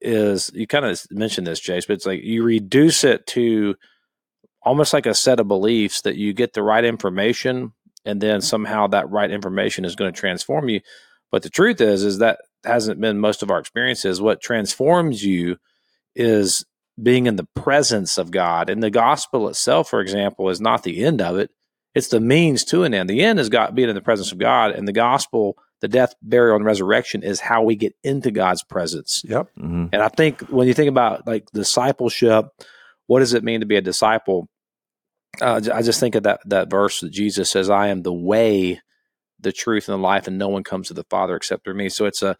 is 0.00 0.50
you 0.54 0.66
kind 0.66 0.86
of 0.86 1.02
mentioned 1.10 1.46
this, 1.46 1.60
Jase, 1.60 1.84
but 1.84 1.94
it's 1.94 2.06
like 2.06 2.22
you 2.22 2.42
reduce 2.42 3.04
it 3.04 3.26
to 3.28 3.76
almost 4.62 4.94
like 4.94 5.04
a 5.04 5.14
set 5.14 5.40
of 5.40 5.48
beliefs 5.48 6.00
that 6.02 6.16
you 6.16 6.32
get 6.32 6.54
the 6.54 6.62
right 6.62 6.84
information 6.84 7.72
and 8.06 8.22
then 8.22 8.38
mm-hmm. 8.38 8.44
somehow 8.44 8.86
that 8.86 9.10
right 9.10 9.30
information 9.30 9.84
is 9.84 9.96
going 9.96 10.10
to 10.10 10.18
transform 10.18 10.70
you. 10.70 10.80
But 11.30 11.42
the 11.42 11.50
truth 11.50 11.82
is, 11.82 12.04
is 12.04 12.18
that 12.18 12.40
hasn't 12.64 13.00
been 13.00 13.18
most 13.18 13.42
of 13.42 13.50
our 13.50 13.58
experiences. 13.58 14.20
What 14.20 14.40
transforms 14.40 15.24
you 15.24 15.56
is 16.14 16.64
being 17.02 17.26
in 17.26 17.36
the 17.36 17.48
presence 17.56 18.18
of 18.18 18.30
God. 18.30 18.68
And 18.68 18.82
the 18.82 18.90
gospel 18.90 19.48
itself, 19.48 19.88
for 19.88 20.00
example, 20.00 20.50
is 20.50 20.60
not 20.60 20.82
the 20.82 21.02
end 21.04 21.22
of 21.22 21.38
it. 21.38 21.50
It's 21.94 22.08
the 22.08 22.20
means 22.20 22.64
to 22.66 22.84
an 22.84 22.94
end. 22.94 23.10
The 23.10 23.22
end 23.22 23.40
is 23.40 23.48
God 23.48 23.74
being 23.74 23.88
in 23.88 23.94
the 23.94 24.00
presence 24.00 24.32
of 24.32 24.38
God, 24.38 24.72
and 24.72 24.86
the 24.86 24.92
gospel, 24.92 25.56
the 25.80 25.88
death, 25.88 26.14
burial, 26.22 26.56
and 26.56 26.64
resurrection 26.64 27.22
is 27.22 27.40
how 27.40 27.62
we 27.62 27.74
get 27.74 27.94
into 28.04 28.30
God's 28.30 28.62
presence. 28.62 29.22
Yep. 29.26 29.48
Mhm. 29.58 29.88
And 29.92 30.02
I 30.02 30.08
think 30.08 30.42
when 30.42 30.68
you 30.68 30.74
think 30.74 30.88
about 30.88 31.26
like 31.26 31.46
discipleship, 31.52 32.46
what 33.06 33.20
does 33.20 33.34
it 33.34 33.42
mean 33.42 33.60
to 33.60 33.66
be 33.66 33.76
a 33.76 33.80
disciple? 33.80 34.48
Uh, 35.40 35.60
I 35.72 35.82
just 35.82 36.00
think 36.00 36.14
of 36.14 36.24
that 36.24 36.40
that 36.46 36.70
verse 36.70 37.00
that 37.00 37.10
Jesus 37.10 37.50
says, 37.50 37.70
"I 37.70 37.88
am 37.88 38.02
the 38.02 38.12
way, 38.12 38.80
the 39.42 39.52
truth, 39.52 39.88
and 39.88 39.98
the 39.98 40.02
life, 40.02 40.26
and 40.26 40.38
no 40.38 40.48
one 40.48 40.64
comes 40.64 40.88
to 40.88 40.94
the 40.94 41.04
Father 41.10 41.36
except 41.36 41.64
through 41.64 41.74
me." 41.74 41.88
So 41.88 42.06
it's 42.06 42.22
a, 42.22 42.36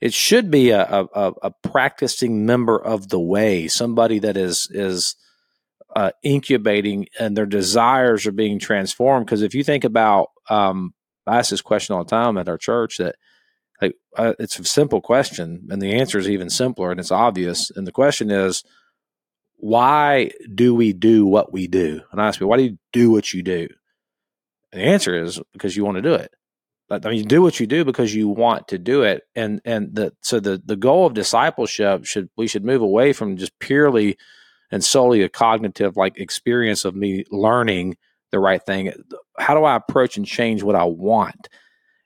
it 0.00 0.12
should 0.12 0.50
be 0.50 0.70
a 0.70 0.82
a, 0.82 1.32
a- 1.42 1.50
practicing 1.62 2.46
member 2.46 2.78
of 2.78 3.08
the 3.08 3.20
way, 3.20 3.68
somebody 3.68 4.18
that 4.20 4.36
is 4.36 4.68
is 4.70 5.16
uh, 5.94 6.10
incubating 6.22 7.06
and 7.18 7.36
their 7.36 7.46
desires 7.46 8.26
are 8.26 8.32
being 8.32 8.58
transformed. 8.58 9.26
Because 9.26 9.42
if 9.42 9.54
you 9.54 9.64
think 9.64 9.84
about, 9.84 10.28
um, 10.50 10.94
I 11.26 11.38
ask 11.38 11.50
this 11.50 11.62
question 11.62 11.96
all 11.96 12.04
the 12.04 12.10
time 12.10 12.38
at 12.38 12.48
our 12.48 12.58
church 12.58 12.98
that 12.98 13.16
Like 13.82 13.94
uh, 14.16 14.32
it's 14.38 14.58
a 14.58 14.64
simple 14.64 15.00
question, 15.00 15.68
and 15.70 15.82
the 15.82 15.94
answer 16.00 16.18
is 16.18 16.28
even 16.28 16.50
simpler, 16.50 16.90
and 16.90 17.00
it's 17.00 17.12
obvious. 17.12 17.70
And 17.76 17.86
the 17.86 17.92
question 17.92 18.30
is, 18.30 18.64
why 19.56 20.30
do 20.54 20.74
we 20.74 20.92
do 20.92 21.26
what 21.26 21.52
we 21.52 21.66
do? 21.68 22.00
And 22.10 22.20
I 22.20 22.28
ask 22.28 22.40
me, 22.40 22.46
why 22.46 22.56
do 22.56 22.64
you 22.64 22.78
do 22.92 23.10
what 23.10 23.32
you 23.32 23.42
do? 23.42 23.68
The 24.72 24.80
answer 24.80 25.14
is 25.22 25.40
because 25.52 25.76
you 25.76 25.84
want 25.84 25.96
to 25.96 26.02
do 26.02 26.14
it. 26.14 26.32
I 26.90 26.98
mean, 27.08 27.18
you 27.18 27.24
do 27.24 27.42
what 27.42 27.58
you 27.58 27.66
do 27.66 27.84
because 27.84 28.14
you 28.14 28.28
want 28.28 28.68
to 28.68 28.78
do 28.78 29.02
it, 29.02 29.24
and 29.34 29.60
and 29.64 29.94
the 29.94 30.12
so 30.22 30.38
the 30.38 30.62
the 30.64 30.76
goal 30.76 31.06
of 31.06 31.14
discipleship 31.14 32.04
should 32.04 32.28
we 32.36 32.46
should 32.46 32.64
move 32.64 32.80
away 32.80 33.12
from 33.12 33.36
just 33.36 33.58
purely 33.58 34.16
and 34.70 34.84
solely 34.84 35.22
a 35.22 35.28
cognitive 35.28 35.96
like 35.96 36.18
experience 36.18 36.84
of 36.84 36.94
me 36.94 37.24
learning 37.30 37.96
the 38.30 38.38
right 38.38 38.62
thing. 38.62 38.92
How 39.38 39.54
do 39.54 39.64
I 39.64 39.76
approach 39.76 40.16
and 40.16 40.26
change 40.26 40.62
what 40.62 40.76
I 40.76 40.84
want? 40.84 41.48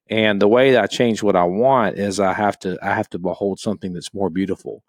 And 0.08 0.40
the 0.40 0.48
way 0.48 0.72
that 0.72 0.82
I 0.82 0.86
change 0.86 1.22
what 1.22 1.36
I 1.36 1.44
want 1.44 1.98
is 1.98 2.18
I 2.18 2.32
have 2.32 2.58
to 2.60 2.78
I 2.82 2.94
have 2.94 3.10
to 3.10 3.18
behold 3.18 3.60
something 3.60 3.92
that's 3.92 4.14
more 4.14 4.30
beautiful. 4.30 4.82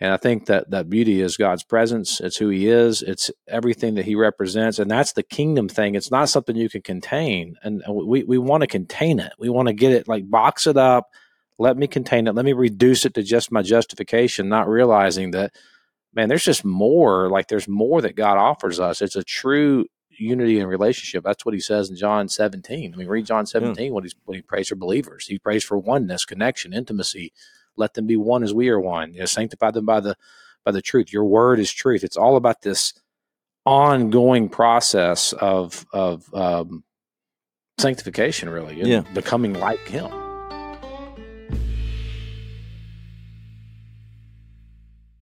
And 0.00 0.12
I 0.12 0.16
think 0.16 0.46
that 0.46 0.70
that 0.70 0.88
beauty 0.88 1.20
is 1.20 1.36
God's 1.36 1.64
presence. 1.64 2.20
It's 2.20 2.36
who 2.36 2.48
He 2.50 2.68
is. 2.68 3.02
It's 3.02 3.30
everything 3.48 3.94
that 3.96 4.04
He 4.04 4.14
represents, 4.14 4.78
and 4.78 4.90
that's 4.90 5.12
the 5.12 5.24
kingdom 5.24 5.68
thing. 5.68 5.96
It's 5.96 6.10
not 6.10 6.28
something 6.28 6.54
you 6.54 6.68
can 6.68 6.82
contain, 6.82 7.56
and 7.62 7.82
we 7.88 8.22
we 8.22 8.38
want 8.38 8.60
to 8.60 8.68
contain 8.68 9.18
it. 9.18 9.32
We 9.38 9.48
want 9.48 9.66
to 9.68 9.74
get 9.74 9.92
it 9.92 10.06
like 10.06 10.30
box 10.30 10.66
it 10.66 10.76
up. 10.76 11.08
Let 11.58 11.76
me 11.76 11.88
contain 11.88 12.28
it. 12.28 12.34
Let 12.36 12.44
me 12.44 12.52
reduce 12.52 13.04
it 13.04 13.14
to 13.14 13.22
just 13.24 13.50
my 13.50 13.62
justification, 13.62 14.48
not 14.48 14.68
realizing 14.68 15.32
that, 15.32 15.52
man, 16.14 16.28
there's 16.28 16.44
just 16.44 16.64
more. 16.64 17.28
Like 17.28 17.48
there's 17.48 17.66
more 17.66 18.00
that 18.00 18.14
God 18.14 18.38
offers 18.38 18.78
us. 18.78 19.02
It's 19.02 19.16
a 19.16 19.24
true 19.24 19.86
unity 20.10 20.60
and 20.60 20.68
relationship. 20.68 21.24
That's 21.24 21.44
what 21.44 21.54
He 21.54 21.60
says 21.60 21.90
in 21.90 21.96
John 21.96 22.28
17. 22.28 22.94
I 22.94 22.96
mean, 22.96 23.08
read 23.08 23.26
John 23.26 23.46
17 23.46 23.92
when 23.92 24.04
He's 24.04 24.14
when 24.26 24.36
He 24.36 24.42
prays 24.42 24.68
for 24.68 24.76
believers. 24.76 25.26
He 25.26 25.40
prays 25.40 25.64
for 25.64 25.76
oneness, 25.76 26.24
connection, 26.24 26.72
intimacy 26.72 27.32
let 27.78 27.94
them 27.94 28.06
be 28.06 28.16
one 28.16 28.42
as 28.42 28.52
we 28.52 28.68
are 28.68 28.80
one. 28.80 29.14
You 29.14 29.20
know, 29.20 29.26
sanctify 29.26 29.70
them 29.70 29.86
by 29.86 30.00
the 30.00 30.16
by 30.64 30.72
the 30.72 30.82
truth. 30.82 31.12
Your 31.12 31.24
word 31.24 31.58
is 31.58 31.72
truth. 31.72 32.04
It's 32.04 32.16
all 32.16 32.36
about 32.36 32.62
this 32.62 32.92
ongoing 33.64 34.48
process 34.48 35.32
of 35.34 35.86
of 35.92 36.32
um, 36.34 36.84
sanctification, 37.78 38.50
really, 38.50 38.82
yeah, 38.82 39.00
becoming 39.14 39.54
like 39.54 39.86
Him. 39.88 40.10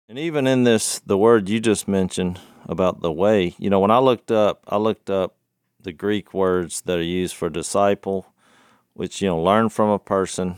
And 0.07 0.19
even 0.19 0.47
in 0.47 0.63
this, 0.63 0.99
the 0.99 1.17
word 1.17 1.49
you 1.49 1.59
just 1.59 1.89
mentioned 1.89 2.39
about 2.67 3.01
the 3.01 3.11
way, 3.11 3.53
you 3.57 3.69
know, 3.69 3.81
when 3.81 3.91
I 3.91 3.97
looked 3.97 4.31
up, 4.31 4.63
I 4.67 4.77
looked 4.77 5.09
up 5.09 5.35
the 5.81 5.91
Greek 5.91 6.33
words 6.33 6.81
that 6.81 6.97
are 6.97 7.03
used 7.03 7.35
for 7.35 7.49
disciple, 7.49 8.25
which 8.93 9.21
you 9.21 9.27
know, 9.27 9.41
learn 9.41 9.67
from 9.69 9.89
a 9.89 9.99
person 9.99 10.55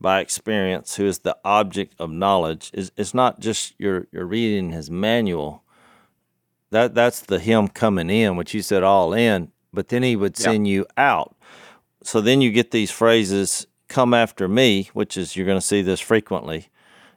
by 0.00 0.20
experience, 0.20 0.96
who 0.96 1.06
is 1.06 1.20
the 1.20 1.36
object 1.44 1.94
of 1.98 2.10
knowledge, 2.10 2.70
is 2.72 2.92
it's 2.96 3.14
not 3.14 3.40
just 3.40 3.74
you're 3.78 4.06
you're 4.12 4.26
reading 4.26 4.70
his 4.70 4.90
manual. 4.90 5.62
That 6.70 6.94
that's 6.94 7.20
the 7.20 7.38
him 7.38 7.68
coming 7.68 8.10
in, 8.10 8.36
which 8.36 8.54
you 8.54 8.62
said 8.62 8.82
all 8.82 9.12
in, 9.12 9.50
but 9.72 9.88
then 9.88 10.02
he 10.02 10.16
would 10.16 10.36
send 10.36 10.66
yeah. 10.66 10.72
you 10.72 10.86
out. 10.96 11.34
So 12.02 12.20
then 12.20 12.40
you 12.40 12.52
get 12.52 12.70
these 12.70 12.90
phrases, 12.90 13.66
come 13.88 14.14
after 14.14 14.48
me, 14.48 14.90
which 14.92 15.16
is 15.16 15.34
you're 15.34 15.46
going 15.46 15.58
to 15.58 15.66
see 15.66 15.82
this 15.82 16.00
frequently. 16.00 16.68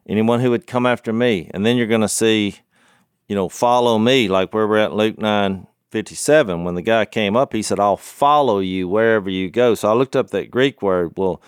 Anyone 0.08 0.40
who 0.40 0.50
would 0.50 0.66
come 0.66 0.86
after 0.86 1.14
me. 1.14 1.52
And 1.54 1.66
then 1.66 1.78
you're 1.78 1.88
going 1.88 2.02
to 2.02 2.10
see, 2.10 2.56
you 3.28 3.36
know, 3.36 3.50
follow 3.50 4.00
me, 4.00 4.28
like 4.28 4.54
where 4.54 4.68
we're 4.68 4.78
at 4.78 4.94
Luke 4.94 5.20
9 5.20 5.68
57. 5.92 6.64
When 6.64 6.76
the 6.76 6.82
guy 6.82 7.06
came 7.06 7.36
up, 7.36 7.54
he 7.54 7.62
said, 7.62 7.80
I'll 7.80 7.98
follow 7.98 8.60
you 8.60 8.88
wherever 8.88 9.30
you 9.30 9.50
go. 9.50 9.76
So 9.76 9.90
I 9.90 9.94
looked 9.94 10.16
up 10.16 10.30
that 10.30 10.50
Greek 10.50 10.82
word. 10.82 11.14
Well, 11.18 11.42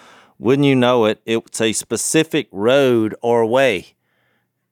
wouldn't 0.44 0.68
you 0.68 0.76
know 0.76 1.06
it, 1.06 1.22
it's 1.26 1.62
a 1.62 1.72
specific 1.72 2.50
road 2.52 3.16
or 3.22 3.46
way, 3.46 3.96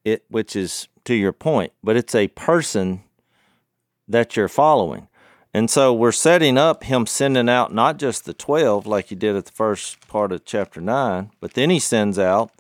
it, 0.03 0.25
which 0.27 0.53
is 0.53 0.89
to 1.05 1.13
your 1.13 1.31
point, 1.31 1.71
but 1.81 1.95
it's 1.95 2.13
a 2.13 2.27
person 2.29 3.03
that 4.05 4.35
you're 4.35 4.49
following. 4.49 5.07
And 5.53 5.69
so 5.69 5.93
we're 5.93 6.11
setting 6.11 6.57
up 6.57 6.83
him 6.83 7.05
sending 7.05 7.47
out 7.47 7.73
not 7.73 7.97
just 7.97 8.25
the 8.25 8.33
12 8.33 8.85
like 8.85 9.07
he 9.07 9.15
did 9.15 9.37
at 9.37 9.45
the 9.45 9.51
first 9.53 10.05
part 10.09 10.33
of 10.33 10.43
chapter 10.43 10.81
9, 10.81 11.31
but 11.39 11.53
then 11.53 11.69
he 11.69 11.79
sends 11.79 12.19
out 12.19 12.51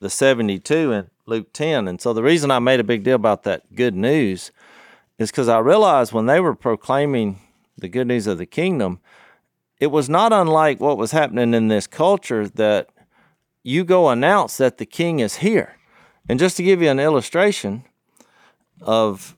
the 0.00 0.10
72 0.10 0.92
in 0.92 1.10
Luke 1.24 1.54
10. 1.54 1.88
And 1.88 2.02
so 2.02 2.12
the 2.12 2.22
reason 2.22 2.50
I 2.50 2.58
made 2.58 2.80
a 2.80 2.84
big 2.84 3.02
deal 3.02 3.16
about 3.16 3.44
that 3.44 3.74
good 3.74 3.94
news 3.94 4.50
is 5.18 5.30
because 5.30 5.48
I 5.48 5.58
realized 5.58 6.12
when 6.12 6.26
they 6.26 6.40
were 6.40 6.54
proclaiming 6.54 7.38
the 7.78 7.88
good 7.88 8.08
news 8.08 8.26
of 8.26 8.36
the 8.36 8.46
kingdom, 8.46 9.00
it 9.82 9.90
was 9.90 10.08
not 10.08 10.32
unlike 10.32 10.78
what 10.78 10.96
was 10.96 11.10
happening 11.10 11.54
in 11.54 11.66
this 11.66 11.88
culture 11.88 12.46
that 12.46 12.88
you 13.64 13.82
go 13.82 14.10
announce 14.10 14.56
that 14.58 14.78
the 14.78 14.86
king 14.86 15.18
is 15.18 15.38
here. 15.38 15.74
And 16.28 16.38
just 16.38 16.56
to 16.58 16.62
give 16.62 16.80
you 16.80 16.88
an 16.88 17.00
illustration 17.00 17.82
of 18.80 19.36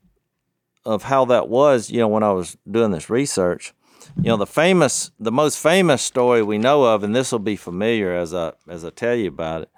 of 0.84 1.04
how 1.04 1.24
that 1.24 1.48
was, 1.48 1.90
you 1.90 1.98
know, 1.98 2.08
when 2.08 2.22
I 2.22 2.32
was 2.32 2.58
doing 2.70 2.90
this 2.90 3.08
research, 3.08 3.72
you 4.18 4.24
know, 4.24 4.36
the 4.36 4.44
famous 4.44 5.12
the 5.18 5.32
most 5.32 5.58
famous 5.58 6.02
story 6.02 6.42
we 6.42 6.58
know 6.58 6.84
of, 6.84 7.02
and 7.02 7.16
this 7.16 7.32
will 7.32 7.38
be 7.38 7.56
familiar 7.56 8.14
as 8.14 8.34
I 8.34 8.52
as 8.68 8.84
I 8.84 8.90
tell 8.90 9.14
you 9.14 9.28
about 9.28 9.62
it. 9.62 9.70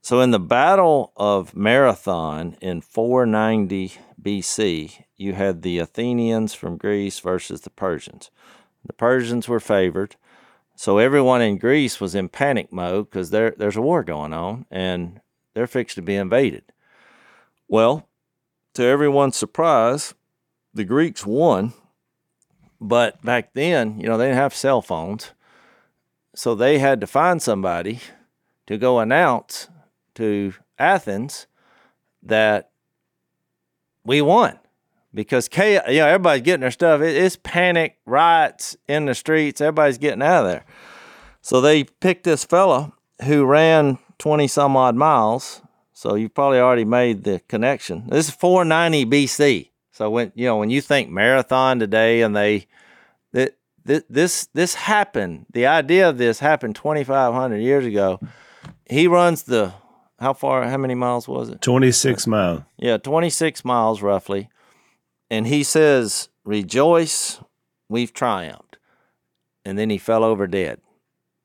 So 0.00 0.22
in 0.22 0.30
the 0.30 0.40
Battle 0.40 1.12
of 1.14 1.54
Marathon 1.54 2.56
in 2.62 2.80
490 2.80 3.92
BC, 4.22 5.04
you 5.18 5.34
had 5.34 5.60
the 5.60 5.78
Athenians 5.78 6.54
from 6.54 6.78
Greece 6.78 7.20
versus 7.20 7.60
the 7.60 7.70
Persians. 7.70 8.30
The 8.86 8.92
Persians 8.92 9.48
were 9.48 9.60
favored. 9.60 10.16
So 10.74 10.98
everyone 10.98 11.42
in 11.42 11.58
Greece 11.58 12.00
was 12.00 12.14
in 12.14 12.28
panic 12.28 12.72
mode 12.72 13.10
because 13.10 13.30
there, 13.30 13.54
there's 13.56 13.76
a 13.76 13.82
war 13.82 14.04
going 14.04 14.32
on 14.32 14.66
and 14.70 15.20
they're 15.54 15.66
fixed 15.66 15.96
to 15.96 16.02
be 16.02 16.14
invaded. 16.14 16.64
Well, 17.66 18.08
to 18.74 18.84
everyone's 18.84 19.36
surprise, 19.36 20.14
the 20.74 20.84
Greeks 20.84 21.24
won. 21.24 21.72
But 22.78 23.22
back 23.22 23.54
then, 23.54 23.98
you 23.98 24.06
know, 24.06 24.18
they 24.18 24.26
didn't 24.26 24.36
have 24.36 24.54
cell 24.54 24.82
phones. 24.82 25.30
So 26.34 26.54
they 26.54 26.78
had 26.78 27.00
to 27.00 27.06
find 27.06 27.40
somebody 27.40 28.00
to 28.66 28.76
go 28.76 28.98
announce 28.98 29.68
to 30.16 30.52
Athens 30.78 31.46
that 32.22 32.70
we 34.04 34.20
won 34.20 34.58
because 35.16 35.48
chaos, 35.48 35.82
you 35.88 35.98
know, 35.98 36.06
everybody's 36.06 36.42
getting 36.42 36.60
their 36.60 36.70
stuff. 36.70 37.00
It, 37.00 37.16
it's 37.16 37.36
panic, 37.42 37.96
riots 38.04 38.76
in 38.86 39.06
the 39.06 39.14
streets. 39.14 39.60
Everybody's 39.60 39.98
getting 39.98 40.22
out 40.22 40.44
of 40.44 40.52
there. 40.52 40.64
So 41.40 41.60
they 41.60 41.84
picked 41.84 42.24
this 42.24 42.44
fella 42.44 42.92
who 43.24 43.44
ran 43.46 43.98
20 44.18 44.46
some 44.46 44.76
odd 44.76 44.94
miles. 44.94 45.62
So 45.92 46.14
you've 46.14 46.34
probably 46.34 46.60
already 46.60 46.84
made 46.84 47.24
the 47.24 47.40
connection. 47.48 48.04
This 48.08 48.28
is 48.28 48.34
490 48.34 49.06
BC. 49.06 49.70
So 49.90 50.10
when 50.10 50.30
you 50.34 50.44
know 50.44 50.58
when 50.58 50.68
you 50.68 50.82
think 50.82 51.08
marathon 51.08 51.78
today, 51.78 52.20
and 52.20 52.36
they 52.36 52.66
that 53.32 53.56
this 53.86 54.46
this 54.52 54.74
happened. 54.74 55.46
The 55.50 55.66
idea 55.66 56.10
of 56.10 56.18
this 56.18 56.40
happened 56.40 56.76
2,500 56.76 57.56
years 57.56 57.86
ago. 57.86 58.20
He 58.84 59.06
runs 59.06 59.44
the 59.44 59.72
how 60.18 60.34
far? 60.34 60.68
How 60.68 60.76
many 60.76 60.94
miles 60.94 61.26
was 61.26 61.48
it? 61.48 61.62
26 61.62 62.26
miles. 62.26 62.62
Yeah, 62.76 62.98
26 62.98 63.64
miles 63.64 64.02
roughly 64.02 64.50
and 65.30 65.46
he 65.46 65.62
says, 65.62 66.28
Rejoice, 66.44 67.40
we've 67.88 68.12
triumphed. 68.12 68.78
And 69.64 69.78
then 69.78 69.90
he 69.90 69.98
fell 69.98 70.22
over 70.22 70.46
dead 70.46 70.80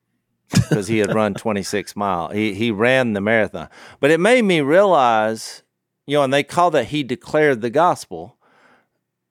because 0.52 0.88
he 0.88 1.00
had 1.00 1.14
run 1.14 1.34
26 1.34 1.96
miles. 1.96 2.34
He, 2.34 2.54
he 2.54 2.72
ran 2.72 3.14
the 3.14 3.22
marathon. 3.22 3.70
But 4.00 4.12
it 4.12 4.20
made 4.20 4.44
me 4.44 4.62
realize, 4.62 5.64
you 6.06 6.18
know, 6.18 6.24
and 6.24 6.34
they 6.34 6.44
call 6.44 6.70
that 6.72 6.88
he 6.88 7.04
declared 7.04 7.62
the 7.62 7.70
gospel 7.70 8.38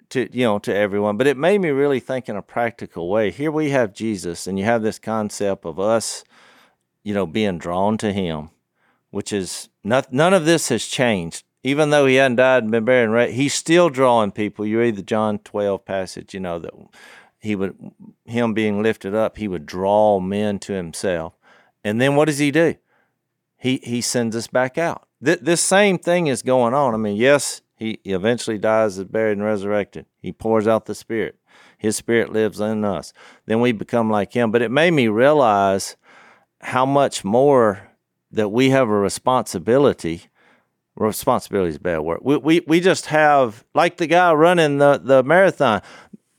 to, 0.08 0.28
you 0.36 0.44
know, 0.44 0.58
to 0.60 0.74
everyone. 0.74 1.16
But 1.16 1.28
it 1.28 1.36
made 1.36 1.60
me 1.60 1.68
really 1.68 2.00
think 2.00 2.28
in 2.28 2.36
a 2.36 2.42
practical 2.42 3.08
way. 3.08 3.30
Here 3.30 3.52
we 3.52 3.70
have 3.70 3.94
Jesus, 3.94 4.46
and 4.48 4.58
you 4.58 4.64
have 4.64 4.82
this 4.82 4.98
concept 4.98 5.64
of 5.64 5.78
us, 5.78 6.24
you 7.04 7.14
know, 7.14 7.26
being 7.26 7.58
drawn 7.58 7.96
to 7.98 8.12
him, 8.12 8.50
which 9.10 9.32
is 9.32 9.68
not, 9.84 10.12
none 10.12 10.34
of 10.34 10.44
this 10.44 10.68
has 10.68 10.84
changed 10.84 11.44
even 11.62 11.90
though 11.90 12.06
he 12.06 12.14
hadn't 12.16 12.36
died 12.36 12.62
and 12.62 12.72
been 12.72 12.84
buried 12.84 13.04
and 13.04 13.12
raised, 13.12 13.34
he's 13.34 13.54
still 13.54 13.90
drawing 13.90 14.32
people. 14.32 14.66
You 14.66 14.78
read 14.78 14.96
the 14.96 15.02
John 15.02 15.38
12 15.38 15.84
passage, 15.84 16.34
you 16.34 16.40
know, 16.40 16.58
that 16.58 16.72
he 17.38 17.54
would, 17.54 17.76
him 18.24 18.54
being 18.54 18.82
lifted 18.82 19.14
up, 19.14 19.36
he 19.36 19.48
would 19.48 19.66
draw 19.66 20.20
men 20.20 20.58
to 20.60 20.72
himself. 20.72 21.34
And 21.84 22.00
then 22.00 22.16
what 22.16 22.26
does 22.26 22.38
he 22.38 22.50
do? 22.50 22.74
He, 23.56 23.80
he 23.82 24.00
sends 24.00 24.36
us 24.36 24.46
back 24.46 24.78
out. 24.78 25.06
Th- 25.24 25.40
this 25.40 25.60
same 25.60 25.98
thing 25.98 26.26
is 26.26 26.42
going 26.42 26.74
on. 26.74 26.94
I 26.94 26.96
mean, 26.96 27.16
yes, 27.16 27.62
he 27.76 28.00
eventually 28.04 28.58
dies, 28.58 28.98
is 28.98 29.04
buried, 29.04 29.38
and 29.38 29.44
resurrected. 29.44 30.06
He 30.18 30.32
pours 30.32 30.66
out 30.66 30.86
the 30.86 30.94
Spirit. 30.94 31.36
His 31.76 31.96
Spirit 31.96 32.32
lives 32.32 32.60
in 32.60 32.84
us. 32.84 33.12
Then 33.46 33.60
we 33.60 33.72
become 33.72 34.10
like 34.10 34.34
him. 34.34 34.50
But 34.50 34.62
it 34.62 34.70
made 34.70 34.92
me 34.92 35.08
realize 35.08 35.96
how 36.60 36.84
much 36.84 37.24
more 37.24 37.90
that 38.30 38.50
we 38.50 38.70
have 38.70 38.88
a 38.88 38.98
responsibility 38.98 40.29
responsibility 40.96 41.70
is 41.70 41.76
a 41.76 41.80
bad 41.80 41.98
word. 42.00 42.20
We, 42.22 42.36
we 42.36 42.60
we 42.66 42.80
just 42.80 43.06
have 43.06 43.64
like 43.74 43.96
the 43.96 44.06
guy 44.06 44.32
running 44.32 44.78
the 44.78 45.00
the 45.02 45.22
marathon. 45.22 45.82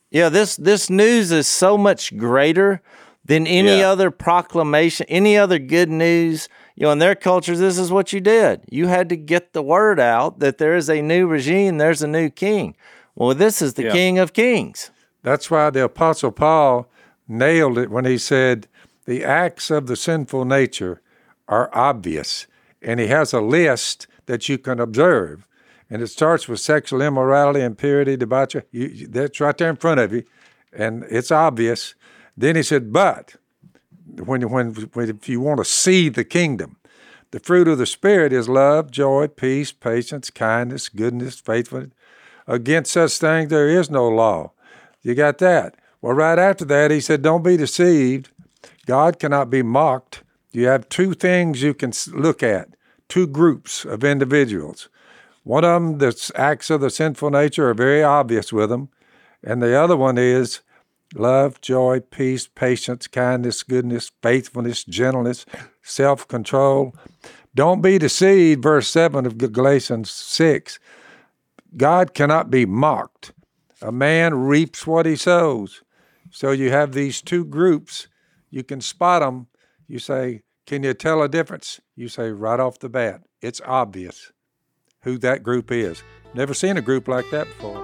Yeah, 0.10 0.30
this 0.30 0.56
this 0.56 0.90
news 0.90 1.32
is 1.32 1.48
so 1.48 1.78
much 1.78 2.16
greater 2.18 2.82
than 3.26 3.48
any 3.48 3.80
Yeah. 3.80 3.90
other 3.92 4.12
proclamation, 4.12 5.06
any 5.10 5.38
other 5.38 5.60
good 5.60 5.90
news. 5.90 6.50
You 6.76 6.88
know, 6.88 6.92
in 6.92 7.00
their 7.00 7.16
cultures, 7.16 7.60
this 7.60 7.78
is 7.78 7.92
what 7.92 8.12
you 8.12 8.20
did. 8.20 8.62
You 8.72 8.88
had 8.88 9.10
to 9.10 9.16
get 9.16 9.54
the 9.54 9.62
word 9.62 10.00
out 10.00 10.40
that 10.40 10.58
there 10.58 10.76
is 10.76 10.90
a 10.90 11.02
new 11.02 11.28
regime, 11.28 11.78
there's 11.78 12.02
a 12.02 12.08
new 12.08 12.30
king. 12.30 12.76
Well, 13.16 13.36
this 13.36 13.62
is 13.62 13.74
the 13.76 13.84
Yeah. 13.84 13.92
King 13.92 14.20
of 14.20 14.34
Kings. 14.34 14.90
That's 15.22 15.52
why 15.52 15.70
the 15.70 15.84
Apostle 15.84 16.32
Paul 16.32 16.90
nailed 17.28 17.78
it 17.78 17.92
when 17.92 18.06
he 18.06 18.18
said, 18.18 18.68
The 19.06 19.24
acts 19.24 19.70
of 19.70 19.86
the 19.88 19.96
sinful 19.96 20.46
nature 20.46 21.02
are 21.48 21.70
obvious. 21.74 22.48
And 22.82 23.00
he 23.00 23.08
has 23.08 23.34
a 23.34 23.42
list 23.42 24.08
that 24.26 24.50
you 24.50 24.58
can 24.58 24.80
observe. 24.80 25.48
And 25.90 26.02
it 26.02 26.08
starts 26.08 26.48
with 26.48 26.60
sexual 26.60 27.02
immorality, 27.02 27.62
impurity, 27.62 28.16
debauchery. 28.16 28.64
You, 28.72 29.08
that's 29.08 29.40
right 29.40 29.58
there 29.58 29.70
in 29.70 29.76
front 29.76 30.00
of 30.00 30.14
you. 30.14 30.24
And 30.72 31.04
it's 31.10 31.32
obvious. 31.32 31.96
Then 32.38 32.56
he 32.56 32.64
said, 32.64 32.94
But 32.94 33.36
when, 34.06 34.50
when, 34.50 34.72
when 34.72 35.10
if 35.10 35.28
you 35.28 35.42
want 35.42 35.58
to 35.58 35.66
see 35.66 36.08
the 36.10 36.24
kingdom, 36.24 36.78
the 37.32 37.40
fruit 37.40 37.68
of 37.68 37.78
the 37.78 37.86
Spirit 37.86 38.34
is 38.34 38.50
love, 38.50 38.92
joy, 38.92 39.28
peace, 39.28 39.72
patience, 39.72 40.30
kindness, 40.30 40.90
goodness, 40.90 41.40
faithfulness. 41.40 41.92
Against 42.48 42.92
such 42.92 43.18
things 43.18 43.50
there 43.50 43.70
is 43.70 43.90
no 43.90 44.08
law. 44.08 44.52
You 45.02 45.16
got 45.16 45.38
that. 45.40 45.76
Well, 46.02 46.14
right 46.14 46.40
after 46.40 46.66
that, 46.66 46.92
he 46.92 47.00
said, 47.00 47.22
Don't 47.22 47.44
be 47.44 47.58
deceived. 47.58 48.30
God 48.86 49.20
cannot 49.20 49.50
be 49.50 49.62
mocked. 49.62 50.24
You 50.52 50.68
have 50.68 50.90
two 50.90 51.14
things 51.14 51.62
you 51.62 51.74
can 51.74 51.94
look 52.12 52.44
at, 52.44 52.70
two 53.12 53.28
groups 53.28 53.84
of 53.84 54.06
individuals. 54.06 54.88
One 55.44 55.66
of 55.66 55.74
them, 55.74 55.98
the 55.98 56.32
acts 56.36 56.70
of 56.70 56.80
the 56.80 56.90
sinful 56.90 57.30
nature 57.30 57.70
are 57.70 57.74
very 57.74 58.02
obvious 58.02 58.54
with 58.54 58.70
them. 58.70 58.88
And 59.44 59.62
the 59.62 59.78
other 59.78 59.98
one 59.98 60.18
is 60.18 60.62
love, 61.14 61.60
joy, 61.60 62.00
peace, 62.00 62.48
patience, 62.48 63.08
kindness, 63.08 63.64
goodness, 63.64 64.14
faithfulness, 64.24 64.86
gentleness, 64.86 65.46
self 65.84 66.26
control. 66.26 66.96
Don't 67.54 67.82
be 67.82 67.98
deceived, 67.98 68.64
verse 68.64 68.88
7 68.88 69.26
of 69.26 69.38
Galatians 69.38 70.10
6. 70.10 70.80
God 71.76 72.14
cannot 72.14 72.50
be 72.50 72.66
mocked. 72.66 73.34
A 73.82 73.92
man 73.92 74.36
reaps 74.36 74.88
what 74.88 75.06
he 75.06 75.18
sows. 75.18 75.82
So 76.30 76.52
you 76.52 76.72
have 76.72 76.94
these 76.94 77.22
two 77.22 77.44
groups. 77.44 78.08
You 78.50 78.64
can 78.64 78.80
spot 78.80 79.22
them. 79.22 79.48
You 79.90 80.00
say, 80.00 80.44
Can 80.72 80.84
you 80.84 80.94
tell 80.94 81.22
a 81.22 81.28
difference? 81.28 81.82
You 81.98 82.08
say, 82.08 82.32
right 82.32 82.58
off 82.58 82.80
the 82.80 82.88
bat, 82.88 83.24
it's 83.42 83.60
obvious 83.66 84.32
who 85.02 85.18
that 85.18 85.44
group 85.44 85.70
is. 85.70 86.02
Never 86.34 86.54
seen 86.54 86.78
a 86.78 86.82
group 86.82 87.10
like 87.10 87.30
that 87.32 87.46
before. 87.48 87.76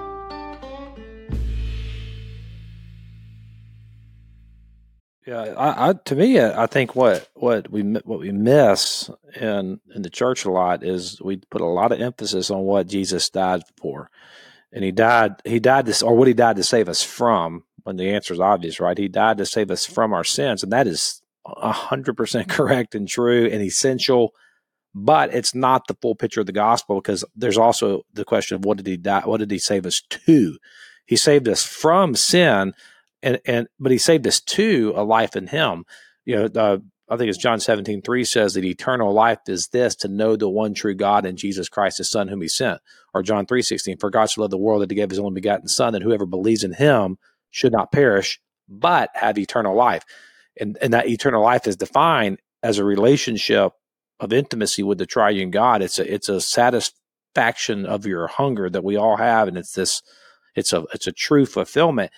Yeah, 5.25 5.53
I, 5.57 5.89
I 5.89 5.93
to 6.05 6.15
me, 6.15 6.39
I 6.39 6.65
think 6.65 6.95
what 6.95 7.27
what 7.33 7.69
we 7.69 7.81
what 7.81 8.19
we 8.19 8.31
miss 8.31 9.09
in 9.35 9.81
in 9.93 10.01
the 10.01 10.09
church 10.09 10.45
a 10.45 10.51
lot 10.51 10.81
is 10.81 11.21
we 11.21 11.41
put 11.51 11.59
a 11.59 11.65
lot 11.65 11.91
of 11.91 11.99
emphasis 11.99 12.49
on 12.49 12.61
what 12.61 12.87
Jesus 12.87 13.29
died 13.29 13.63
for, 13.75 14.09
and 14.71 14.85
he 14.85 14.93
died 14.93 15.41
he 15.43 15.59
died 15.59 15.87
this 15.87 16.01
or 16.01 16.15
what 16.15 16.29
he 16.29 16.33
died 16.33 16.55
to 16.55 16.63
save 16.63 16.87
us 16.87 17.03
from. 17.03 17.65
When 17.83 17.97
the 17.97 18.11
answer 18.11 18.33
is 18.33 18.39
obvious, 18.39 18.79
right? 18.79 18.97
He 18.97 19.09
died 19.09 19.39
to 19.39 19.45
save 19.45 19.71
us 19.71 19.85
from 19.85 20.13
our 20.13 20.23
sins, 20.23 20.63
and 20.63 20.71
that 20.71 20.87
is 20.87 21.21
a 21.57 21.71
hundred 21.71 22.15
percent 22.17 22.49
correct 22.49 22.95
and 22.95 23.07
true 23.07 23.45
and 23.45 23.61
essential. 23.61 24.33
But 24.95 25.33
it's 25.33 25.53
not 25.53 25.87
the 25.87 25.97
full 26.01 26.15
picture 26.15 26.39
of 26.39 26.47
the 26.47 26.51
gospel 26.51 26.99
because 26.99 27.23
there's 27.35 27.57
also 27.57 28.01
the 28.13 28.25
question 28.25 28.55
of 28.55 28.65
what 28.65 28.77
did 28.77 28.87
he 28.87 28.97
die? 28.97 29.21
What 29.25 29.37
did 29.37 29.51
he 29.51 29.59
save 29.59 29.85
us 29.85 30.01
to? 30.09 30.57
He 31.05 31.15
saved 31.15 31.47
us 31.47 31.63
from 31.63 32.15
sin, 32.15 32.73
and 33.21 33.39
and 33.45 33.67
but 33.79 33.91
he 33.91 33.97
saved 33.97 34.27
us 34.27 34.39
to 34.41 34.93
a 34.95 35.03
life 35.03 35.35
in 35.35 35.47
him 35.47 35.85
you 36.25 36.35
know 36.35 36.45
uh, 36.55 36.77
i 37.09 37.17
think 37.17 37.29
it's 37.29 37.37
john 37.37 37.59
17 37.59 38.01
3 38.01 38.23
says 38.23 38.53
that 38.53 38.65
eternal 38.65 39.13
life 39.13 39.39
is 39.47 39.69
this 39.69 39.95
to 39.95 40.07
know 40.07 40.35
the 40.35 40.49
one 40.49 40.73
true 40.73 40.95
god 40.95 41.25
and 41.25 41.37
jesus 41.37 41.69
christ 41.69 41.97
his 41.97 42.09
son 42.09 42.27
whom 42.27 42.41
he 42.41 42.47
sent 42.47 42.79
or 43.13 43.23
john 43.23 43.45
3 43.45 43.61
16 43.61 43.97
for 43.97 44.09
god 44.09 44.25
so 44.25 44.41
loved 44.41 44.53
the 44.53 44.57
world 44.57 44.81
that 44.81 44.91
he 44.91 44.95
gave 44.95 45.09
his 45.09 45.19
only 45.19 45.33
begotten 45.33 45.67
son 45.67 45.95
and 45.95 46.03
whoever 46.03 46.25
believes 46.25 46.63
in 46.63 46.73
him 46.73 47.17
should 47.49 47.71
not 47.71 47.91
perish 47.91 48.39
but 48.69 49.09
have 49.15 49.37
eternal 49.37 49.75
life 49.75 50.03
and 50.59 50.77
and 50.81 50.93
that 50.93 51.07
eternal 51.07 51.43
life 51.43 51.67
is 51.67 51.75
defined 51.75 52.39
as 52.63 52.77
a 52.77 52.83
relationship 52.83 53.73
of 54.19 54.33
intimacy 54.33 54.83
with 54.83 54.97
the 54.97 55.05
triune 55.05 55.51
god 55.51 55.81
it's 55.81 55.99
a 55.99 56.13
it's 56.13 56.29
a 56.29 56.41
satisfaction 56.41 57.85
of 57.85 58.05
your 58.05 58.27
hunger 58.27 58.69
that 58.69 58.83
we 58.83 58.95
all 58.95 59.17
have 59.17 59.47
and 59.47 59.57
it's 59.57 59.73
this 59.73 60.01
it's 60.55 60.73
a 60.73 60.85
it's 60.93 61.07
a 61.07 61.11
true 61.11 61.45
fulfillment 61.45 62.11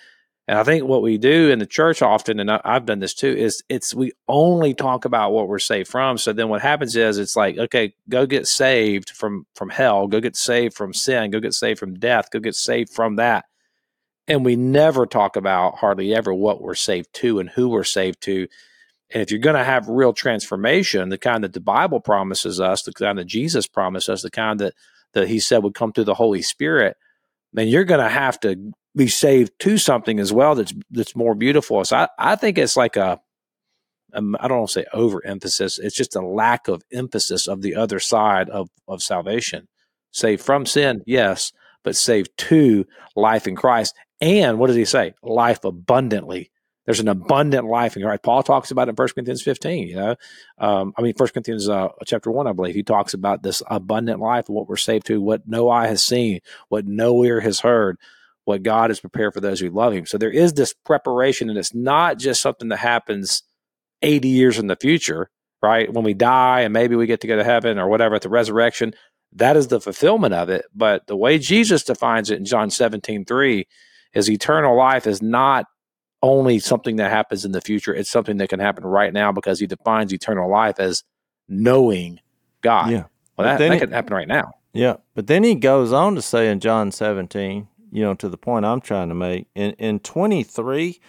and 0.50 0.58
I 0.58 0.64
think 0.64 0.84
what 0.84 1.02
we 1.02 1.16
do 1.16 1.48
in 1.48 1.60
the 1.60 1.66
church 1.66 2.02
often, 2.02 2.40
and 2.40 2.50
I, 2.50 2.60
I've 2.64 2.84
done 2.84 2.98
this 2.98 3.14
too, 3.14 3.28
is 3.28 3.62
it's 3.68 3.94
we 3.94 4.10
only 4.26 4.74
talk 4.74 5.04
about 5.04 5.30
what 5.30 5.46
we're 5.46 5.60
saved 5.60 5.88
from. 5.88 6.18
So 6.18 6.32
then 6.32 6.48
what 6.48 6.60
happens 6.60 6.96
is 6.96 7.18
it's 7.18 7.36
like, 7.36 7.56
okay, 7.56 7.94
go 8.08 8.26
get 8.26 8.48
saved 8.48 9.10
from 9.10 9.46
from 9.54 9.70
hell, 9.70 10.08
go 10.08 10.18
get 10.18 10.34
saved 10.34 10.74
from 10.74 10.92
sin, 10.92 11.30
go 11.30 11.38
get 11.38 11.54
saved 11.54 11.78
from 11.78 11.94
death, 11.94 12.32
go 12.32 12.40
get 12.40 12.56
saved 12.56 12.92
from 12.92 13.14
that. 13.14 13.44
And 14.28 14.44
we 14.44 14.56
never 14.56 15.06
talk 15.06 15.36
about 15.36 15.78
hardly 15.78 16.14
ever 16.14 16.32
what 16.32 16.62
we're 16.62 16.74
saved 16.74 17.12
to 17.14 17.40
and 17.40 17.50
who 17.50 17.68
we're 17.68 17.84
saved 17.84 18.20
to. 18.22 18.46
And 19.12 19.22
if 19.22 19.30
you're 19.30 19.40
going 19.40 19.56
to 19.56 19.64
have 19.64 19.88
real 19.88 20.12
transformation, 20.12 21.08
the 21.08 21.18
kind 21.18 21.42
that 21.42 21.52
the 21.52 21.60
Bible 21.60 22.00
promises 22.00 22.60
us, 22.60 22.82
the 22.82 22.92
kind 22.92 23.18
that 23.18 23.24
Jesus 23.26 23.66
promised 23.66 24.08
us, 24.08 24.22
the 24.22 24.30
kind 24.30 24.60
that 24.60 24.74
that 25.14 25.28
He 25.28 25.40
said 25.40 25.64
would 25.64 25.74
come 25.74 25.92
through 25.92 26.04
the 26.04 26.14
Holy 26.14 26.42
Spirit, 26.42 26.96
then 27.52 27.66
you're 27.66 27.84
going 27.84 28.00
to 28.00 28.08
have 28.08 28.38
to 28.40 28.72
be 28.96 29.08
saved 29.08 29.52
to 29.60 29.78
something 29.78 30.20
as 30.20 30.32
well 30.32 30.54
that's 30.54 30.74
that's 30.90 31.16
more 31.16 31.34
beautiful. 31.34 31.84
So 31.84 31.96
I, 31.96 32.08
I 32.18 32.36
think 32.36 32.58
it's 32.58 32.76
like 32.76 32.96
a 32.96 33.20
um, 34.12 34.36
don't 34.40 34.58
want 34.58 34.68
to 34.68 34.72
say 34.72 34.86
overemphasis. 34.92 35.78
It's 35.78 35.94
just 35.94 36.16
a 36.16 36.26
lack 36.26 36.68
of 36.68 36.82
emphasis 36.92 37.46
of 37.46 37.62
the 37.62 37.76
other 37.76 38.00
side 38.00 38.50
of 38.50 38.68
of 38.88 39.02
salvation. 39.02 39.68
Saved 40.12 40.42
from 40.42 40.66
sin, 40.66 41.02
yes, 41.06 41.52
but 41.84 41.96
saved 41.96 42.30
to 42.36 42.84
life 43.14 43.46
in 43.46 43.54
Christ. 43.54 43.94
And 44.20 44.58
what 44.58 44.66
does 44.66 44.76
he 44.76 44.84
say? 44.84 45.14
Life 45.22 45.64
abundantly. 45.64 46.50
There's 46.86 47.00
an 47.00 47.08
abundant 47.08 47.66
life 47.66 47.96
in 47.96 48.02
Christ. 48.02 48.22
Paul 48.22 48.42
talks 48.42 48.70
about 48.70 48.88
it 48.88 48.90
in 48.90 48.96
1 48.96 49.08
Corinthians 49.14 49.42
15. 49.42 49.88
You 49.88 49.96
know, 49.96 50.16
um, 50.58 50.92
I 50.96 51.02
mean, 51.02 51.14
1 51.16 51.28
Corinthians 51.28 51.68
uh, 51.68 51.88
chapter 52.04 52.30
one, 52.30 52.46
I 52.46 52.52
believe, 52.52 52.74
he 52.74 52.82
talks 52.82 53.14
about 53.14 53.42
this 53.42 53.62
abundant 53.70 54.18
life, 54.20 54.48
what 54.48 54.68
we're 54.68 54.76
saved 54.76 55.06
to, 55.06 55.20
what 55.20 55.46
no 55.46 55.70
eye 55.70 55.86
has 55.86 56.04
seen, 56.04 56.40
what 56.68 56.86
no 56.86 57.22
ear 57.22 57.40
has 57.40 57.60
heard, 57.60 57.98
what 58.44 58.62
God 58.62 58.90
has 58.90 58.98
prepared 58.98 59.34
for 59.34 59.40
those 59.40 59.60
who 59.60 59.70
love 59.70 59.92
Him. 59.92 60.06
So 60.06 60.18
there 60.18 60.30
is 60.30 60.54
this 60.54 60.74
preparation, 60.84 61.48
and 61.48 61.58
it's 61.58 61.74
not 61.74 62.18
just 62.18 62.42
something 62.42 62.70
that 62.70 62.78
happens 62.78 63.42
80 64.02 64.28
years 64.28 64.58
in 64.58 64.66
the 64.66 64.76
future, 64.76 65.30
right? 65.62 65.92
When 65.92 66.04
we 66.04 66.14
die 66.14 66.62
and 66.62 66.72
maybe 66.72 66.96
we 66.96 67.06
get 67.06 67.20
to 67.20 67.26
go 67.28 67.36
to 67.36 67.44
heaven 67.44 67.78
or 67.78 67.88
whatever 67.88 68.16
at 68.16 68.22
the 68.22 68.30
resurrection. 68.30 68.94
That 69.34 69.56
is 69.56 69.68
the 69.68 69.80
fulfillment 69.80 70.34
of 70.34 70.48
it. 70.48 70.64
But 70.74 71.06
the 71.06 71.16
way 71.16 71.38
Jesus 71.38 71.84
defines 71.84 72.30
it 72.30 72.38
in 72.38 72.44
John 72.44 72.70
17, 72.70 73.24
3 73.26 73.68
is 74.12 74.30
eternal 74.30 74.76
life 74.76 75.06
is 75.06 75.22
not 75.22 75.66
only 76.22 76.58
something 76.58 76.96
that 76.96 77.10
happens 77.10 77.44
in 77.44 77.52
the 77.52 77.60
future, 77.60 77.94
it's 77.94 78.10
something 78.10 78.36
that 78.38 78.48
can 78.48 78.60
happen 78.60 78.84
right 78.84 79.12
now 79.12 79.32
because 79.32 79.60
he 79.60 79.66
defines 79.66 80.12
eternal 80.12 80.50
life 80.50 80.78
as 80.78 81.02
knowing 81.48 82.20
God. 82.60 82.90
Yeah. 82.90 82.96
Well, 82.96 83.08
But 83.36 83.44
that, 83.44 83.58
then 83.58 83.70
that 83.70 83.80
can 83.80 83.92
happen 83.92 84.14
right 84.14 84.28
now. 84.28 84.52
Yeah, 84.72 84.96
but 85.14 85.26
then 85.26 85.42
he 85.42 85.56
goes 85.56 85.92
on 85.92 86.14
to 86.14 86.22
say 86.22 86.48
in 86.48 86.60
John 86.60 86.92
17, 86.92 87.66
you 87.90 88.02
know, 88.02 88.14
to 88.14 88.28
the 88.28 88.36
point 88.36 88.64
I'm 88.64 88.80
trying 88.80 89.08
to 89.08 89.14
make, 89.14 89.48
in, 89.54 89.72
in 89.72 89.98
23, 89.98 91.00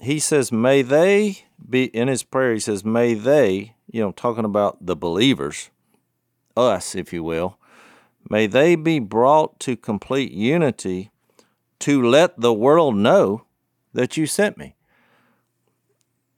he 0.00 0.18
says, 0.18 0.50
May 0.50 0.82
they 0.82 1.44
be, 1.68 1.84
in 1.84 2.08
his 2.08 2.22
prayer, 2.24 2.52
he 2.54 2.60
says, 2.60 2.84
May 2.84 3.14
they, 3.14 3.74
you 3.90 4.00
know, 4.00 4.10
talking 4.10 4.44
about 4.44 4.84
the 4.84 4.96
believers, 4.96 5.70
us, 6.56 6.96
if 6.96 7.12
you 7.12 7.22
will, 7.22 7.58
may 8.28 8.46
they 8.46 8.74
be 8.74 8.98
brought 8.98 9.60
to 9.60 9.76
complete 9.76 10.32
unity 10.32 11.12
to 11.80 12.02
let 12.02 12.38
the 12.40 12.52
world 12.54 12.96
know 12.96 13.44
that 13.92 14.16
you 14.16 14.26
sent 14.26 14.56
me 14.58 14.74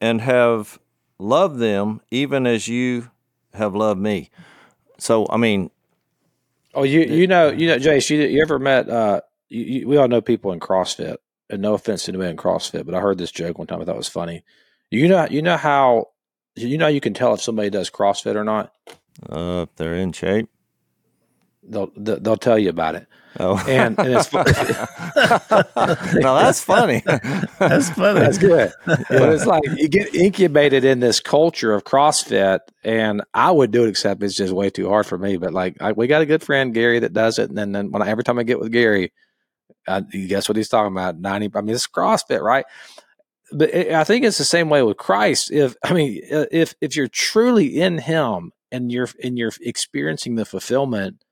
and 0.00 0.20
have 0.20 0.78
loved 1.18 1.58
them 1.58 2.00
even 2.10 2.46
as 2.46 2.68
you 2.68 3.10
have 3.54 3.74
loved 3.74 4.00
me. 4.00 4.30
So, 4.98 5.26
I 5.30 5.36
mean, 5.36 5.70
Oh, 6.74 6.82
you 6.84 7.00
you 7.00 7.26
know 7.26 7.48
you 7.50 7.66
know 7.66 7.78
Jase, 7.78 8.10
you 8.10 8.20
you 8.20 8.42
ever 8.42 8.58
met? 8.58 8.88
Uh, 8.88 9.22
you, 9.48 9.64
you, 9.64 9.88
we 9.88 9.96
all 9.96 10.06
know 10.06 10.20
people 10.20 10.52
in 10.52 10.60
CrossFit, 10.60 11.16
and 11.48 11.62
no 11.62 11.74
offense 11.74 12.04
to 12.04 12.10
anybody 12.12 12.30
in 12.30 12.36
CrossFit, 12.36 12.84
but 12.84 12.94
I 12.94 13.00
heard 13.00 13.18
this 13.18 13.32
joke 13.32 13.58
one 13.58 13.66
time. 13.66 13.80
I 13.80 13.84
thought 13.84 13.94
it 13.94 13.96
was 13.96 14.06
funny. 14.08 14.44
You 14.90 15.08
know 15.08 15.26
you 15.28 15.40
know 15.42 15.56
how 15.56 16.10
you 16.54 16.76
know 16.76 16.86
you 16.86 17.00
can 17.00 17.14
tell 17.14 17.32
if 17.34 17.40
somebody 17.40 17.70
does 17.70 17.90
CrossFit 17.90 18.36
or 18.36 18.44
not. 18.44 18.72
uh, 19.30 19.64
if 19.68 19.74
they're 19.76 19.94
in 19.96 20.12
shape. 20.12 20.50
They'll 21.70 21.90
they'll 21.96 22.20
they'll 22.20 22.36
tell 22.36 22.58
you 22.58 22.70
about 22.70 22.94
it. 22.94 23.06
Oh, 23.40 23.62
And, 23.68 23.96
and 24.00 24.14
it's 24.14 24.26
fu- 24.26 24.38
no, 26.20 26.34
that's 26.34 26.60
funny. 26.60 27.02
That's 27.58 27.88
funny. 27.90 28.20
That's 28.20 28.38
good. 28.38 28.72
But 28.84 29.04
it's 29.10 29.46
like 29.46 29.62
you 29.76 29.88
get 29.88 30.12
incubated 30.14 30.84
in 30.84 30.98
this 30.98 31.20
culture 31.20 31.72
of 31.72 31.84
CrossFit, 31.84 32.60
and 32.82 33.22
I 33.34 33.52
would 33.52 33.70
do 33.70 33.84
it, 33.84 33.90
except 33.90 34.22
it's 34.24 34.34
just 34.34 34.52
way 34.52 34.70
too 34.70 34.88
hard 34.88 35.06
for 35.06 35.18
me. 35.18 35.36
But 35.36 35.52
like, 35.52 35.76
I, 35.80 35.92
we 35.92 36.08
got 36.08 36.22
a 36.22 36.26
good 36.26 36.42
friend 36.42 36.74
Gary 36.74 36.98
that 36.98 37.12
does 37.12 37.38
it, 37.38 37.48
and 37.48 37.56
then, 37.56 37.70
then 37.70 37.92
when 37.92 38.02
I, 38.02 38.08
every 38.08 38.24
time 38.24 38.40
I 38.40 38.42
get 38.42 38.58
with 38.58 38.72
Gary, 38.72 39.12
I, 39.86 40.02
you 40.12 40.26
guess 40.26 40.48
what 40.48 40.56
he's 40.56 40.68
talking 40.68 40.92
about? 40.92 41.20
Ninety. 41.20 41.48
I 41.54 41.60
mean, 41.60 41.74
it's 41.76 41.86
CrossFit, 41.86 42.40
right? 42.40 42.64
but 43.52 43.74
I 43.74 44.04
think 44.04 44.24
it's 44.24 44.38
the 44.38 44.44
same 44.44 44.68
way 44.68 44.82
with 44.82 44.96
Christ. 44.96 45.50
If 45.50 45.76
I 45.84 45.92
mean, 45.92 46.20
uh, 46.32 46.46
if 46.50 46.74
if 46.80 46.96
you're 46.96 47.08
truly 47.08 47.80
in 47.80 47.98
Him 47.98 48.52
and 48.72 48.90
you're 48.90 49.08
and 49.22 49.38
you're 49.38 49.52
experiencing 49.60 50.34
the 50.34 50.44
fulfillment, 50.44 51.22
like 51.22 51.27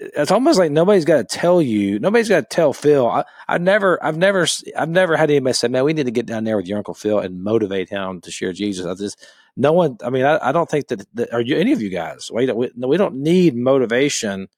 it's 0.00 0.30
almost 0.30 0.58
like 0.58 0.72
nobody's 0.72 1.04
got 1.04 1.16
to 1.16 1.24
tell 1.38 1.62
you. 1.62 1.98
Nobody's 1.98 2.28
got 2.28 2.48
to 2.50 2.54
tell 2.54 2.72
Phil. 2.72 3.06
I, 3.08 3.24
I 3.48 3.58
never, 3.58 4.02
I've 4.04 4.16
never, 4.16 4.46
I've 4.76 4.88
never 4.88 5.16
had 5.16 5.30
anybody 5.30 5.52
say, 5.52 5.68
"Man, 5.68 5.84
we 5.84 5.92
need 5.92 6.06
to 6.06 6.10
get 6.12 6.26
down 6.26 6.44
there 6.44 6.56
with 6.56 6.66
your 6.66 6.78
uncle 6.78 6.94
Phil 6.94 7.18
and 7.20 7.42
motivate 7.42 7.88
him 7.88 8.20
to 8.22 8.30
share 8.30 8.52
Jesus." 8.52 8.86
I 8.86 8.94
just 8.94 9.24
no 9.56 9.72
one. 9.72 9.98
I 10.04 10.10
mean, 10.10 10.24
I, 10.24 10.48
I 10.48 10.52
don't 10.52 10.68
think 10.68 10.88
that, 10.88 11.06
that 11.14 11.32
are 11.32 11.40
you 11.40 11.56
any 11.56 11.72
of 11.72 11.80
you 11.80 11.90
guys. 11.90 12.30
We 12.32 12.46
don't. 12.46 12.56
We, 12.56 12.70
we 12.76 12.96
don't 12.96 13.16
need 13.16 13.54
motivation. 13.56 14.48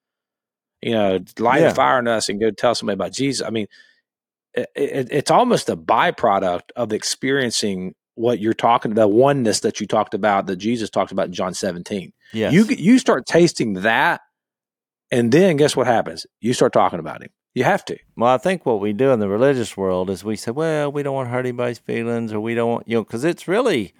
You 0.82 0.92
know, 0.92 1.18
light 1.38 1.62
Yeah. 1.62 1.70
a 1.70 1.74
fire 1.74 1.98
in 1.98 2.08
us 2.08 2.28
and 2.28 2.38
go 2.40 2.50
tell 2.50 2.74
somebody 2.74 2.94
about 2.94 3.12
Jesus. 3.12 3.46
I 3.46 3.50
mean, 3.50 3.66
it, 4.54 4.68
it, 4.74 5.08
it's 5.10 5.30
almost 5.30 5.68
a 5.68 5.76
byproduct 5.76 6.70
of 6.76 6.92
experiencing 6.92 7.94
what 8.14 8.40
you're 8.40 8.54
talking 8.54 8.92
about, 8.92 9.02
the 9.02 9.14
oneness 9.14 9.60
that 9.60 9.80
you 9.80 9.86
talked 9.86 10.14
about, 10.14 10.46
that 10.46 10.56
Jesus 10.56 10.88
talked 10.88 11.12
about 11.12 11.26
in 11.26 11.32
John 11.32 11.52
17. 11.54 12.12
Yes. 12.32 12.52
You 12.52 12.64
you 12.66 12.98
start 12.98 13.26
tasting 13.26 13.74
that, 13.74 14.20
and 15.10 15.32
then 15.32 15.56
guess 15.56 15.76
what 15.76 15.86
happens? 15.86 16.26
You 16.40 16.52
start 16.52 16.72
talking 16.72 16.98
about 16.98 17.22
him. 17.22 17.30
You 17.54 17.64
have 17.64 17.84
to. 17.86 17.98
Well, 18.16 18.34
I 18.34 18.38
think 18.38 18.66
what 18.66 18.80
we 18.80 18.92
do 18.92 19.10
in 19.12 19.20
the 19.20 19.28
religious 19.28 19.76
world 19.76 20.10
is 20.10 20.22
we 20.22 20.36
say, 20.36 20.50
well, 20.50 20.92
we 20.92 21.02
don't 21.02 21.14
want 21.14 21.28
to 21.28 21.32
hurt 21.32 21.40
anybody's 21.40 21.78
feelings, 21.78 22.32
or 22.32 22.40
we 22.40 22.54
don't 22.54 22.70
want, 22.70 22.88
you 22.88 22.96
know, 22.96 23.04
because 23.04 23.24
it's 23.24 23.48
really, 23.48 23.94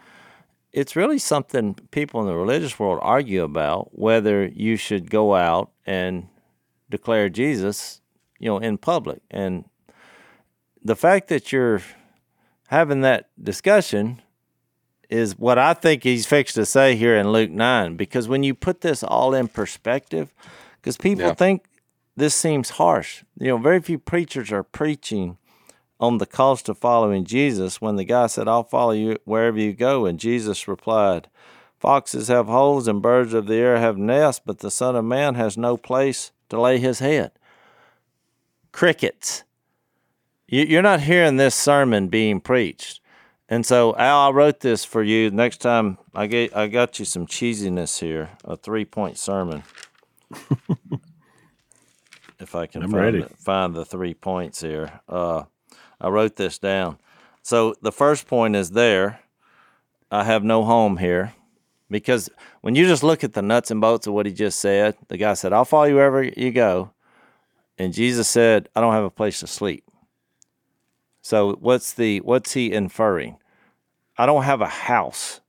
it's 0.73 0.95
really 0.95 1.19
something 1.19 1.75
people 1.91 2.21
in 2.21 2.27
the 2.27 2.37
religious 2.37 2.79
world 2.79 2.99
argue 3.01 3.43
about 3.43 3.99
whether 3.99 4.47
you 4.47 4.77
should 4.77 5.11
go 5.11 5.35
out 5.35 5.71
and 5.87 6.29
declare 6.91 7.31
Jesus, 7.31 8.03
you 8.39 8.51
know, 8.51 8.59
in 8.59 8.77
public. 8.77 9.23
And 9.31 9.65
the 10.83 10.97
fact 10.97 11.29
that 11.29 11.51
you're 11.51 11.81
having 12.69 13.01
that 13.01 13.31
discussion 13.43 14.21
is 15.09 15.39
what 15.39 15.59
I 15.59 15.73
think 15.73 16.03
he's 16.03 16.27
fixed 16.27 16.57
to 16.57 16.67
say 16.67 16.97
here 16.97 17.17
in 17.17 17.31
Luke 17.33 17.51
9. 17.51 17.97
Because 17.97 18.29
when 18.29 18.43
you 18.43 18.55
put 18.55 18.83
this 18.83 19.03
all 19.03 19.35
in 19.35 19.49
perspective, 19.49 20.35
because 20.87 20.97
people 20.99 21.25
Yeah. 21.27 21.35
think 21.35 21.65
this 22.17 22.33
seems 22.33 22.71
harsh. 22.71 23.25
You 23.41 23.49
know, 23.49 23.59
very 23.59 23.81
few 23.81 23.99
preachers 23.99 24.53
are 24.53 24.63
preaching 24.63 25.37
on 25.99 26.19
the 26.19 26.27
cost 26.27 26.69
of 26.69 26.79
following 26.79 27.25
Jesus 27.25 27.81
when 27.81 27.97
the 27.97 28.05
guy 28.05 28.29
said, 28.29 28.47
I'll 28.47 28.63
follow 28.63 28.93
you 28.93 29.17
wherever 29.25 29.59
you 29.59 29.73
go. 29.73 30.07
And 30.07 30.21
Jesus 30.21 30.69
replied, 30.69 31.27
Foxes 31.81 32.29
have 32.29 32.47
holes 32.47 32.87
and 32.87 33.03
birds 33.03 33.35
of 33.35 33.49
the 33.49 33.57
air 33.57 33.79
have 33.79 33.99
nests, 33.99 34.41
but 34.47 34.61
the 34.61 34.71
Son 34.71 34.95
of 34.95 35.05
Man 35.05 35.35
has 35.35 35.59
no 35.59 35.77
place 35.77 36.31
to 36.51 36.61
lay 36.61 36.79
his 36.79 37.01
head. 37.01 37.33
Crickets. 38.71 39.43
You- 40.47 40.67
You're 40.67 40.83
not 40.83 41.01
hearing 41.01 41.37
this 41.37 41.57
sermon 41.57 42.07
being 42.07 42.41
preached. 42.41 43.01
And 43.49 43.67
so, 43.67 43.97
Al, 43.97 44.29
I 44.29 44.31
wrote 44.31 44.61
this 44.61 44.85
for 44.85 45.03
you. 45.03 45.33
Next 45.33 45.57
time, 45.59 45.99
I 46.15 46.29
get, 46.29 46.57
I 46.57 46.69
got 46.69 47.01
you 47.01 47.05
some 47.05 47.27
cheesiness 47.27 47.99
here, 47.99 48.31
a 48.45 48.57
three 48.57 48.85
point 48.85 49.19
sermon. 49.19 49.65
if 52.41 52.55
I 52.55 52.67
can 52.67 52.83
I'm 52.83 52.91
find, 52.91 53.03
ready. 53.03 53.21
The, 53.23 53.29
find 53.29 53.75
the 53.75 53.85
three 53.85 54.15
points 54.15 54.61
here. 54.61 55.01
Uh, 55.09 55.45
I 56.01 56.09
wrote 56.09 56.37
this 56.37 56.59
down. 56.59 56.99
So 57.43 57.75
the 57.83 57.93
first 57.93 58.27
point 58.27 58.57
is 58.57 58.71
there. 58.71 59.21
I 60.11 60.25
have 60.25 60.45
no 60.45 60.65
home 60.65 60.97
here. 60.99 61.35
Because 61.89 62.29
when 62.63 62.75
you 62.75 62.87
just 62.87 63.05
look 63.05 63.23
at 63.23 63.35
the 63.35 63.43
nuts 63.43 63.71
and 63.71 63.81
bolts 63.81 64.07
of 64.07 64.13
what 64.13 64.27
he 64.27 64.33
just 64.33 64.59
said, 64.59 64.97
the 65.09 65.17
guy 65.17 65.35
said, 65.35 65.53
I'll 65.53 65.65
follow 65.65 65.85
you 65.85 65.95
wherever 65.95 66.23
you 66.23 66.51
go. 66.51 66.91
And 67.79 67.93
Jesus 67.93 68.29
said, 68.29 68.69
I 68.75 68.81
don't 68.81 68.95
have 68.95 69.05
a 69.05 69.11
place 69.11 69.41
to 69.41 69.47
sleep. 69.47 69.85
So 71.23 71.55
what's 71.55 71.93
the 71.93 72.21
what's 72.21 72.53
he 72.53 72.73
inferring? 72.73 73.39
I 74.17 74.27
don't 74.27 74.45
have 74.45 74.61
a 74.61 74.69
house 74.69 75.41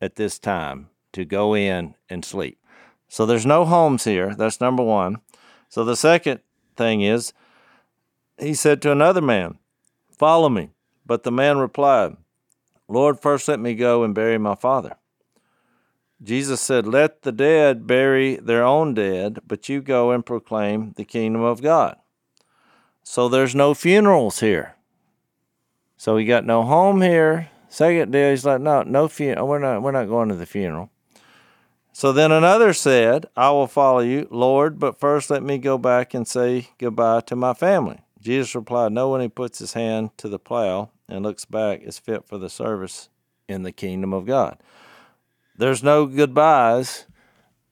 at 0.00 0.16
this 0.16 0.38
time 0.38 0.90
to 1.12 1.24
go 1.24 1.54
in 1.54 1.94
and 2.08 2.24
sleep. 2.24 2.59
So 3.10 3.26
there's 3.26 3.44
no 3.44 3.66
homes 3.66 4.04
here. 4.04 4.34
That's 4.34 4.60
number 4.60 4.82
1. 4.82 5.18
So 5.68 5.84
the 5.84 5.96
second 5.96 6.40
thing 6.76 7.02
is 7.02 7.34
he 8.38 8.54
said 8.54 8.80
to 8.82 8.92
another 8.92 9.20
man, 9.20 9.58
"Follow 10.10 10.48
me." 10.48 10.70
But 11.04 11.24
the 11.24 11.32
man 11.32 11.58
replied, 11.58 12.16
"Lord, 12.88 13.20
first 13.20 13.48
let 13.48 13.60
me 13.60 13.74
go 13.74 14.04
and 14.04 14.14
bury 14.14 14.38
my 14.38 14.54
father." 14.54 14.96
Jesus 16.22 16.60
said, 16.60 16.86
Let 16.86 17.22
the 17.22 17.32
dead 17.32 17.86
bury 17.86 18.36
their 18.36 18.62
own 18.62 18.94
dead, 18.94 19.38
but 19.46 19.68
you 19.68 19.80
go 19.80 20.10
and 20.10 20.24
proclaim 20.24 20.92
the 20.96 21.04
kingdom 21.04 21.42
of 21.42 21.62
God. 21.62 21.96
So 23.02 23.28
there's 23.28 23.54
no 23.54 23.72
funerals 23.72 24.40
here. 24.40 24.76
So 25.96 26.16
he 26.16 26.26
got 26.26 26.44
no 26.44 26.62
home 26.62 27.00
here. 27.00 27.50
Second 27.68 28.12
day, 28.12 28.30
he's 28.30 28.44
like, 28.44 28.60
No, 28.60 28.82
no 28.82 29.08
funeral. 29.08 29.48
We're 29.48 29.58
not, 29.60 29.82
we're 29.82 29.92
not 29.92 30.08
going 30.08 30.28
to 30.28 30.34
the 30.34 30.46
funeral. 30.46 30.90
So 31.92 32.12
then 32.12 32.30
another 32.30 32.72
said, 32.72 33.26
I 33.36 33.50
will 33.50 33.66
follow 33.66 34.00
you, 34.00 34.28
Lord, 34.30 34.78
but 34.78 35.00
first 35.00 35.28
let 35.28 35.42
me 35.42 35.58
go 35.58 35.76
back 35.76 36.14
and 36.14 36.26
say 36.26 36.68
goodbye 36.78 37.22
to 37.22 37.36
my 37.36 37.52
family. 37.52 37.98
Jesus 38.20 38.54
replied, 38.54 38.92
No 38.92 39.08
one 39.08 39.20
who 39.20 39.28
puts 39.28 39.58
his 39.58 39.72
hand 39.72 40.16
to 40.18 40.28
the 40.28 40.38
plow 40.38 40.90
and 41.08 41.24
looks 41.24 41.44
back 41.44 41.82
is 41.82 41.98
fit 41.98 42.26
for 42.26 42.38
the 42.38 42.48
service 42.48 43.08
in 43.48 43.64
the 43.64 43.72
kingdom 43.72 44.12
of 44.12 44.26
God. 44.26 44.58
There's 45.56 45.82
no 45.82 46.06
goodbyes 46.06 47.06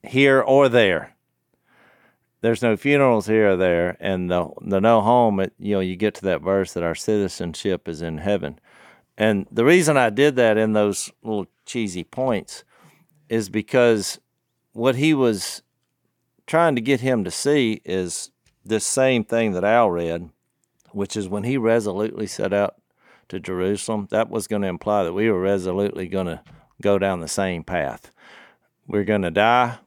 here 0.03 0.41
or 0.41 0.69
there. 0.69 1.15
There's 2.41 2.61
no 2.61 2.77
funerals 2.77 3.27
here 3.27 3.51
or 3.51 3.57
there, 3.57 3.97
and 3.99 4.31
the 4.31 4.49
the 4.61 4.79
no 4.79 5.01
home. 5.01 5.41
It, 5.41 5.53
you 5.59 5.75
know, 5.75 5.81
you 5.81 5.97
get 5.97 6.15
to 6.15 6.21
that 6.25 6.41
verse 6.41 6.71
that 6.73 6.83
our 6.83 6.95
citizenship 6.95 7.89
is 7.89 8.01
in 8.01 8.19
heaven, 8.19 8.59
and 9.17 9.45
the 9.51 9.65
reason 9.65 9.97
I 9.97 10.09
did 10.09 10.37
that 10.37 10.57
in 10.57 10.71
those 10.71 11.11
little 11.21 11.47
cheesy 11.65 12.05
points 12.05 12.63
is 13.29 13.49
because 13.49 14.19
what 14.73 14.95
he 14.95 15.13
was 15.13 15.61
trying 16.47 16.75
to 16.75 16.81
get 16.81 17.01
him 17.01 17.23
to 17.23 17.31
see 17.31 17.81
is 17.85 18.31
this 18.65 18.85
same 18.85 19.23
thing 19.23 19.53
that 19.53 19.63
Al 19.63 19.89
read, 19.89 20.29
which 20.91 21.15
is 21.15 21.29
when 21.29 21.43
he 21.43 21.57
resolutely 21.57 22.27
set 22.27 22.51
out 22.51 22.75
to 23.29 23.39
Jerusalem, 23.39 24.07
that 24.11 24.29
was 24.29 24.47
going 24.47 24.63
to 24.63 24.67
imply 24.67 25.03
that 25.03 25.13
we 25.13 25.29
were 25.29 25.39
resolutely 25.39 26.07
going 26.07 26.25
to 26.25 26.41
go 26.81 26.97
down 26.97 27.19
the 27.19 27.27
same 27.27 27.63
path. 27.63 28.11
We're 28.87 29.03
going 29.03 29.21
to 29.21 29.31
die. 29.31 29.77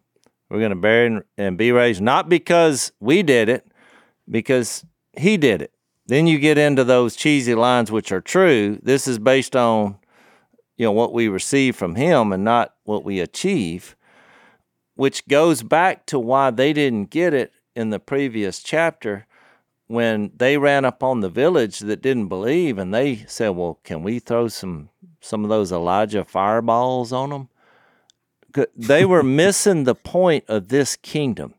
We're 0.49 0.61
going 0.61 0.70
to 0.70 0.76
bury 0.76 1.20
and- 1.36 1.59
be 1.59 1.72
raised, 1.72 2.03
not 2.03 2.28
because 2.28 2.93
we 3.01 3.22
did 3.22 3.49
it, 3.49 3.66
because 4.30 4.84
he 5.16 5.36
did 5.36 5.62
it. 5.62 5.72
Then 6.07 6.26
you 6.26 6.38
get 6.38 6.59
into 6.59 6.84
those 6.84 7.16
cheesy 7.16 7.55
lines, 7.55 7.90
which 7.90 8.12
are 8.12 8.20
true. 8.20 8.78
This 8.82 9.09
is 9.09 9.18
based 9.18 9.57
on, 9.57 9.97
you 10.83 10.89
know, 10.89 10.91
what 10.93 11.12
we 11.12 11.28
receive 11.28 11.76
from 11.76 11.95
him 11.95 12.33
and 12.33 12.43
not 12.43 12.74
what 12.83 13.05
we 13.05 13.20
achieve, 13.20 13.95
which 14.97 15.28
goes 15.28 15.62
back 15.62 16.07
to 16.07 16.18
why 16.18 16.51
they 16.51 16.72
didn't 16.72 17.09
get 17.09 17.33
it 17.33 17.53
in 17.76 17.91
the 17.91 18.01
previous 18.01 18.61
chapter 18.61 19.24
when 19.87 20.33
they 20.35 20.59
ran 20.59 20.85
up 20.85 21.01
on 21.01 21.20
the 21.20 21.28
village 21.28 21.78
that 21.78 22.03
didn't 22.03 22.26
believe 22.26 22.78
and 22.78 22.93
they 22.93 23.14
said, 23.28 23.51
"Well, 23.51 23.78
can 23.85 24.03
we 24.03 24.18
throw 24.18 24.49
some 24.49 24.89
some 25.20 25.45
of 25.45 25.51
those 25.51 25.70
Elijah 25.70 26.24
fireballs 26.24 27.12
on 27.12 27.30
them?" 27.30 27.49
They 28.74 29.05
were 29.05 29.22
missing 29.45 29.85
the 29.85 29.95
point 29.95 30.43
of 30.49 30.66
this 30.66 30.97
kingdom. 30.97 31.55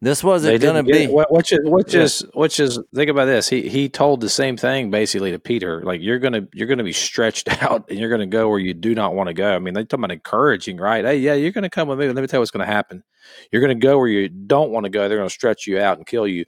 This 0.00 0.22
wasn't 0.22 0.60
going 0.62 0.76
to 0.76 0.82
be 0.84 1.04
it. 1.04 1.26
Which 1.30 1.52
is 1.52 1.58
which 1.64 1.94
Yeah. 1.94 2.02
is 2.02 2.24
which 2.32 2.60
is 2.60 2.78
think 2.94 3.10
about 3.10 3.24
this. 3.24 3.48
He 3.48 3.68
he 3.68 3.88
told 3.88 4.20
the 4.20 4.28
same 4.28 4.56
thing 4.56 4.92
basically 4.92 5.32
to 5.32 5.40
Peter. 5.40 5.82
Like 5.82 6.00
you're 6.00 6.20
gonna 6.20 6.46
you're 6.54 6.68
gonna 6.68 6.84
be 6.84 6.92
stretched 6.92 7.48
out 7.62 7.90
and 7.90 7.98
you're 7.98 8.08
gonna 8.10 8.26
go 8.26 8.48
where 8.48 8.60
you 8.60 8.74
do 8.74 8.94
not 8.94 9.14
want 9.14 9.26
to 9.26 9.34
go. 9.34 9.52
I 9.56 9.58
mean, 9.58 9.74
they 9.74 9.82
talking 9.82 10.04
about 10.04 10.12
encouraging, 10.12 10.76
right? 10.76 11.04
Hey, 11.04 11.16
yeah, 11.18 11.34
you're 11.34 11.50
gonna 11.50 11.68
come 11.68 11.88
with 11.88 11.98
me. 11.98 12.06
Let 12.06 12.14
me 12.14 12.26
tell 12.28 12.38
you 12.38 12.42
what's 12.42 12.52
gonna 12.52 12.64
happen. 12.66 13.02
You're 13.50 13.60
gonna 13.60 13.74
go 13.74 13.98
where 13.98 14.06
you 14.06 14.28
don't 14.28 14.70
want 14.70 14.84
to 14.84 14.90
go. 14.90 15.08
They're 15.08 15.18
gonna 15.18 15.30
stretch 15.30 15.66
you 15.66 15.80
out 15.80 15.96
and 15.98 16.06
kill 16.06 16.28
you. 16.28 16.44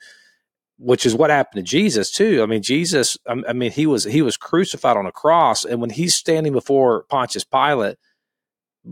Which 0.79 1.05
is 1.05 1.15
what 1.17 1.31
happened 1.31 1.67
to 1.67 1.69
Jesus 1.69 2.13
too. 2.13 2.45
I 2.45 2.47
mean, 2.47 2.63
Jesus. 2.63 3.17
I 3.27 3.35
I 3.49 3.53
mean, 3.53 3.73
he 3.73 3.85
was 3.85 4.05
he 4.05 4.23
was 4.23 4.37
crucified 4.37 4.97
on 4.97 5.07
a 5.07 5.13
cross, 5.13 5.65
and 5.65 5.81
when 5.81 5.91
he's 5.91 6.15
standing 6.15 6.53
before 6.53 7.03
Pontius 7.11 7.45
Pilate, 7.45 7.97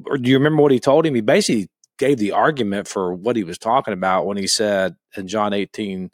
or 0.07 0.19
do 0.19 0.29
you 0.29 0.37
remember 0.37 0.63
what 0.63 0.73
he 0.73 0.81
told 0.81 1.07
him? 1.07 1.15
He 1.15 1.21
basically 1.21 1.69
gave 1.99 2.19
the 2.19 2.33
argument 2.33 2.89
for 2.89 3.13
what 3.13 3.37
he 3.37 3.45
was 3.45 3.59
talking 3.59 3.95
about 3.95 4.27
when 4.27 4.37
he 4.37 4.47
said 4.47 4.97
in 5.17 5.29
John 5.29 5.53
18 5.53 6.11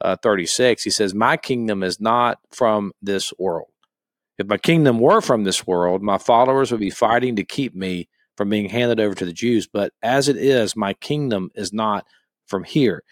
uh, 0.00 0.16
36, 0.22 0.82
he 0.82 0.90
says, 0.90 1.14
My 1.14 1.36
kingdom 1.36 1.82
is 1.82 2.00
not 2.00 2.38
from 2.50 2.92
this 3.02 3.32
world. 3.38 3.68
If 4.38 4.46
my 4.46 4.56
kingdom 4.58 5.00
were 5.00 5.20
from 5.20 5.44
this 5.44 5.66
world, 5.66 6.02
my 6.02 6.18
followers 6.18 6.70
would 6.70 6.80
be 6.80 6.90
fighting 6.90 7.36
to 7.36 7.44
keep 7.44 7.74
me 7.74 8.08
from 8.36 8.48
being 8.48 8.68
handed 8.68 9.00
over 9.00 9.14
to 9.16 9.24
the 9.24 9.32
Jews. 9.32 9.66
But 9.66 9.92
as 10.00 10.28
it 10.28 10.36
is, 10.36 10.76
my 10.76 10.94
kingdom 10.94 11.50
is 11.56 11.72
not 11.72 12.06
from 12.46 12.62
here. 12.62 13.02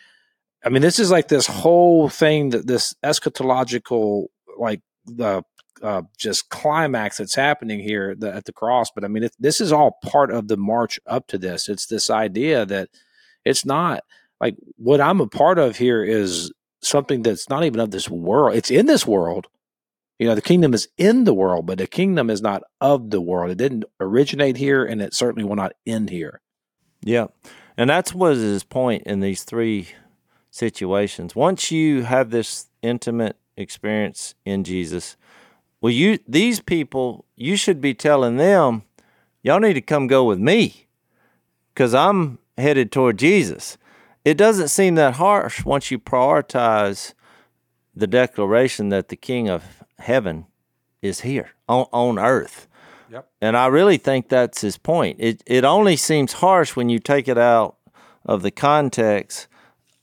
I 0.64 0.68
mean, 0.68 0.82
this 0.82 1.00
is 1.00 1.10
like 1.10 1.28
this 1.28 1.46
whole 1.46 2.08
thing 2.08 2.50
that 2.50 2.66
this 2.66 2.94
eschatological, 3.04 4.26
like 4.56 4.80
the 5.04 5.42
uh, 5.82 6.02
just 6.16 6.48
climax 6.48 7.18
that's 7.18 7.34
happening 7.34 7.80
here 7.80 8.14
the, 8.14 8.32
at 8.34 8.44
the 8.44 8.52
cross. 8.52 8.90
But 8.94 9.04
I 9.04 9.08
mean, 9.08 9.24
it, 9.24 9.36
this 9.38 9.60
is 9.60 9.72
all 9.72 9.98
part 10.02 10.30
of 10.30 10.48
the 10.48 10.56
march 10.56 10.98
up 11.06 11.26
to 11.28 11.38
this. 11.38 11.68
It's 11.68 11.86
this 11.86 12.10
idea 12.10 12.64
that 12.66 12.88
it's 13.44 13.64
not 13.64 14.02
like 14.40 14.56
what 14.76 15.00
I'm 15.00 15.20
a 15.20 15.26
part 15.26 15.58
of 15.58 15.76
here 15.76 16.02
is 16.04 16.52
something 16.82 17.22
that's 17.22 17.48
not 17.48 17.64
even 17.64 17.80
of 17.80 17.90
this 17.90 18.08
world. 18.08 18.56
It's 18.56 18.70
in 18.70 18.86
this 18.86 19.06
world, 19.06 19.48
You 20.18 20.28
know, 20.28 20.34
the 20.34 20.42
kingdom 20.42 20.72
is 20.72 20.88
in 20.96 21.24
the 21.24 21.34
world, 21.34 21.66
but 21.66 21.78
the 21.78 21.86
kingdom 21.86 22.30
is 22.30 22.40
not 22.40 22.62
of 22.80 23.10
the 23.10 23.20
world. 23.20 23.50
It 23.50 23.58
didn't 23.58 23.84
originate 24.00 24.56
here, 24.56 24.84
and 24.84 25.02
it 25.02 25.12
certainly 25.12 25.46
will 25.46 25.56
not 25.56 25.72
end 25.86 26.08
here. 26.08 26.40
Yeah. 27.02 27.26
And 27.76 27.90
that's 27.90 28.14
was 28.14 28.38
his 28.38 28.64
point 28.64 29.02
in 29.04 29.20
these 29.20 29.44
three 29.44 29.88
situations. 30.50 31.36
Once 31.36 31.70
you 31.70 32.04
have 32.04 32.30
this 32.30 32.68
intimate 32.80 33.36
experience 33.58 34.34
in 34.46 34.64
Jesus, 34.64 35.18
well 35.86 35.92
you 35.92 36.18
these 36.26 36.58
people, 36.58 37.26
you 37.36 37.54
should 37.54 37.80
be 37.80 37.94
telling 37.94 38.38
them, 38.38 38.82
y'all 39.44 39.60
need 39.60 39.74
to 39.74 39.80
come 39.80 40.08
go 40.08 40.24
with 40.24 40.40
me 40.40 40.88
cuz 41.76 41.94
I'm 41.94 42.40
headed 42.58 42.90
toward 42.90 43.20
Jesus. 43.20 43.78
It 44.24 44.36
doesn't 44.36 44.66
seem 44.66 44.96
that 44.96 45.14
harsh 45.14 45.64
once 45.64 45.92
you 45.92 46.00
prioritize 46.00 47.14
the 47.94 48.08
declaration 48.08 48.88
that 48.88 49.10
the 49.10 49.14
king 49.14 49.48
of 49.48 49.84
heaven 50.00 50.46
is 51.02 51.20
here 51.20 51.52
on, 51.68 51.86
on 51.92 52.18
earth. 52.18 52.66
Yep. 53.08 53.28
And 53.40 53.56
I 53.56 53.68
really 53.68 53.96
think 53.96 54.28
that's 54.28 54.62
his 54.62 54.78
point. 54.78 55.18
It 55.20 55.44
it 55.46 55.64
only 55.64 55.94
seems 55.94 56.42
harsh 56.44 56.74
when 56.74 56.88
you 56.88 56.98
take 56.98 57.28
it 57.28 57.38
out 57.38 57.76
of 58.24 58.42
the 58.42 58.50
context 58.50 59.46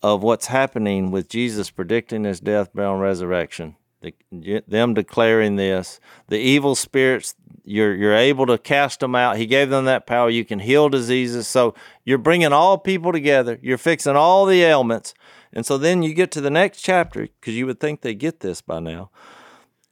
of 0.01 0.23
what's 0.23 0.47
happening 0.47 1.11
with 1.11 1.27
Jesus 1.27 1.71
predicting 1.71 2.23
his 2.23 2.39
death, 2.39 2.73
burial, 2.73 2.93
and 2.93 3.01
resurrection. 3.01 3.75
The, 4.03 4.61
them 4.67 4.93
declaring 4.93 5.55
this, 5.55 5.99
the 6.27 6.37
evil 6.37 6.75
spirits, 6.75 7.35
you're 7.63 7.95
you're 7.95 8.13
able 8.13 8.45
to 8.47 8.57
cast 8.57 8.99
them 8.99 9.15
out. 9.15 9.37
He 9.37 9.45
gave 9.45 9.69
them 9.69 9.85
that 9.85 10.05
power. 10.05 10.29
You 10.29 10.43
can 10.43 10.59
heal 10.59 10.89
diseases. 10.89 11.47
So 11.47 11.73
you're 12.03 12.17
bringing 12.17 12.51
all 12.51 12.77
people 12.77 13.13
together. 13.13 13.57
You're 13.61 13.77
fixing 13.77 14.17
all 14.17 14.45
the 14.45 14.61
ailments. 14.61 15.13
And 15.53 15.65
so 15.65 15.77
then 15.77 16.03
you 16.03 16.13
get 16.13 16.31
to 16.31 16.41
the 16.41 16.49
next 16.49 16.81
chapter 16.81 17.21
because 17.21 17.55
you 17.55 17.65
would 17.65 17.79
think 17.79 18.01
they 18.01 18.13
get 18.13 18.41
this 18.41 18.61
by 18.61 18.79
now, 18.79 19.09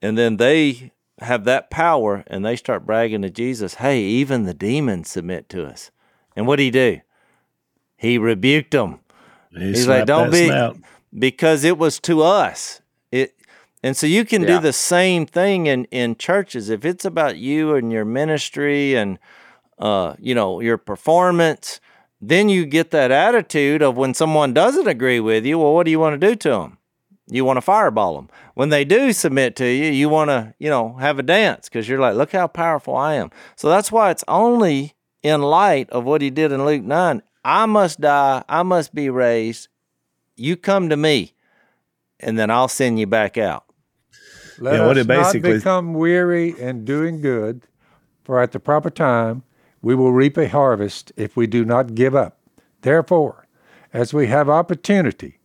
and 0.02 0.18
then 0.18 0.38
they 0.38 0.92
have 1.20 1.46
that 1.46 1.70
power 1.70 2.24
and 2.28 2.44
they 2.44 2.56
start 2.56 2.86
bragging 2.86 3.22
to 3.22 3.30
Jesus, 3.30 3.76
"Hey, 3.76 4.02
even 4.02 4.44
the 4.44 4.54
demons 4.54 5.10
submit 5.10 5.48
to 5.50 5.66
us." 5.66 5.92
And 6.36 6.48
what 6.48 6.58
did 6.58 6.64
he 6.64 6.72
do? 6.72 7.02
He 7.96 8.18
rebuked 8.18 8.72
them. 8.72 9.00
He 9.52 9.68
He's 9.68 9.88
like, 9.88 10.06
"Don't 10.06 10.32
be," 10.32 10.48
snout. 10.48 10.78
because 11.18 11.64
it 11.64 11.78
was 11.78 12.00
to 12.02 12.24
us. 12.24 12.81
And 13.84 13.98
so 13.98 14.06
you 14.06 14.26
can 14.26 14.44
Yeah. 14.44 14.56
do 14.56 14.60
the 14.60 14.74
same 14.74 15.26
thing 15.26 15.66
in 15.68 15.86
in 15.86 16.16
churches. 16.16 16.70
If 16.70 16.86
it's 16.86 17.06
about 17.06 17.38
you 17.38 17.76
and 17.76 17.92
your 17.92 18.06
ministry 18.06 18.96
and 18.96 19.18
uh, 19.80 20.16
you 20.20 20.36
know 20.36 20.60
your 20.60 20.78
performance, 20.78 21.80
then 22.22 22.50
you 22.50 22.66
get 22.66 22.92
that 22.92 23.12
attitude 23.12 23.82
of 23.82 23.98
when 23.98 24.14
someone 24.14 24.54
doesn't 24.54 24.88
agree 24.88 25.20
with 25.20 25.46
you. 25.46 25.58
Well, 25.58 25.74
what 25.74 25.86
do 25.86 25.92
you 25.92 26.00
want 26.00 26.20
to 26.22 26.28
do 26.28 26.36
to 26.36 26.50
them? 26.50 26.78
You 27.28 27.46
want 27.46 27.58
to 27.58 27.62
fireball 27.62 28.16
them. 28.16 28.30
When 28.56 28.70
they 28.70 28.84
do 28.86 29.14
submit 29.14 29.56
to 29.56 29.66
you, 29.66 29.92
you 29.92 30.10
want 30.10 30.30
to 30.30 30.54
you 30.60 30.70
know 30.70 30.94
have 31.00 31.18
a 31.18 31.24
dance 31.24 31.68
because 31.68 31.90
you're 31.90 32.00
like, 32.00 32.16
look 32.16 32.32
how 32.32 32.48
powerful 32.48 32.96
I 32.96 33.16
am. 33.16 33.32
So 33.56 33.70
that's 33.70 33.92
why 33.92 34.12
it's 34.12 34.24
only 34.28 34.94
in 35.24 35.42
light 35.42 35.90
of 35.90 36.04
what 36.04 36.22
he 36.22 36.30
did 36.30 36.52
in 36.52 36.66
Luke 36.66 36.84
nine. 36.84 37.24
I 37.44 37.66
must 37.66 38.00
die. 38.00 38.44
I 38.48 38.62
must 38.62 38.94
be 38.94 39.10
raised. 39.10 39.68
You 40.36 40.56
come 40.58 40.90
to 40.90 40.98
me, 40.98 41.34
and 42.20 42.38
then 42.38 42.52
I'll 42.52 42.68
send 42.68 43.00
you 43.00 43.08
back 43.08 43.38
out. 43.38 43.64
Let 44.62 44.76
Yeah, 44.76 44.86
us 44.86 44.98
it 44.98 45.08
basically- 45.08 45.50
not 45.54 45.58
become 45.58 45.94
weary 45.96 46.54
in 46.58 46.86
doing 46.86 47.20
good, 47.20 47.64
for 48.24 48.40
at 48.40 48.52
the 48.52 48.60
proper 48.60 48.92
time 48.92 49.42
we 49.82 49.96
will 49.96 50.14
reap 50.14 50.38
a 50.38 50.48
harvest 50.48 51.12
if 51.18 51.36
we 51.36 51.48
do 51.48 51.66
not 51.66 51.96
give 51.96 52.16
up. 52.16 52.38
Therefore, 52.82 53.48
as 53.92 54.14
we 54.14 54.28
have 54.28 54.50
opportunity, 54.50 55.40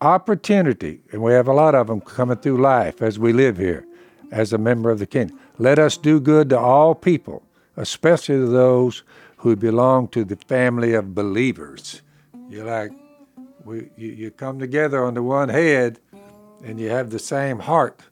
opportunity, 0.00 1.00
and 1.10 1.22
we 1.22 1.32
have 1.32 1.48
a 1.48 1.52
lot 1.52 1.74
of 1.74 1.88
them 1.88 2.00
coming 2.00 2.36
through 2.36 2.58
life 2.58 3.02
as 3.02 3.18
we 3.18 3.32
live 3.32 3.56
here 3.56 3.84
as 4.30 4.52
a 4.52 4.58
member 4.58 4.90
of 4.90 5.00
the 5.00 5.06
kingdom, 5.06 5.38
let 5.58 5.80
us 5.80 5.96
do 5.96 6.20
good 6.20 6.48
to 6.50 6.58
all 6.58 6.94
people, 6.94 7.42
especially 7.76 8.36
to 8.36 8.46
those 8.46 9.02
who 9.38 9.56
belong 9.56 10.06
to 10.08 10.24
the 10.24 10.36
family 10.36 10.94
of 10.94 11.16
believers. 11.16 12.00
You're 12.48 12.64
like, 12.66 12.92
we, 13.64 13.90
you, 13.96 14.12
you 14.12 14.30
come 14.30 14.60
together 14.60 15.04
under 15.04 15.22
one 15.22 15.48
head 15.48 15.98
and 16.64 16.78
you 16.78 16.90
have 16.90 17.10
the 17.10 17.18
same 17.18 17.58
heart. 17.58 18.02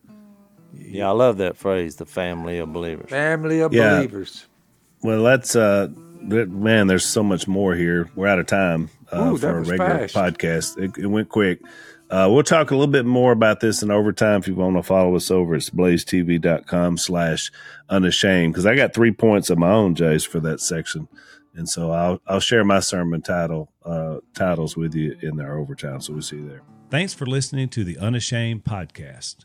Yeah, 0.78 1.08
I 1.08 1.12
love 1.12 1.38
that 1.38 1.56
phrase, 1.56 1.96
the 1.96 2.06
family 2.06 2.58
of 2.58 2.72
believers. 2.72 3.10
Family 3.10 3.60
of 3.60 3.72
Yeah. 3.72 3.96
believers. 3.96 4.46
Well, 5.02 5.22
that's 5.22 5.54
uh, 5.56 5.88
man. 6.22 6.86
There's 6.86 7.04
so 7.04 7.22
much 7.22 7.46
more 7.46 7.74
here. 7.74 8.08
We're 8.14 8.26
out 8.28 8.38
of 8.38 8.46
time 8.46 8.88
uh, 9.12 9.32
Ooh, 9.32 9.36
for 9.36 9.58
a 9.58 9.60
regular 9.60 10.08
fast. 10.08 10.14
podcast. 10.14 10.78
It, 10.78 10.96
it 10.98 11.06
went 11.06 11.28
quick. 11.28 11.60
Uh, 12.10 12.28
we'll 12.30 12.42
talk 12.42 12.70
a 12.70 12.74
little 12.74 12.90
bit 12.92 13.06
more 13.06 13.32
about 13.32 13.60
this 13.60 13.82
in 13.82 13.90
overtime. 13.90 14.40
If 14.40 14.46
you 14.48 14.54
want 14.54 14.76
to 14.76 14.82
follow 14.82 15.16
us 15.16 15.30
over, 15.30 15.54
it's 15.54 15.70
blazetv.com 15.70 16.96
slash 16.98 17.50
unashamed. 17.88 18.52
Because 18.52 18.66
I 18.66 18.76
got 18.76 18.94
three 18.94 19.10
points 19.12 19.50
of 19.50 19.58
my 19.58 19.70
own, 19.72 19.94
Jase, 19.94 20.24
for 20.24 20.38
that 20.40 20.60
section. 20.60 21.08
And 21.54 21.68
so 21.68 21.90
I'll 21.92 22.20
I'll 22.26 22.40
share 22.40 22.64
my 22.64 22.80
sermon 22.80 23.22
title 23.22 23.70
uh, 23.84 24.18
titles 24.34 24.76
with 24.76 24.94
you 24.94 25.16
in 25.22 25.36
their 25.36 25.56
overtime. 25.56 26.00
So 26.00 26.12
we'll 26.12 26.22
see 26.22 26.36
you 26.36 26.48
there. 26.48 26.62
Thanks 26.90 27.14
for 27.14 27.26
listening 27.26 27.68
to 27.70 27.84
the 27.84 27.98
Unashamed 27.98 28.64
podcast. 28.64 29.44